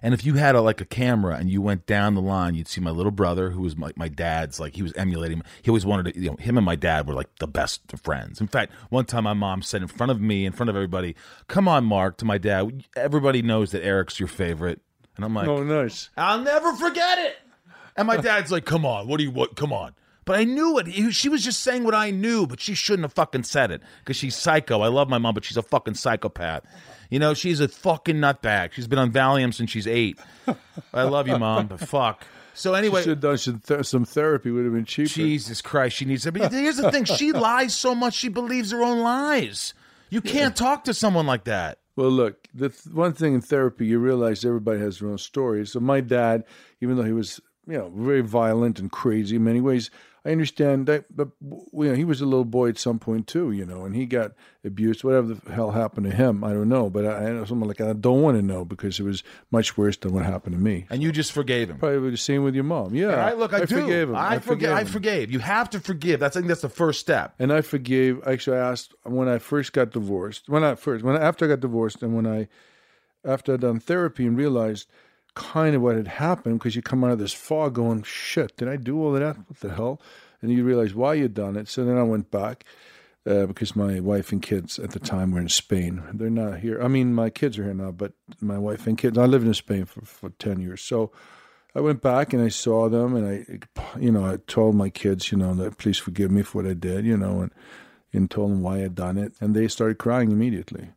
and 0.00 0.14
if 0.14 0.24
you 0.24 0.34
had 0.34 0.54
a 0.54 0.60
like 0.60 0.80
a 0.80 0.84
camera 0.84 1.36
and 1.36 1.50
you 1.50 1.60
went 1.60 1.86
down 1.86 2.14
the 2.14 2.22
line, 2.22 2.54
you'd 2.54 2.68
see 2.68 2.80
my 2.80 2.90
little 2.90 3.12
brother, 3.12 3.50
who 3.50 3.62
was 3.62 3.76
my, 3.76 3.92
my 3.96 4.08
dad's 4.08 4.58
like 4.58 4.74
he 4.74 4.82
was 4.82 4.92
emulating. 4.94 5.42
He 5.60 5.70
always 5.70 5.84
wanted 5.86 6.14
to. 6.14 6.20
You 6.20 6.30
know, 6.30 6.36
him 6.36 6.56
and 6.56 6.64
my 6.64 6.76
dad 6.76 7.06
were 7.06 7.14
like 7.14 7.28
the 7.38 7.46
best 7.46 7.80
of 7.92 8.00
friends. 8.00 8.40
In 8.40 8.48
fact, 8.48 8.72
one 8.88 9.04
time 9.04 9.24
my 9.24 9.34
mom 9.34 9.62
said 9.62 9.82
in 9.82 9.88
front 9.88 10.10
of 10.10 10.20
me, 10.20 10.46
in 10.46 10.52
front 10.52 10.70
of 10.70 10.76
everybody, 10.76 11.14
"Come 11.46 11.68
on, 11.68 11.84
Mark," 11.84 12.16
to 12.18 12.24
my 12.24 12.38
dad. 12.38 12.84
Everybody 12.96 13.42
knows 13.42 13.70
that 13.72 13.84
Eric's 13.84 14.18
your 14.18 14.28
favorite, 14.28 14.80
and 15.16 15.24
I'm 15.24 15.34
like, 15.34 15.48
Oh, 15.48 15.62
nice. 15.62 16.08
I'll 16.16 16.40
never 16.40 16.72
forget 16.74 17.18
it. 17.18 17.36
And 17.94 18.06
my 18.06 18.16
dad's 18.16 18.50
like, 18.50 18.64
"Come 18.64 18.86
on, 18.86 19.06
what 19.06 19.18
do 19.18 19.24
you 19.24 19.30
what? 19.30 19.54
Come 19.54 19.72
on." 19.72 19.94
But 20.24 20.38
I 20.38 20.44
knew 20.44 20.78
it. 20.78 21.12
She 21.12 21.28
was 21.28 21.42
just 21.42 21.60
saying 21.62 21.84
what 21.84 21.94
I 21.94 22.10
knew, 22.10 22.46
but 22.46 22.60
she 22.60 22.74
shouldn't 22.74 23.04
have 23.04 23.12
fucking 23.12 23.42
said 23.42 23.70
it 23.70 23.82
because 24.00 24.16
she's 24.16 24.36
psycho. 24.36 24.80
I 24.80 24.88
love 24.88 25.08
my 25.08 25.18
mom, 25.18 25.34
but 25.34 25.44
she's 25.44 25.56
a 25.56 25.62
fucking 25.62 25.94
psychopath. 25.94 26.64
You 27.10 27.18
know, 27.18 27.34
she's 27.34 27.60
a 27.60 27.68
fucking 27.68 28.16
nutbag. 28.16 28.72
She's 28.72 28.86
been 28.86 28.98
on 28.98 29.10
Valium 29.12 29.52
since 29.52 29.70
she's 29.70 29.86
eight. 29.86 30.18
I 30.94 31.02
love 31.02 31.26
you, 31.28 31.38
mom, 31.38 31.66
but 31.66 31.80
fuck. 31.80 32.24
So 32.54 32.74
anyway, 32.74 33.00
she 33.00 33.04
Should 33.04 33.10
have 33.10 33.20
done 33.20 33.38
some, 33.38 33.60
th- 33.60 33.86
some 33.86 34.04
therapy. 34.04 34.50
Would 34.50 34.64
have 34.64 34.74
been 34.74 34.84
cheaper. 34.84 35.08
Jesus 35.08 35.60
Christ, 35.60 35.96
she 35.96 36.04
needs 36.04 36.22
to. 36.24 36.32
But 36.32 36.52
here's 36.52 36.76
the 36.76 36.90
thing: 36.90 37.04
she 37.04 37.32
lies 37.32 37.74
so 37.74 37.94
much 37.94 38.14
she 38.14 38.28
believes 38.28 38.70
her 38.70 38.82
own 38.82 39.00
lies. 39.00 39.74
You 40.10 40.20
can't 40.20 40.54
talk 40.54 40.84
to 40.84 40.94
someone 40.94 41.26
like 41.26 41.44
that. 41.44 41.78
Well, 41.96 42.10
look, 42.10 42.48
the 42.54 42.68
th- 42.68 42.94
one 42.94 43.12
thing 43.12 43.34
in 43.34 43.40
therapy, 43.40 43.86
you 43.86 43.98
realize 43.98 44.44
everybody 44.44 44.80
has 44.80 44.98
their 44.98 45.08
own 45.08 45.18
story. 45.18 45.66
So 45.66 45.80
my 45.80 46.00
dad, 46.00 46.44
even 46.80 46.96
though 46.96 47.02
he 47.02 47.12
was, 47.12 47.40
you 47.66 47.76
know, 47.76 47.90
very 47.94 48.22
violent 48.22 48.78
and 48.78 48.90
crazy 48.90 49.36
in 49.36 49.44
many 49.44 49.60
ways, 49.60 49.90
I 50.24 50.30
understand 50.30 50.86
that, 50.86 51.14
but 51.14 51.30
you 51.40 51.88
know, 51.88 51.94
he 51.94 52.04
was 52.04 52.20
a 52.20 52.26
little 52.26 52.44
boy 52.44 52.68
at 52.68 52.78
some 52.78 53.00
point 53.00 53.26
too, 53.26 53.50
you 53.50 53.66
know, 53.66 53.84
and 53.84 53.96
he 53.96 54.06
got 54.06 54.32
abused. 54.64 55.02
Whatever 55.02 55.34
the 55.34 55.52
hell 55.52 55.72
happened 55.72 56.08
to 56.08 56.14
him, 56.14 56.44
I 56.44 56.50
don't 56.52 56.68
know. 56.68 56.88
But 56.88 57.06
I, 57.06 57.26
I 57.26 57.32
know 57.32 57.44
something 57.44 57.66
like 57.66 57.80
I 57.80 57.92
don't 57.92 58.22
want 58.22 58.36
to 58.36 58.42
know 58.42 58.64
because 58.64 59.00
it 59.00 59.02
was 59.02 59.24
much 59.50 59.76
worse 59.76 59.96
than 59.96 60.14
what 60.14 60.24
happened 60.24 60.54
to 60.54 60.60
me. 60.60 60.86
And 60.90 61.02
you 61.02 61.10
just 61.10 61.32
forgave 61.32 61.70
him. 61.70 61.78
Probably 61.78 62.10
the 62.10 62.16
same 62.16 62.44
with 62.44 62.54
your 62.54 62.62
mom. 62.62 62.94
Yeah, 62.94 63.16
I 63.16 63.32
look, 63.32 63.52
I, 63.52 63.64
do. 63.64 63.80
forgave 63.80 64.10
him. 64.10 64.16
I, 64.16 64.38
forgave. 64.38 64.70
I 64.70 64.84
forgave. 64.84 65.32
You 65.32 65.40
have 65.40 65.70
to 65.70 65.80
forgive. 65.80 66.20
That's 66.20 66.36
I 66.36 66.40
think 66.40 66.48
that's 66.48 66.62
the 66.62 66.68
first 66.68 67.00
step. 67.00 67.34
And 67.40 67.52
I 67.52 67.60
forgave. 67.60 68.24
Actually, 68.24 68.58
I 68.58 68.70
asked 68.70 68.94
when 69.02 69.28
I 69.28 69.38
first 69.38 69.72
got 69.72 69.90
divorced. 69.90 70.48
When 70.48 70.62
I 70.62 70.76
first, 70.76 71.04
when 71.04 71.16
after 71.16 71.46
I 71.46 71.48
got 71.48 71.60
divorced, 71.60 72.00
and 72.00 72.14
when 72.14 72.28
I, 72.28 72.46
after 73.24 73.54
I'd 73.54 73.60
done 73.60 73.80
therapy 73.80 74.24
and 74.24 74.36
realized 74.36 74.88
kind 75.34 75.74
of 75.74 75.82
what 75.82 75.96
had 75.96 76.08
happened, 76.08 76.58
because 76.58 76.76
you 76.76 76.82
come 76.82 77.04
out 77.04 77.12
of 77.12 77.18
this 77.18 77.32
fog 77.32 77.74
going, 77.74 78.02
"Shit, 78.02 78.56
did 78.56 78.68
I 78.68 78.76
do 78.76 79.00
all 79.00 79.14
of 79.14 79.20
that? 79.20 79.36
What 79.36 79.60
the 79.60 79.74
hell?" 79.74 80.00
And 80.40 80.50
you 80.50 80.64
realize 80.64 80.94
why 80.94 81.14
you'd 81.14 81.34
done 81.34 81.56
it. 81.56 81.68
So 81.68 81.84
then 81.84 81.96
I 81.96 82.02
went 82.02 82.30
back 82.30 82.64
uh, 83.26 83.46
because 83.46 83.76
my 83.76 84.00
wife 84.00 84.32
and 84.32 84.42
kids 84.42 84.78
at 84.78 84.90
the 84.90 84.98
time 84.98 85.30
were 85.30 85.40
in 85.40 85.48
Spain. 85.48 86.02
They're 86.12 86.30
not 86.30 86.60
here. 86.60 86.82
I 86.82 86.88
mean, 86.88 87.14
my 87.14 87.30
kids 87.30 87.58
are 87.58 87.64
here 87.64 87.74
now, 87.74 87.92
but 87.92 88.12
my 88.40 88.58
wife 88.58 88.86
and 88.86 88.98
kids. 88.98 89.16
I 89.16 89.26
lived 89.26 89.46
in 89.46 89.54
Spain 89.54 89.84
for, 89.84 90.02
for 90.02 90.30
ten 90.30 90.60
years, 90.60 90.82
so. 90.82 91.12
I 91.74 91.80
went 91.80 92.02
back 92.02 92.34
and 92.34 92.42
I 92.42 92.50
saw 92.50 92.90
them, 92.90 93.16
and 93.16 93.26
I, 93.26 93.98
you 93.98 94.12
know, 94.12 94.26
I 94.26 94.36
told 94.46 94.74
my 94.74 94.90
kids, 94.90 95.32
you 95.32 95.38
know, 95.38 95.54
that 95.54 95.78
please 95.78 95.96
forgive 95.96 96.30
me 96.30 96.42
for 96.42 96.60
what 96.60 96.70
I 96.70 96.74
did, 96.74 97.06
you 97.06 97.16
know, 97.16 97.40
and 97.40 97.50
and 98.12 98.30
told 98.30 98.50
them 98.50 98.60
why 98.60 98.84
I'd 98.84 98.94
done 98.94 99.16
it, 99.16 99.32
and 99.40 99.56
they 99.56 99.68
started 99.68 99.96
crying 99.96 100.30
immediately. 100.30 100.90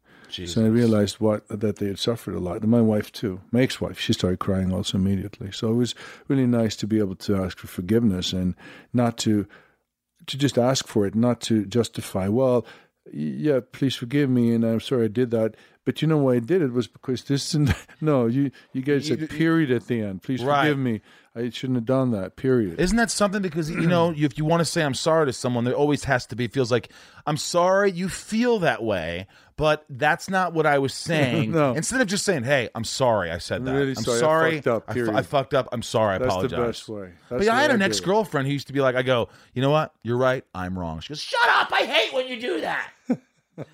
So 0.47 0.63
I 0.63 0.67
realized 0.67 1.19
what 1.19 1.47
that 1.47 1.77
they 1.77 1.87
had 1.87 1.99
suffered 1.99 2.35
a 2.35 2.39
lot. 2.39 2.61
And 2.61 2.71
my 2.71 2.81
wife 2.81 3.11
too, 3.11 3.41
my 3.51 3.61
ex-wife, 3.61 3.99
she 3.99 4.13
started 4.13 4.39
crying 4.39 4.73
also 4.73 4.97
immediately. 4.97 5.51
So 5.51 5.71
it 5.71 5.75
was 5.75 5.95
really 6.27 6.47
nice 6.47 6.75
to 6.77 6.87
be 6.87 6.99
able 6.99 7.15
to 7.15 7.35
ask 7.35 7.57
for 7.57 7.67
forgiveness 7.67 8.33
and 8.33 8.55
not 8.93 9.17
to 9.19 9.47
to 10.27 10.37
just 10.37 10.57
ask 10.57 10.87
for 10.87 11.05
it, 11.05 11.15
not 11.15 11.41
to 11.41 11.65
justify. 11.65 12.27
Well, 12.27 12.65
yeah, 13.11 13.59
please 13.71 13.95
forgive 13.95 14.29
me, 14.29 14.53
and 14.53 14.65
I'm 14.65 14.79
sorry 14.79 15.05
I 15.05 15.09
did 15.09 15.31
that. 15.31 15.55
But 15.85 16.01
you 16.01 16.07
know 16.07 16.17
why 16.17 16.33
I 16.35 16.39
did 16.39 16.63
it 16.63 16.73
was 16.73 16.87
because 16.87 17.23
this 17.23 17.53
and 17.53 17.73
no, 18.01 18.25
you 18.25 18.51
you 18.73 18.81
guys 18.81 19.07
said 19.07 19.29
period 19.29 19.69
at 19.71 19.85
the 19.87 20.01
end. 20.01 20.23
Please 20.23 20.43
Right. 20.43 20.63
forgive 20.63 20.79
me. 20.79 21.01
I 21.37 21.49
shouldn't 21.49 21.75
have 21.75 21.85
done 21.85 22.11
that. 22.11 22.37
Period. 22.37 22.79
Isn't 22.79 22.95
that 22.97 23.11
something? 23.11 23.41
Because 23.41 23.69
you 23.69 23.81
know, 23.87 24.13
if 24.15 24.37
you 24.37 24.45
want 24.45 24.61
to 24.61 24.65
say 24.65 24.81
I'm 24.83 24.93
sorry 24.93 25.25
to 25.27 25.33
someone, 25.33 25.63
there 25.65 25.75
always 25.75 26.05
has 26.05 26.25
to 26.27 26.35
be 26.35 26.47
feels 26.47 26.71
like 26.71 26.89
I'm 27.27 27.37
sorry. 27.37 27.91
You 27.91 28.07
feel 28.09 28.59
that 28.59 28.81
way, 28.81 29.27
but 29.57 29.85
that's 29.89 30.29
not 30.29 30.53
what 30.53 30.65
I 30.65 30.79
was 30.79 30.93
saying. 31.09 31.51
No. 31.51 31.73
Instead 31.73 31.99
of 32.01 32.07
just 32.07 32.23
saying, 32.25 32.45
"Hey, 32.45 32.69
I'm 32.73 32.85
sorry, 32.85 33.29
I 33.31 33.37
said 33.37 33.63
that. 33.65 33.71
really 33.73 33.93
I'm 33.97 34.03
sorry, 34.03 34.49
I 34.49 34.55
fucked 34.61 34.67
up, 34.67 34.83
I, 34.87 34.93
period." 34.93 35.15
I 35.15 35.21
fucked 35.23 35.53
up. 35.53 35.67
I'm 35.73 35.83
sorry. 35.83 36.15
I 36.15 36.17
That's 36.19 36.29
the 36.33 36.39
apologize." 36.45 36.59
best 36.79 36.89
way. 36.89 37.09
But 37.29 37.43
yeah, 37.43 37.53
I 37.55 37.61
had 37.61 37.71
an 37.71 37.81
ex 37.81 37.99
girlfriend 37.99 38.47
who 38.47 38.53
used 38.53 38.67
to 38.67 38.73
be 38.73 38.79
like, 38.81 38.95
"I 38.95 39.03
go, 39.03 39.27
you 39.53 39.61
know 39.61 39.71
what? 39.71 39.93
You're 40.03 40.17
right. 40.17 40.43
I'm 40.55 40.79
wrong." 40.79 40.99
She 41.01 41.09
goes, 41.09 41.19
"Shut 41.21 41.47
up! 41.49 41.71
I 41.71 41.85
hate 41.85 42.13
when 42.13 42.27
you 42.27 42.39
do 42.41 42.61
that." 42.61 42.89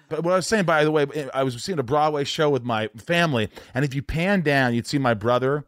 But 0.09 0.23
what 0.23 0.33
I 0.33 0.35
was 0.35 0.47
saying, 0.47 0.65
by 0.65 0.83
the 0.83 0.91
way, 0.91 1.05
I 1.33 1.43
was 1.43 1.61
seeing 1.63 1.79
a 1.79 1.83
Broadway 1.83 2.23
show 2.23 2.49
with 2.49 2.63
my 2.63 2.87
family, 2.97 3.49
and 3.73 3.83
if 3.85 3.93
you 3.93 4.01
pan 4.01 4.41
down, 4.41 4.73
you'd 4.73 4.87
see 4.87 4.97
my 4.99 5.13
brother 5.13 5.65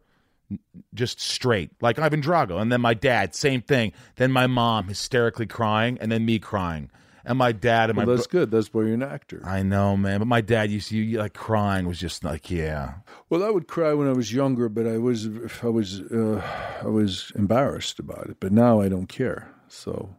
just 0.92 1.20
straight, 1.20 1.70
like 1.80 1.98
Ivan 1.98 2.22
Drago, 2.22 2.60
and 2.60 2.70
then 2.70 2.80
my 2.80 2.94
dad, 2.94 3.34
same 3.34 3.62
thing. 3.62 3.92
Then 4.16 4.30
my 4.30 4.46
mom 4.46 4.88
hysterically 4.88 5.46
crying, 5.46 5.98
and 6.00 6.12
then 6.12 6.24
me 6.24 6.38
crying, 6.38 6.90
and 7.24 7.38
my 7.38 7.50
dad 7.50 7.90
and 7.90 7.96
Well, 7.96 8.06
my. 8.06 8.14
that's 8.14 8.26
good. 8.26 8.50
That's 8.50 8.72
why 8.72 8.82
you're 8.82 8.94
an 8.94 9.02
actor. 9.02 9.42
I 9.44 9.62
know, 9.62 9.96
man, 9.96 10.18
but 10.20 10.28
my 10.28 10.42
dad 10.42 10.70
used 10.70 10.90
to 10.90 10.96
you, 10.96 11.18
like 11.18 11.32
crying 11.32 11.88
was 11.88 11.98
just 11.98 12.22
like, 12.22 12.50
yeah, 12.50 12.94
Well, 13.30 13.42
I 13.42 13.50
would 13.50 13.66
cry 13.66 13.94
when 13.94 14.06
I 14.06 14.12
was 14.12 14.32
younger, 14.32 14.68
but 14.68 14.86
I 14.86 14.98
was 14.98 15.28
I 15.62 15.68
was 15.68 16.00
uh, 16.02 16.42
I 16.82 16.88
was 16.88 17.32
embarrassed 17.34 17.98
about 17.98 18.28
it. 18.28 18.36
But 18.38 18.52
now 18.52 18.80
I 18.80 18.88
don't 18.88 19.08
care. 19.08 19.50
So 19.66 20.14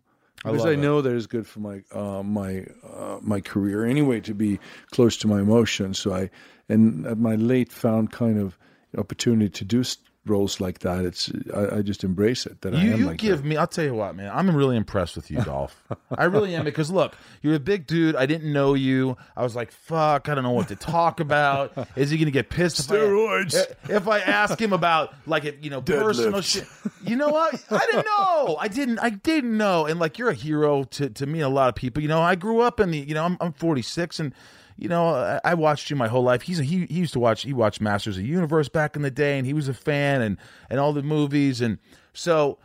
because 0.46 0.66
I, 0.66 0.76
know 0.76 1.02
that 1.02 1.14
it's 1.14 1.28
good 1.28 1.48
for 1.48 1.60
my 1.60 1.82
uh, 1.92 2.24
my 2.24 2.66
uh, 2.84 3.20
my 3.22 3.42
career 3.42 3.86
anyway 3.86 4.22
to 4.22 4.34
be 4.34 4.60
close 4.92 5.18
to 5.18 5.28
my 5.28 5.40
emotions. 5.40 6.00
So 6.00 6.14
I 6.14 6.30
and 6.70 7.06
at 7.06 7.18
my 7.18 7.36
late 7.36 7.72
found 7.72 8.12
kind 8.12 8.40
of 8.40 8.58
opportunity 8.98 9.50
to 9.50 9.66
do 9.66 9.84
roles 10.26 10.60
like 10.60 10.80
that. 10.80 11.06
It's 11.06 11.32
I, 11.54 11.78
I 11.78 11.82
just 11.82 12.04
embrace 12.04 12.46
it. 12.46 12.62
That 12.62 12.74
I 12.76 12.82
You, 12.82 12.94
am 12.94 13.00
you 13.00 13.06
like 13.08 13.18
give 13.18 13.44
that. 13.44 13.48
me. 13.48 13.58
I'll 13.58 13.68
tell 13.68 13.86
you 13.86 13.94
what, 13.94 14.16
man. 14.16 14.32
I'm 14.34 14.56
really 14.56 14.76
impressed 14.76 15.16
with 15.16 15.30
you, 15.30 15.42
Dolph. 15.42 15.82
I 16.18 16.24
really 16.26 16.56
am 16.56 16.66
because 16.66 16.90
look, 16.92 17.16
you're 17.42 17.56
a 17.56 17.60
big 17.60 17.86
dude. 17.88 18.16
I 18.16 18.26
didn't 18.26 18.52
know 18.52 18.74
you. 18.74 19.18
I 19.38 19.44
was 19.44 19.56
like, 19.56 19.72
fuck. 19.72 20.28
I 20.30 20.36
don't 20.36 20.44
know 20.44 20.52
what 20.52 20.68
to 20.70 20.76
talk 20.76 21.20
about. 21.20 21.74
Is 21.96 22.10
he 22.10 22.18
gonna 22.18 22.32
get 22.32 22.50
pissed? 22.50 22.80
if 22.80 22.92
I- 22.92 22.96
Steroids. 22.96 23.66
If 23.90 24.08
I 24.08 24.20
ask 24.20 24.60
him 24.60 24.74
about 24.74 25.14
like 25.28 25.46
it, 25.46 25.60
you 25.64 25.70
know, 25.70 25.82
personal 25.82 26.42
shit. 26.42 26.66
You 27.04 27.16
know 27.16 27.30
what? 27.30 27.64
I 27.70 27.86
didn't 27.86 28.06
know. 28.18 28.58
I 28.60 28.68
didn't. 28.68 29.00
I 29.00 29.12
didn't 29.12 29.56
know. 29.58 29.86
And 29.86 30.00
like, 30.00 30.18
you're 30.18 30.30
a 30.30 30.34
hero 30.34 30.84
to 30.86 31.10
to 31.10 31.26
me. 31.26 31.40
and 31.42 31.46
A 31.52 31.56
lot 31.56 31.70
of 31.70 31.76
people. 31.76 32.02
You 32.02 32.10
know, 32.10 32.22
I 32.22 32.36
grew 32.36 32.62
up 32.62 32.80
in 32.80 32.92
the. 32.92 32.98
You 32.98 33.14
know, 33.14 33.24
I'm 33.26 33.38
I'm 33.40 33.54
46 33.54 34.20
and. 34.20 34.34
You 34.78 34.90
know, 34.90 35.40
I, 35.44 35.54
watched 35.54 35.90
you 35.90 35.96
my 35.96 36.08
whole 36.10 36.24
life. 36.24 36.42
He's 36.42 36.60
a, 36.60 36.64
he 36.64 36.86
he 36.88 36.96
used 37.00 37.14
to 37.14 37.20
watch 37.20 37.44
he 37.44 37.54
watched 37.54 37.80
Masters 37.80 38.18
of 38.18 38.24
the 38.24 38.30
Universe 38.30 38.68
back 38.68 38.96
in 38.98 39.04
the 39.04 39.12
day, 39.12 39.38
and 39.38 39.46
he 39.48 39.54
was 39.54 39.70
a 39.70 39.74
fan 39.74 40.22
and 40.22 40.38
and 40.70 40.80
all 40.82 40.92
the 40.92 41.02
movies, 41.02 41.62
and 41.62 41.78
so 42.14 42.58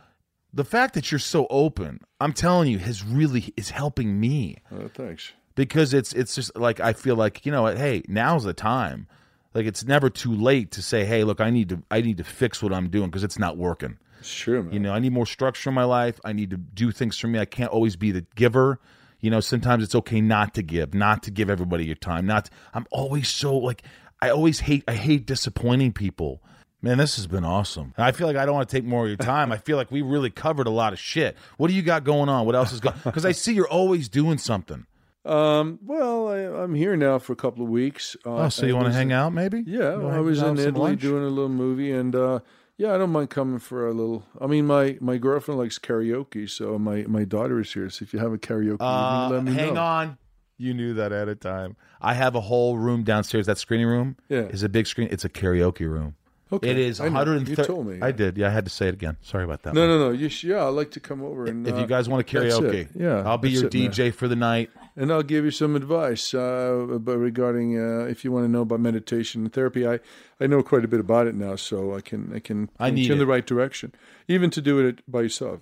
the 0.53 0.65
fact 0.65 0.93
that 0.95 1.09
you're 1.11 1.19
so 1.19 1.47
open, 1.49 2.01
I'm 2.19 2.33
telling 2.33 2.69
you, 2.69 2.79
has 2.79 3.01
really 3.03 3.53
is 3.55 3.69
helping 3.69 4.19
me 4.19 4.57
Oh, 4.73 4.89
thanks. 4.93 5.31
because 5.55 5.93
it's 5.93 6.11
it's 6.11 6.35
just 6.35 6.53
like 6.57 6.81
I 6.81 6.91
feel 6.91 7.15
like 7.15 7.45
you 7.45 7.51
know 7.53 7.61
what, 7.61 7.77
hey, 7.77 8.03
now's 8.09 8.43
the 8.43 8.53
time. 8.53 9.07
Like 9.53 9.65
it's 9.65 9.85
never 9.85 10.09
too 10.09 10.33
late 10.33 10.71
to 10.71 10.81
say, 10.81 11.05
hey, 11.05 11.23
look, 11.23 11.39
I 11.39 11.49
need 11.49 11.69
to 11.69 11.81
I 11.89 12.01
need 12.01 12.17
to 12.17 12.25
fix 12.25 12.61
what 12.61 12.73
I'm 12.73 12.89
doing 12.89 13.07
because 13.09 13.23
it's 13.23 13.39
not 13.39 13.55
working. 13.57 13.97
Sure, 14.21 14.61
man. 14.61 14.73
You 14.73 14.79
know, 14.81 14.91
I 14.93 14.99
need 14.99 15.13
more 15.13 15.25
structure 15.25 15.69
in 15.69 15.73
my 15.73 15.85
life. 15.85 16.19
I 16.25 16.33
need 16.33 16.49
to 16.51 16.57
do 16.57 16.91
things 16.91 17.17
for 17.17 17.27
me. 17.27 17.39
I 17.39 17.45
can't 17.45 17.71
always 17.71 17.95
be 17.95 18.11
the 18.11 18.25
giver. 18.35 18.79
You 19.21 19.29
know, 19.29 19.39
sometimes 19.39 19.83
it's 19.83 19.95
okay 19.95 20.19
not 20.19 20.53
to 20.55 20.63
give, 20.63 20.93
not 20.93 21.23
to 21.23 21.31
give 21.31 21.49
everybody 21.49 21.85
your 21.85 21.95
time. 21.95 22.25
Not 22.25 22.49
I'm 22.73 22.85
always 22.91 23.29
so 23.29 23.55
like 23.57 23.83
I 24.21 24.29
always 24.29 24.61
hate 24.61 24.83
I 24.87 24.93
hate 24.93 25.25
disappointing 25.25 25.93
people. 25.93 26.41
Man, 26.83 26.97
this 26.97 27.15
has 27.17 27.27
been 27.27 27.45
awesome. 27.45 27.93
I 27.95 28.11
feel 28.11 28.25
like 28.25 28.35
I 28.37 28.45
don't 28.45 28.55
want 28.55 28.67
to 28.67 28.75
take 28.75 28.83
more 28.83 29.03
of 29.03 29.07
your 29.09 29.17
time. 29.17 29.51
I 29.51 29.57
feel 29.57 29.77
like 29.77 29.91
we 29.91 30.01
really 30.01 30.31
covered 30.31 30.65
a 30.65 30.71
lot 30.71 30.93
of 30.93 30.99
shit. 30.99 31.37
What 31.57 31.67
do 31.67 31.75
you 31.75 31.83
got 31.83 32.03
going 32.03 32.27
on? 32.27 32.47
What 32.47 32.55
else 32.55 32.73
is 32.73 32.79
going? 32.79 32.95
Because 33.03 33.23
I 33.23 33.33
see 33.33 33.53
you're 33.53 33.69
always 33.69 34.09
doing 34.09 34.39
something. 34.39 34.87
Um, 35.23 35.77
well, 35.85 36.29
I, 36.29 36.63
I'm 36.63 36.73
here 36.73 36.97
now 36.97 37.19
for 37.19 37.33
a 37.33 37.35
couple 37.35 37.63
of 37.63 37.69
weeks. 37.69 38.15
Uh, 38.25 38.35
Oh, 38.45 38.49
so 38.49 38.65
you 38.65 38.75
want 38.75 38.87
to 38.87 38.93
hang 38.93 39.11
out? 39.11 39.31
Maybe? 39.31 39.61
Yeah, 39.67 39.89
I 39.93 40.19
was 40.21 40.41
in 40.41 40.57
Italy 40.57 40.71
lunch? 40.91 41.01
doing 41.01 41.23
a 41.23 41.27
little 41.27 41.47
movie, 41.49 41.91
and 41.91 42.15
uh, 42.15 42.39
yeah, 42.81 42.95
I 42.95 42.97
don't 42.97 43.11
mind 43.11 43.29
coming 43.29 43.59
for 43.59 43.87
a 43.87 43.93
little. 43.93 44.23
I 44.39 44.47
mean, 44.47 44.65
my, 44.65 44.97
my 45.01 45.17
girlfriend 45.17 45.59
likes 45.59 45.77
karaoke, 45.77 46.49
so 46.49 46.79
my, 46.79 47.03
my 47.07 47.23
daughter 47.25 47.59
is 47.59 47.71
here. 47.71 47.89
So 47.89 48.03
if 48.03 48.13
you 48.13 48.19
have 48.19 48.33
a 48.33 48.37
karaoke, 48.37 48.77
Uh, 48.79 49.29
let 49.29 49.43
me 49.43 49.51
know. 49.51 49.57
hang 49.63 49.73
know. 49.75 49.81
on. 49.81 50.17
You 50.57 50.73
knew 50.73 50.93
that 50.95 51.11
at 51.11 51.27
a 51.27 51.35
time. 51.35 51.75
I 52.01 52.13
have 52.15 52.33
a 52.35 52.41
whole 52.41 52.77
room 52.77 53.03
downstairs. 53.03 53.45
That 53.45 53.57
screening 53.59 53.87
room 53.87 54.15
Yeah. 54.29 54.41
is 54.55 54.63
a 54.63 54.69
big 54.69 54.87
screen. 54.87 55.07
It's 55.11 55.25
a 55.25 55.29
karaoke 55.29 55.87
room. 55.89 56.15
Okay, 56.53 56.69
It 56.69 56.77
is 56.77 56.99
I 56.99 57.05
know. 57.05 57.13
130. 57.19 57.51
You 57.61 57.65
told 57.67 57.87
me. 57.87 57.99
I 58.01 58.11
did. 58.11 58.37
Yeah, 58.37 58.47
I 58.47 58.49
had 58.49 58.65
to 58.65 58.71
say 58.71 58.87
it 58.87 58.93
again. 58.93 59.15
Sorry 59.21 59.43
about 59.43 59.61
that. 59.63 59.73
No, 59.73 59.81
one. 59.81 59.89
no, 59.89 59.97
no. 60.07 60.09
You 60.11 60.27
sh- 60.27 60.43
yeah, 60.45 60.65
I'd 60.65 60.69
like 60.81 60.91
to 60.91 60.99
come 60.99 61.23
over 61.23 61.45
and 61.45 61.65
If 61.67 61.75
uh, 61.75 61.77
you 61.79 61.87
guys 61.87 62.09
want 62.09 62.27
to 62.27 62.37
karaoke, 62.37 62.89
yeah, 62.93 63.23
I'll 63.25 63.37
be 63.37 63.51
your 63.51 63.67
it, 63.67 63.73
man. 63.73 63.91
DJ 63.91 64.13
for 64.13 64.27
the 64.27 64.35
night. 64.35 64.69
And 64.95 65.11
I'll 65.11 65.23
give 65.23 65.45
you 65.45 65.51
some 65.51 65.75
advice 65.75 66.33
uh, 66.33 66.85
about 66.91 67.17
regarding 67.17 67.77
uh, 67.79 68.05
if 68.05 68.23
you 68.23 68.31
want 68.31 68.45
to 68.45 68.49
know 68.51 68.61
about 68.61 68.79
meditation 68.79 69.43
and 69.43 69.53
therapy. 69.53 69.87
I, 69.87 69.99
I 70.39 70.47
know 70.47 70.61
quite 70.63 70.83
a 70.85 70.87
bit 70.87 70.99
about 70.99 71.27
it 71.27 71.35
now, 71.35 71.55
so 71.55 71.95
I 71.95 72.01
can 72.01 72.31
I 72.35 72.39
can 72.39 72.69
I 72.79 72.85
point 72.85 72.95
need 72.95 73.05
you 73.07 73.13
in 73.13 73.17
it. 73.17 73.19
the 73.19 73.27
right 73.27 73.45
direction, 73.45 73.93
even 74.27 74.49
to 74.51 74.61
do 74.61 74.79
it 74.85 74.99
by 75.09 75.21
yourself, 75.21 75.59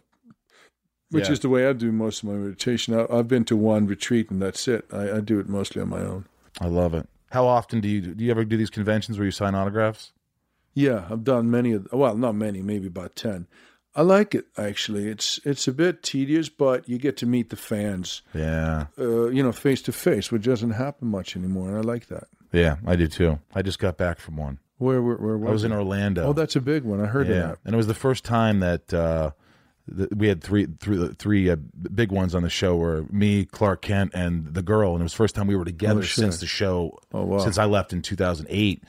which 1.12 1.28
Yeah. 1.28 1.34
is 1.34 1.40
the 1.40 1.50
way 1.50 1.68
I 1.68 1.74
do 1.74 1.92
most 1.92 2.24
of 2.24 2.30
my 2.30 2.36
meditation. 2.36 2.94
I, 2.94 3.06
I've 3.12 3.28
been 3.28 3.46
to 3.46 3.56
one 3.58 3.88
retreat 3.88 4.30
and 4.32 4.42
that's 4.42 4.68
it. 4.68 4.86
I, 4.92 5.18
I 5.18 5.20
do 5.22 5.40
it 5.40 5.48
mostly 5.50 5.82
on 5.82 5.90
my 5.90 6.02
own. 6.02 6.26
I 6.62 6.68
love 6.68 6.94
it. 6.94 7.08
How 7.32 7.46
often 7.46 7.80
do 7.82 7.88
you 7.88 8.02
do 8.02 8.24
you 8.24 8.32
ever 8.32 8.44
do 8.44 8.58
these 8.58 8.70
conventions 8.72 9.18
where 9.18 9.26
you 9.26 9.32
sign 9.32 9.54
autographs? 9.56 10.12
Yeah, 10.74 11.08
I've 11.10 11.24
done 11.24 11.52
many 11.52 11.74
of 11.74 11.88
well, 11.92 12.16
not 12.16 12.36
many, 12.36 12.62
maybe 12.62 12.88
about 12.88 13.16
ten. 13.16 13.48
I 14.00 14.04
like 14.04 14.34
it 14.34 14.46
actually. 14.58 15.08
It's 15.10 15.40
it's 15.44 15.68
a 15.68 15.74
bit 15.74 16.04
tedious, 16.04 16.48
but 16.48 16.88
you 16.88 16.98
get 16.98 17.18
to 17.18 17.26
meet 17.26 17.50
the 17.50 17.56
fans, 17.58 18.22
Yeah, 18.34 18.86
uh, 18.98 19.28
you 19.28 19.44
know, 19.44 19.52
face 19.52 19.82
to 19.84 19.92
face, 19.92 20.32
which 20.32 20.44
doesn't 20.44 20.72
happen 20.72 21.08
much 21.10 21.36
anymore, 21.36 21.68
and 21.70 21.78
I 21.78 21.82
like 21.82 22.08
that. 22.08 22.26
yeah, 22.54 22.78
I 22.88 22.96
do 22.96 23.08
too. 23.08 23.40
I 23.54 23.62
just 23.62 23.80
got 23.80 23.98
back 23.98 24.20
from 24.20 24.38
one. 24.38 24.60
Where 24.78 25.02
where, 25.02 25.18
where 25.18 25.38
was 25.38 25.50
I 25.50 25.52
was 25.52 25.64
in? 25.66 25.74
Orlando. 25.74 26.28
Oh, 26.28 26.34
that's 26.34 26.56
a 26.56 26.62
big 26.62 26.84
one. 26.84 27.02
I 27.02 27.08
heard 27.08 27.28
yeah, 27.28 27.34
of 27.36 27.42
that. 27.50 27.58
and 27.66 27.74
it 27.74 27.78
was 27.78 27.88
the 27.88 27.94
first 27.94 28.24
time 28.24 28.62
that 28.62 28.94
uh, 28.94 29.32
th- 29.94 30.10
we 30.16 30.30
had 30.30 30.42
three, 30.42 30.68
three, 30.80 31.10
three 31.18 31.50
uh, 31.50 31.58
big 31.94 32.12
ones 32.14 32.34
on 32.34 32.44
the 32.44 32.50
show. 32.50 32.78
Were 32.78 33.04
me, 33.12 33.44
Clark 33.44 33.82
Kent, 33.82 34.12
and 34.14 34.54
the 34.54 34.62
girl, 34.64 34.94
and 34.94 35.02
it 35.02 35.04
was 35.04 35.12
the 35.12 35.18
first 35.18 35.36
time 35.36 35.48
we 35.48 35.58
were 35.58 35.66
together 35.66 36.00
Oh, 36.00 36.04
since 36.04 36.40
the 36.40 36.48
show. 36.48 36.98
Oh, 37.14 37.26
wow. 37.26 37.40
Since 37.40 37.58
I 37.58 37.66
left 37.66 37.92
in 37.92 38.02
2008, 38.02 38.82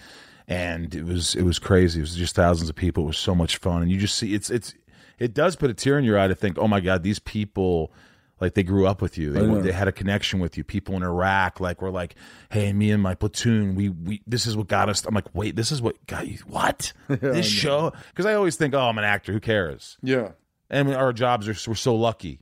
and 0.47 0.95
it 0.95 1.05
was 1.05 1.35
it 1.35 1.43
was 1.43 1.59
crazy. 1.59 1.99
It 1.99 2.03
was 2.03 2.15
just 2.15 2.35
thousands 2.37 2.71
of 2.71 2.77
people. 2.77 3.05
It 3.05 3.09
was 3.09 3.19
so 3.19 3.35
much 3.35 3.57
fun, 3.57 3.83
and 3.83 3.91
you 3.91 3.99
just 3.99 4.17
see 4.17 4.33
it's 4.35 4.49
it's 4.51 4.75
it 5.21 5.33
does 5.35 5.55
put 5.55 5.71
a 5.71 5.75
tear 5.75 5.99
in 5.99 6.05
your 6.05 6.19
eye 6.19 6.27
to 6.27 6.35
think, 6.35 6.59
oh 6.59 6.67
my 6.67 6.81
god, 6.81 7.03
these 7.03 7.21
people. 7.21 7.93
Like 8.41 8.55
they 8.55 8.63
grew 8.63 8.87
up 8.87 9.03
with 9.03 9.19
you, 9.19 9.33
they, 9.33 9.45
they 9.61 9.71
had 9.71 9.87
a 9.87 9.93
connection 9.93 10.41
with 10.41 10.57
you. 10.57 10.65
People 10.65 10.97
in 10.97 11.03
Iraq, 11.03 11.61
like 11.61 11.83
were 11.83 11.91
like, 11.91 12.15
"Hey, 12.51 12.73
me 12.73 12.91
and 12.91 13.03
my 13.03 13.15
platoon, 13.15 13.75
we 13.75 13.91
we 13.91 14.23
this 14.27 14.47
is 14.47 14.57
what 14.57 14.67
got 14.67 14.89
us." 14.89 15.05
I'm 15.05 15.15
like, 15.15 15.27
"Wait, 15.35 15.57
this 15.57 15.71
is 15.71 15.83
what 15.83 16.07
got 16.07 16.27
you? 16.27 16.39
What 16.47 16.95
this 17.09 17.45
show?" 17.45 17.93
Because 18.09 18.25
I 18.25 18.33
always 18.33 18.57
think, 18.57 18.73
"Oh, 18.73 18.81
I'm 18.81 18.97
an 18.97 19.05
actor. 19.05 19.35
Who 19.35 19.41
cares?" 19.41 19.99
Yeah, 20.03 20.31
And 20.71 20.95
our 20.95 21.13
jobs 21.13 21.49
are 21.49 21.71
we're 21.71 21.75
so 21.75 21.95
lucky. 21.95 22.41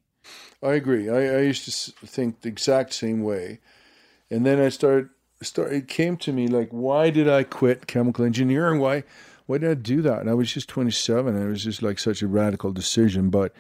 I 0.63 0.75
agree. 0.75 1.11
I, 1.11 1.39
I 1.39 1.41
used 1.41 1.65
to 1.65 2.07
think 2.07 2.43
the 2.43 2.49
exact 2.49 2.93
same 2.95 3.25
way, 3.25 3.59
and 4.31 4.47
then 4.47 4.61
I 4.61 4.69
started. 4.69 5.09
Start. 5.43 5.73
It 5.73 5.89
came 5.89 6.17
to 6.19 6.33
me 6.33 6.47
like, 6.47 6.69
why 6.71 7.11
did 7.11 7.29
I 7.29 7.43
quit 7.43 7.89
chemical 7.89 8.25
engineering? 8.25 8.79
Why, 8.79 9.03
why 9.49 9.57
did 9.59 9.71
I 9.71 9.75
do 9.75 10.03
that? 10.03 10.21
And 10.21 10.29
I 10.29 10.35
was 10.35 10.53
just 10.53 10.69
27. 10.69 11.35
And 11.35 11.45
it 11.45 11.49
was 11.49 11.65
just 11.65 11.83
like 11.83 11.99
such 11.99 12.21
a 12.23 12.29
radical 12.29 12.71
decision, 12.71 13.31
but 13.31 13.53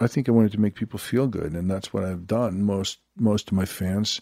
I 0.00 0.06
think 0.06 0.28
I 0.28 0.32
wanted 0.32 0.52
to 0.52 0.60
make 0.60 0.74
people 0.74 0.98
feel 0.98 1.26
good, 1.26 1.52
and 1.52 1.70
that's 1.70 1.92
what 1.92 2.04
I've 2.04 2.26
done. 2.26 2.62
Most 2.62 2.98
most 3.16 3.48
of 3.48 3.54
my 3.54 3.64
fans 3.64 4.20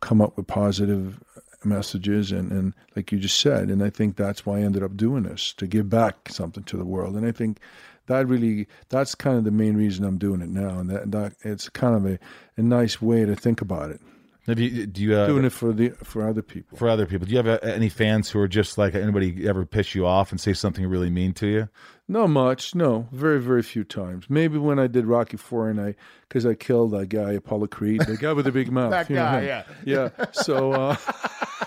come 0.00 0.20
up 0.20 0.36
with 0.36 0.46
positive 0.46 1.22
messages, 1.64 2.30
and 2.30 2.52
and 2.52 2.74
like 2.94 3.10
you 3.10 3.18
just 3.18 3.40
said, 3.40 3.70
and 3.70 3.82
I 3.82 3.88
think 3.88 4.16
that's 4.16 4.44
why 4.44 4.58
I 4.58 4.62
ended 4.62 4.82
up 4.82 4.96
doing 4.96 5.22
this 5.22 5.54
to 5.54 5.66
give 5.66 5.88
back 5.88 6.28
something 6.28 6.62
to 6.64 6.76
the 6.76 6.84
world, 6.84 7.16
and 7.16 7.26
I 7.26 7.32
think 7.32 7.58
that 8.06 8.28
really 8.28 8.68
that's 8.90 9.14
kind 9.14 9.38
of 9.38 9.44
the 9.44 9.50
main 9.50 9.76
reason 9.76 10.04
I'm 10.04 10.18
doing 10.18 10.42
it 10.42 10.50
now, 10.50 10.78
and 10.78 10.90
that, 10.90 11.10
that 11.12 11.32
it's 11.40 11.70
kind 11.70 11.96
of 11.96 12.04
a, 12.04 12.18
a 12.58 12.62
nice 12.62 13.00
way 13.00 13.24
to 13.24 13.34
think 13.34 13.62
about 13.62 13.90
it. 13.90 14.02
Have 14.46 14.58
you 14.58 14.86
do 14.86 15.00
you 15.02 15.16
uh, 15.16 15.26
Doing 15.26 15.44
it 15.46 15.52
for 15.52 15.72
the 15.72 15.90
for 16.04 16.28
other 16.28 16.42
people. 16.42 16.76
for 16.76 16.88
other 16.88 17.06
people? 17.06 17.26
Do 17.26 17.32
you 17.32 17.38
have 17.38 17.46
uh, 17.48 17.58
any 17.62 17.88
fans 17.88 18.28
who 18.30 18.38
are 18.40 18.48
just 18.48 18.76
like 18.76 18.94
anybody 18.94 19.48
ever 19.48 19.64
piss 19.64 19.94
you 19.94 20.06
off 20.06 20.30
and 20.32 20.40
say 20.40 20.52
something 20.52 20.86
really 20.86 21.08
mean 21.10 21.32
to 21.34 21.46
you? 21.46 21.68
Not 22.08 22.26
much, 22.28 22.74
no. 22.74 23.08
Very, 23.12 23.40
very 23.40 23.62
few 23.62 23.82
times. 23.84 24.26
Maybe 24.28 24.58
when 24.58 24.78
I 24.78 24.86
did 24.86 25.06
Rocky 25.06 25.38
Four, 25.38 25.70
and 25.70 25.80
I 25.80 25.94
because 26.28 26.44
I 26.44 26.52
killed 26.52 26.90
that 26.90 27.08
guy 27.08 27.32
Apollo 27.32 27.68
Creed, 27.68 28.02
the 28.02 28.18
guy 28.18 28.34
with 28.34 28.44
the 28.44 28.52
big 28.52 28.70
mouth. 28.72 28.90
That 28.90 29.08
you 29.08 29.16
guy, 29.16 29.40
him. 29.40 29.46
yeah. 29.86 30.08
yeah. 30.18 30.26
So 30.32 30.72
uh, 30.72 30.96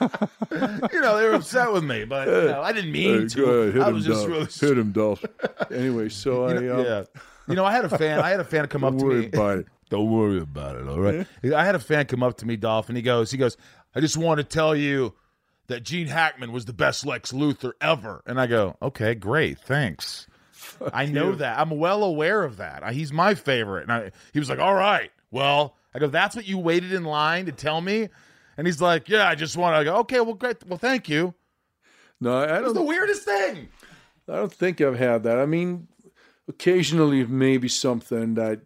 you 0.92 1.00
know, 1.00 1.16
they 1.16 1.24
were 1.28 1.34
upset 1.34 1.72
with 1.72 1.84
me, 1.84 2.04
but 2.04 2.28
you 2.28 2.34
know, 2.50 2.60
I 2.62 2.72
didn't 2.72 2.92
mean 2.92 3.22
Hey, 3.22 3.28
to. 3.28 3.44
ahead, 3.46 3.74
hit 3.74 3.82
I 3.82 3.88
him, 3.88 3.94
was 3.94 4.04
just 4.04 4.18
Dolph. 4.26 4.28
really 4.28 4.46
hit 4.74 4.78
him, 4.78 4.92
Dolph. 4.92 5.24
anyway, 5.70 6.08
so 6.10 6.44
I 6.44 6.54
You 6.54 6.60
know, 6.60 6.78
uh, 6.80 6.82
yeah. 6.82 7.04
You 7.48 7.54
know, 7.54 7.64
I 7.64 7.72
had 7.72 7.84
a 7.84 7.96
fan. 7.96 8.18
I 8.18 8.28
had 8.30 8.40
a 8.40 8.44
fan 8.44 8.66
come 8.66 8.82
up 8.84 8.98
to 8.98 9.04
me. 9.04 9.26
about 9.26 9.58
it. 9.60 9.66
Don't 9.88 10.10
worry 10.10 10.38
about 10.40 10.76
it. 10.76 10.88
All 10.88 10.98
right. 11.00 11.26
I 11.54 11.64
had 11.64 11.74
a 11.74 11.78
fan 11.78 12.06
come 12.06 12.22
up 12.22 12.38
to 12.38 12.46
me, 12.46 12.56
Dolph, 12.56 12.88
and 12.88 12.96
he 12.96 13.02
goes, 13.02 13.30
he 13.30 13.38
goes, 13.38 13.56
I 13.94 14.00
just 14.00 14.16
want 14.16 14.38
to 14.38 14.44
tell 14.44 14.74
you 14.74 15.14
that 15.68 15.82
Gene 15.84 16.06
Hackman 16.08 16.52
was 16.52 16.64
the 16.64 16.72
best 16.72 17.06
Lex 17.06 17.32
Luthor 17.32 17.72
ever. 17.80 18.22
And 18.26 18.40
I 18.40 18.46
go, 18.46 18.76
okay, 18.82 19.14
great, 19.14 19.58
thanks. 19.60 20.26
I 20.92 21.06
know 21.06 21.34
that. 21.36 21.58
I'm 21.58 21.70
well 21.70 22.02
aware 22.02 22.42
of 22.44 22.56
that. 22.56 22.82
I- 22.82 22.92
He's 22.92 23.12
my 23.12 23.34
favorite. 23.34 23.82
And 23.82 23.92
I, 23.92 24.10
he 24.32 24.38
was 24.38 24.48
like, 24.50 24.58
all 24.58 24.74
right, 24.74 25.10
well, 25.30 25.76
I 25.94 25.98
go, 26.00 26.08
that's 26.08 26.34
what 26.34 26.46
you 26.48 26.58
waited 26.58 26.92
in 26.92 27.04
line 27.04 27.46
to 27.46 27.52
tell 27.52 27.80
me. 27.80 28.08
And 28.56 28.66
he's 28.66 28.80
like, 28.80 29.08
yeah, 29.08 29.28
I 29.28 29.34
just 29.34 29.56
want 29.56 29.78
to 29.78 29.84
go, 29.84 29.96
okay, 29.98 30.20
well, 30.20 30.34
great. 30.34 30.56
Well, 30.66 30.78
thank 30.78 31.08
you. 31.08 31.34
No, 32.20 32.38
I 32.38 32.58
It 32.58 32.64
was 32.64 32.72
the 32.74 32.82
weirdest 32.82 33.24
thing. 33.24 33.68
I 34.28 34.36
don't 34.36 34.52
think 34.52 34.80
I've 34.80 34.98
had 34.98 35.22
that. 35.24 35.38
I 35.38 35.46
mean, 35.46 35.86
occasionally 36.48 37.24
maybe 37.24 37.68
something 37.68 38.34
that 38.34 38.60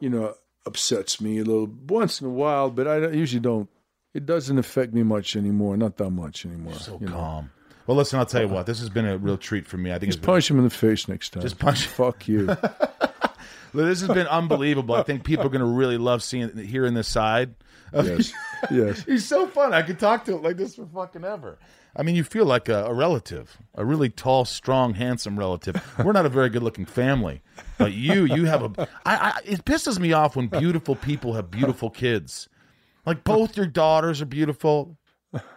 you 0.00 0.08
know 0.08 0.34
upsets 0.68 1.20
me 1.20 1.38
a 1.38 1.44
little 1.44 1.66
once 1.88 2.20
in 2.20 2.26
a 2.26 2.30
while, 2.30 2.70
but 2.70 2.86
I 2.86 3.08
usually 3.08 3.40
don't. 3.40 3.68
It 4.14 4.26
doesn't 4.26 4.58
affect 4.58 4.94
me 4.94 5.02
much 5.02 5.36
anymore. 5.36 5.76
Not 5.76 5.96
that 5.98 6.10
much 6.10 6.46
anymore. 6.46 6.74
So 6.74 6.98
you 7.00 7.06
know. 7.06 7.12
calm. 7.12 7.50
Well, 7.86 7.96
listen, 7.96 8.18
I'll 8.18 8.26
tell 8.26 8.42
you 8.42 8.48
what. 8.48 8.66
This 8.66 8.80
has 8.80 8.90
been 8.90 9.06
a 9.06 9.16
real 9.16 9.38
treat 9.38 9.66
for 9.66 9.78
me. 9.78 9.90
I 9.90 9.94
think 9.94 10.08
it's 10.08 10.16
Just 10.16 10.22
been, 10.22 10.26
punch 10.34 10.50
him 10.50 10.58
in 10.58 10.64
the 10.64 10.70
face 10.70 11.08
next 11.08 11.30
time. 11.30 11.42
Just 11.42 11.58
punch- 11.58 11.86
Fuck 11.86 12.28
you. 12.28 12.46
this 13.74 14.00
has 14.00 14.08
been 14.08 14.26
unbelievable. 14.26 14.94
I 14.94 15.02
think 15.02 15.24
people 15.24 15.46
are 15.46 15.50
going 15.50 15.60
to 15.60 15.66
really 15.66 15.96
love 15.98 16.22
seeing 16.22 16.54
hearing 16.56 16.94
this 16.94 17.08
side. 17.08 17.54
yes. 17.92 18.32
Yes. 18.72 19.04
He's 19.04 19.24
so 19.26 19.46
fun. 19.46 19.72
I 19.72 19.82
could 19.82 20.00
talk 20.00 20.24
to 20.24 20.34
him 20.34 20.42
like 20.42 20.56
this 20.56 20.74
for 20.74 20.84
fucking 20.86 21.24
ever. 21.24 21.58
I 21.98 22.04
mean, 22.04 22.14
you 22.14 22.22
feel 22.22 22.46
like 22.46 22.68
a, 22.68 22.84
a 22.84 22.94
relative, 22.94 23.58
a 23.74 23.84
really 23.84 24.08
tall, 24.08 24.44
strong, 24.44 24.94
handsome 24.94 25.36
relative. 25.38 25.74
We're 26.04 26.12
not 26.12 26.26
a 26.26 26.28
very 26.28 26.48
good-looking 26.48 26.86
family, 26.86 27.42
but 27.76 27.92
you, 27.92 28.24
you 28.24 28.44
have 28.44 28.62
a. 28.62 28.88
I, 29.04 29.16
I, 29.16 29.40
it 29.44 29.64
pisses 29.64 29.98
me 29.98 30.12
off 30.12 30.36
when 30.36 30.46
beautiful 30.46 30.94
people 30.94 31.32
have 31.34 31.50
beautiful 31.50 31.90
kids. 31.90 32.48
Like 33.04 33.24
both 33.24 33.56
your 33.56 33.66
daughters 33.66 34.22
are 34.22 34.26
beautiful, 34.26 34.96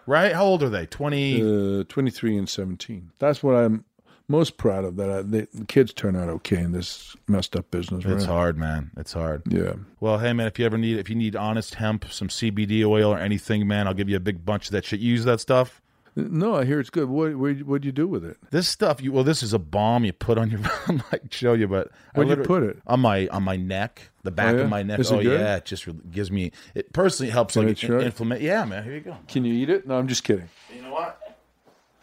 right? 0.08 0.34
How 0.34 0.46
old 0.46 0.64
are 0.64 0.70
they? 0.70 0.88
Twenty. 0.88 1.42
Uh, 1.42 1.84
23 1.84 2.38
and 2.38 2.50
17. 2.50 3.12
That's 3.20 3.44
what 3.44 3.56
I'm 3.56 3.86
most 4.28 4.58
proud 4.58 4.86
of. 4.86 4.96
That 4.96 5.10
I, 5.12 5.22
the, 5.22 5.48
the 5.54 5.66
kids 5.66 5.94
turn 5.94 6.16
out 6.16 6.30
okay 6.30 6.58
in 6.58 6.72
this 6.72 7.16
messed 7.28 7.56
up 7.56 7.70
business. 7.70 8.04
it's 8.06 8.26
hard, 8.26 8.58
man. 8.58 8.90
It's 8.98 9.14
hard. 9.14 9.44
Yeah. 9.48 9.74
Well, 10.00 10.18
hey 10.18 10.34
man, 10.34 10.48
if 10.48 10.58
you 10.58 10.66
ever 10.66 10.78
need 10.78 10.98
if 10.98 11.10
you 11.10 11.16
need 11.16 11.36
honest 11.36 11.76
hemp, 11.76 12.06
some 12.12 12.30
CBD 12.30 12.84
oil 12.84 13.12
or 13.14 13.20
anything, 13.20 13.68
man, 13.68 13.88
I'll 13.88 13.94
give 13.94 14.10
you 14.10 14.16
a 14.16 14.22
big 14.22 14.44
bunch 14.44 14.66
of 14.68 14.72
that 14.72 14.86
shit. 14.86 15.02
You 15.02 15.12
use 15.12 15.26
that 15.26 15.40
stuff. 15.40 15.82
No, 16.16 16.56
I 16.56 16.66
hear 16.66 16.80
it's 16.80 16.90
good. 16.90 17.08
What 17.10 17.36
what 17.36 17.58
what'd 17.64 17.86
you 17.86 17.92
do 17.94 18.06
with 18.08 18.26
it? 18.26 18.38
This 18.50 18.68
stuff, 18.68 19.02
you 19.02 19.14
well, 19.14 19.24
this 19.24 19.42
is 19.42 19.54
a 19.54 19.60
balm 19.60 20.04
you 20.04 20.12
put 20.12 20.38
on 20.38 20.50
your. 20.52 20.60
I 20.88 20.92
might 21.12 21.34
show 21.34 21.54
you, 21.54 21.68
but 21.70 21.90
I 22.14 22.20
Where'd 22.20 22.38
you 22.38 22.44
put 22.44 22.64
it? 22.64 22.80
On 22.86 23.00
my 23.00 23.28
on 23.30 23.44
my 23.44 23.56
neck, 23.56 24.10
the 24.24 24.32
back 24.32 24.56
Oh, 24.56 24.58
yeah? 24.58 24.64
of 24.64 24.70
my 24.70 24.84
neck. 24.84 25.00
Is 25.00 25.12
oh 25.12 25.20
yeah, 25.20 25.56
it 25.56 25.66
just 25.66 25.88
gives 26.12 26.30
me. 26.30 26.52
It 26.76 26.92
personally 26.92 27.30
helps 27.32 27.54
Can 27.54 27.66
like 27.68 27.78
try? 27.78 28.00
inflammation. 28.02 28.46
Yeah, 28.46 28.66
man. 28.66 28.84
Here 28.84 28.96
you 28.96 29.00
go. 29.02 29.16
Can 29.30 29.46
you 29.46 29.54
eat 29.54 29.70
it? 29.70 29.88
No, 29.88 29.98
I'm 29.98 30.08
just 30.10 30.24
kidding. 30.26 30.50
You 30.76 30.82
know 30.82 30.92
what? 30.92 31.18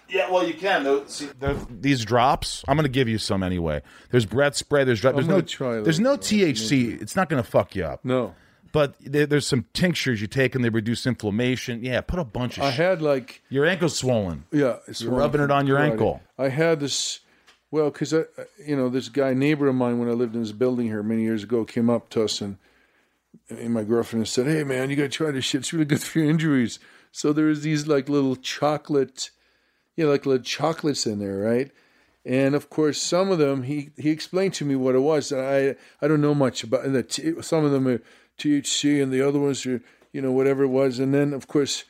Yeah, 0.08 0.30
well, 0.30 0.46
you 0.48 0.54
can. 0.54 0.84
Though, 0.84 1.04
see, 1.04 1.28
there- 1.38 1.54
these 1.68 2.02
drops, 2.02 2.64
I'm 2.66 2.78
going 2.78 2.84
to 2.84 2.90
give 2.90 3.08
you 3.08 3.18
some 3.18 3.42
anyway. 3.42 3.82
There's 4.10 4.24
breath 4.24 4.56
spray. 4.56 4.84
There's 4.84 5.02
dro- 5.02 5.10
I'm 5.10 5.16
there's 5.26 5.60
no 5.60 5.82
there's 5.82 6.00
no 6.00 6.16
THC. 6.16 7.02
It's 7.02 7.14
not 7.14 7.28
going 7.28 7.42
to 7.42 7.48
fuck 7.48 7.76
you 7.76 7.84
up. 7.84 8.04
No. 8.06 8.34
But 8.72 8.94
there's 9.00 9.46
some 9.46 9.64
tinctures 9.72 10.20
you 10.20 10.26
take 10.26 10.54
and 10.54 10.64
they 10.64 10.68
reduce 10.68 11.06
inflammation. 11.06 11.82
Yeah, 11.82 12.00
put 12.00 12.18
a 12.18 12.24
bunch 12.24 12.58
of. 12.58 12.64
I 12.64 12.70
shit. 12.70 12.78
had 12.78 13.02
like 13.02 13.42
Your 13.48 13.64
ankle's 13.66 13.96
swollen. 13.96 14.44
yeah, 14.52 14.76
it's 14.86 15.00
You're 15.00 15.12
rubbing 15.12 15.40
it 15.40 15.50
on 15.50 15.66
your 15.66 15.78
ankle. 15.78 16.20
I 16.38 16.48
had 16.48 16.80
this. 16.80 17.20
Well, 17.70 17.90
because 17.90 18.14
I, 18.14 18.24
you 18.66 18.76
know, 18.76 18.88
this 18.88 19.08
guy 19.08 19.34
neighbor 19.34 19.68
of 19.68 19.74
mine 19.74 19.98
when 19.98 20.08
I 20.08 20.12
lived 20.12 20.34
in 20.34 20.42
this 20.42 20.52
building 20.52 20.86
here 20.86 21.02
many 21.02 21.22
years 21.22 21.42
ago 21.42 21.64
came 21.64 21.90
up 21.90 22.08
to 22.10 22.24
us 22.24 22.40
and 22.40 22.56
and 23.50 23.72
my 23.72 23.84
girlfriend 23.84 24.26
said, 24.28 24.46
"Hey, 24.46 24.64
man, 24.64 24.90
you 24.90 24.96
got 24.96 25.02
to 25.04 25.08
try 25.08 25.30
this 25.30 25.44
shit. 25.44 25.60
It's 25.60 25.72
really 25.72 25.84
good 25.84 26.02
for 26.02 26.18
your 26.18 26.30
injuries." 26.30 26.78
So 27.12 27.32
there 27.32 27.46
was 27.46 27.62
these 27.62 27.86
like 27.86 28.08
little 28.08 28.36
chocolate, 28.36 29.30
you 29.96 30.04
know, 30.04 30.10
like 30.10 30.26
little 30.26 30.42
chocolates 30.42 31.06
in 31.06 31.18
there, 31.18 31.38
right? 31.38 31.70
And 32.24 32.54
of 32.54 32.68
course, 32.68 33.00
some 33.00 33.30
of 33.30 33.38
them 33.38 33.62
he 33.62 33.90
he 33.96 34.10
explained 34.10 34.54
to 34.54 34.64
me 34.64 34.76
what 34.76 34.94
it 34.94 35.00
was. 35.00 35.32
And 35.32 35.40
I 35.40 35.76
I 36.02 36.08
don't 36.08 36.20
know 36.20 36.34
much 36.34 36.62
about 36.64 36.84
and 36.84 36.94
the 36.94 37.02
t- 37.02 37.40
some 37.42 37.64
of 37.64 37.70
them 37.70 37.88
are 37.88 38.02
THC 38.38 39.02
and 39.02 39.12
the 39.12 39.26
other 39.26 39.38
ones 39.38 39.64
are 39.66 39.82
you 40.12 40.22
know 40.22 40.32
whatever 40.32 40.64
it 40.64 40.68
was. 40.68 40.98
And 40.98 41.12
then 41.12 41.32
of 41.32 41.48
course, 41.48 41.84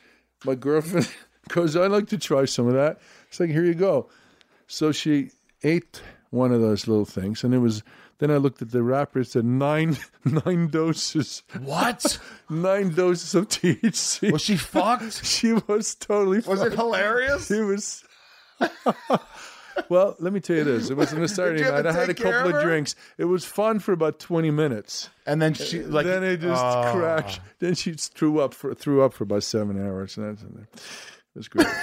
my 0.45 0.55
girlfriend 0.55 1.09
goes, 1.49 1.77
"I'd 1.77 1.91
like 1.91 2.09
to 2.09 2.19
try 2.19 2.45
some 2.45 2.67
of 2.67 2.75
that." 2.75 3.01
It's 3.29 3.41
like, 3.41 3.51
"Here 3.51 3.65
you 3.65 3.75
go." 3.75 4.09
So 4.67 4.93
she 4.93 5.31
ate 5.63 6.03
one 6.31 6.53
of 6.53 6.61
those 6.61 6.87
little 6.87 7.05
things, 7.05 7.45
and 7.45 7.55
it 7.55 7.59
was. 7.59 7.83
Then 8.19 8.33
I 8.33 8.37
looked 8.39 8.61
at 8.63 8.73
the 8.73 8.83
wrapper. 8.83 9.21
It 9.21 9.29
said 9.29 9.45
nine 9.45 9.97
nine 10.45 10.67
doses, 10.71 11.45
What? 11.61 12.19
nine 12.51 12.93
doses 12.93 13.37
of 13.37 13.47
THC. 13.49 14.33
Was 14.33 14.43
she 14.43 14.57
fucked? 14.57 15.25
She 15.25 15.53
was 15.53 15.95
totally. 15.95 16.41
Was 16.41 16.61
it 16.61 16.73
hilarious? 16.73 17.49
It 17.49 17.63
was. 17.63 18.03
Well, 19.89 20.17
let 20.19 20.33
me 20.33 20.41
tell 20.41 20.57
you 20.57 20.65
this. 20.65 20.91
It 20.91 20.97
was 20.97 21.13
on 21.13 21.23
a 21.23 21.29
Saturday 21.29 21.63
night. 21.63 21.87
I 21.87 21.93
had 21.93 22.09
a 22.11 22.15
couple 22.15 22.51
of 22.51 22.57
of 22.57 22.63
drinks. 22.63 22.95
It 23.19 23.25
was 23.27 23.45
fun 23.45 23.79
for 23.79 23.93
about 23.93 24.19
twenty 24.19 24.51
minutes. 24.51 25.11
And 25.27 25.41
then 25.41 25.55
she 25.55 25.83
like 25.83 26.07
then 26.07 26.25
it 26.25 26.39
just 26.41 26.63
Oh. 26.65 26.93
crashed. 26.95 27.41
Then 27.59 27.75
she 27.75 27.93
threw 27.93 28.41
up 28.41 28.55
for 28.55 28.75
threw 28.75 29.03
up 29.03 29.13
for 29.13 29.25
about 29.25 29.43
seven 29.45 29.81
hours. 29.85 30.17
And 30.17 30.37
that's 30.39 30.43
it 30.43 31.37
was 31.37 31.49
great. 31.49 31.67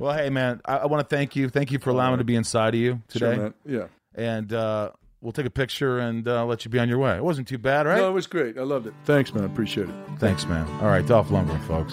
Well, 0.00 0.12
hey 0.16 0.30
man, 0.30 0.60
I, 0.64 0.78
I 0.78 0.86
want 0.86 1.08
to 1.08 1.14
thank 1.16 1.36
you. 1.36 1.48
Thank 1.48 1.70
you 1.70 1.78
for 1.78 1.90
allowing 1.90 2.14
me 2.14 2.18
to 2.18 2.24
be 2.24 2.34
inside 2.34 2.74
of 2.74 2.80
you 2.80 3.02
today. 3.08 3.36
Sure. 3.36 3.54
Yeah. 3.64 3.86
and 4.14 4.52
uh, 4.52 4.90
we'll 5.20 5.32
take 5.32 5.46
a 5.46 5.50
picture 5.50 5.98
and 6.00 6.26
uh, 6.26 6.44
let 6.44 6.64
you 6.64 6.70
be 6.72 6.80
on 6.80 6.88
your 6.88 6.98
way. 6.98 7.16
It 7.16 7.22
wasn't 7.22 7.46
too 7.46 7.58
bad, 7.58 7.86
right? 7.86 7.98
No, 7.98 8.08
it 8.08 8.12
was 8.12 8.26
great. 8.26 8.58
I 8.58 8.62
loved 8.62 8.86
it. 8.88 8.94
Thanks, 9.04 9.32
man. 9.32 9.44
I 9.44 9.46
appreciate 9.46 9.88
it. 9.88 9.94
Thanks, 10.18 10.44
man. 10.46 10.66
All 10.80 10.88
right, 10.88 11.06
Dolph 11.06 11.28
Lundgren, 11.28 11.64
folks. 11.68 11.92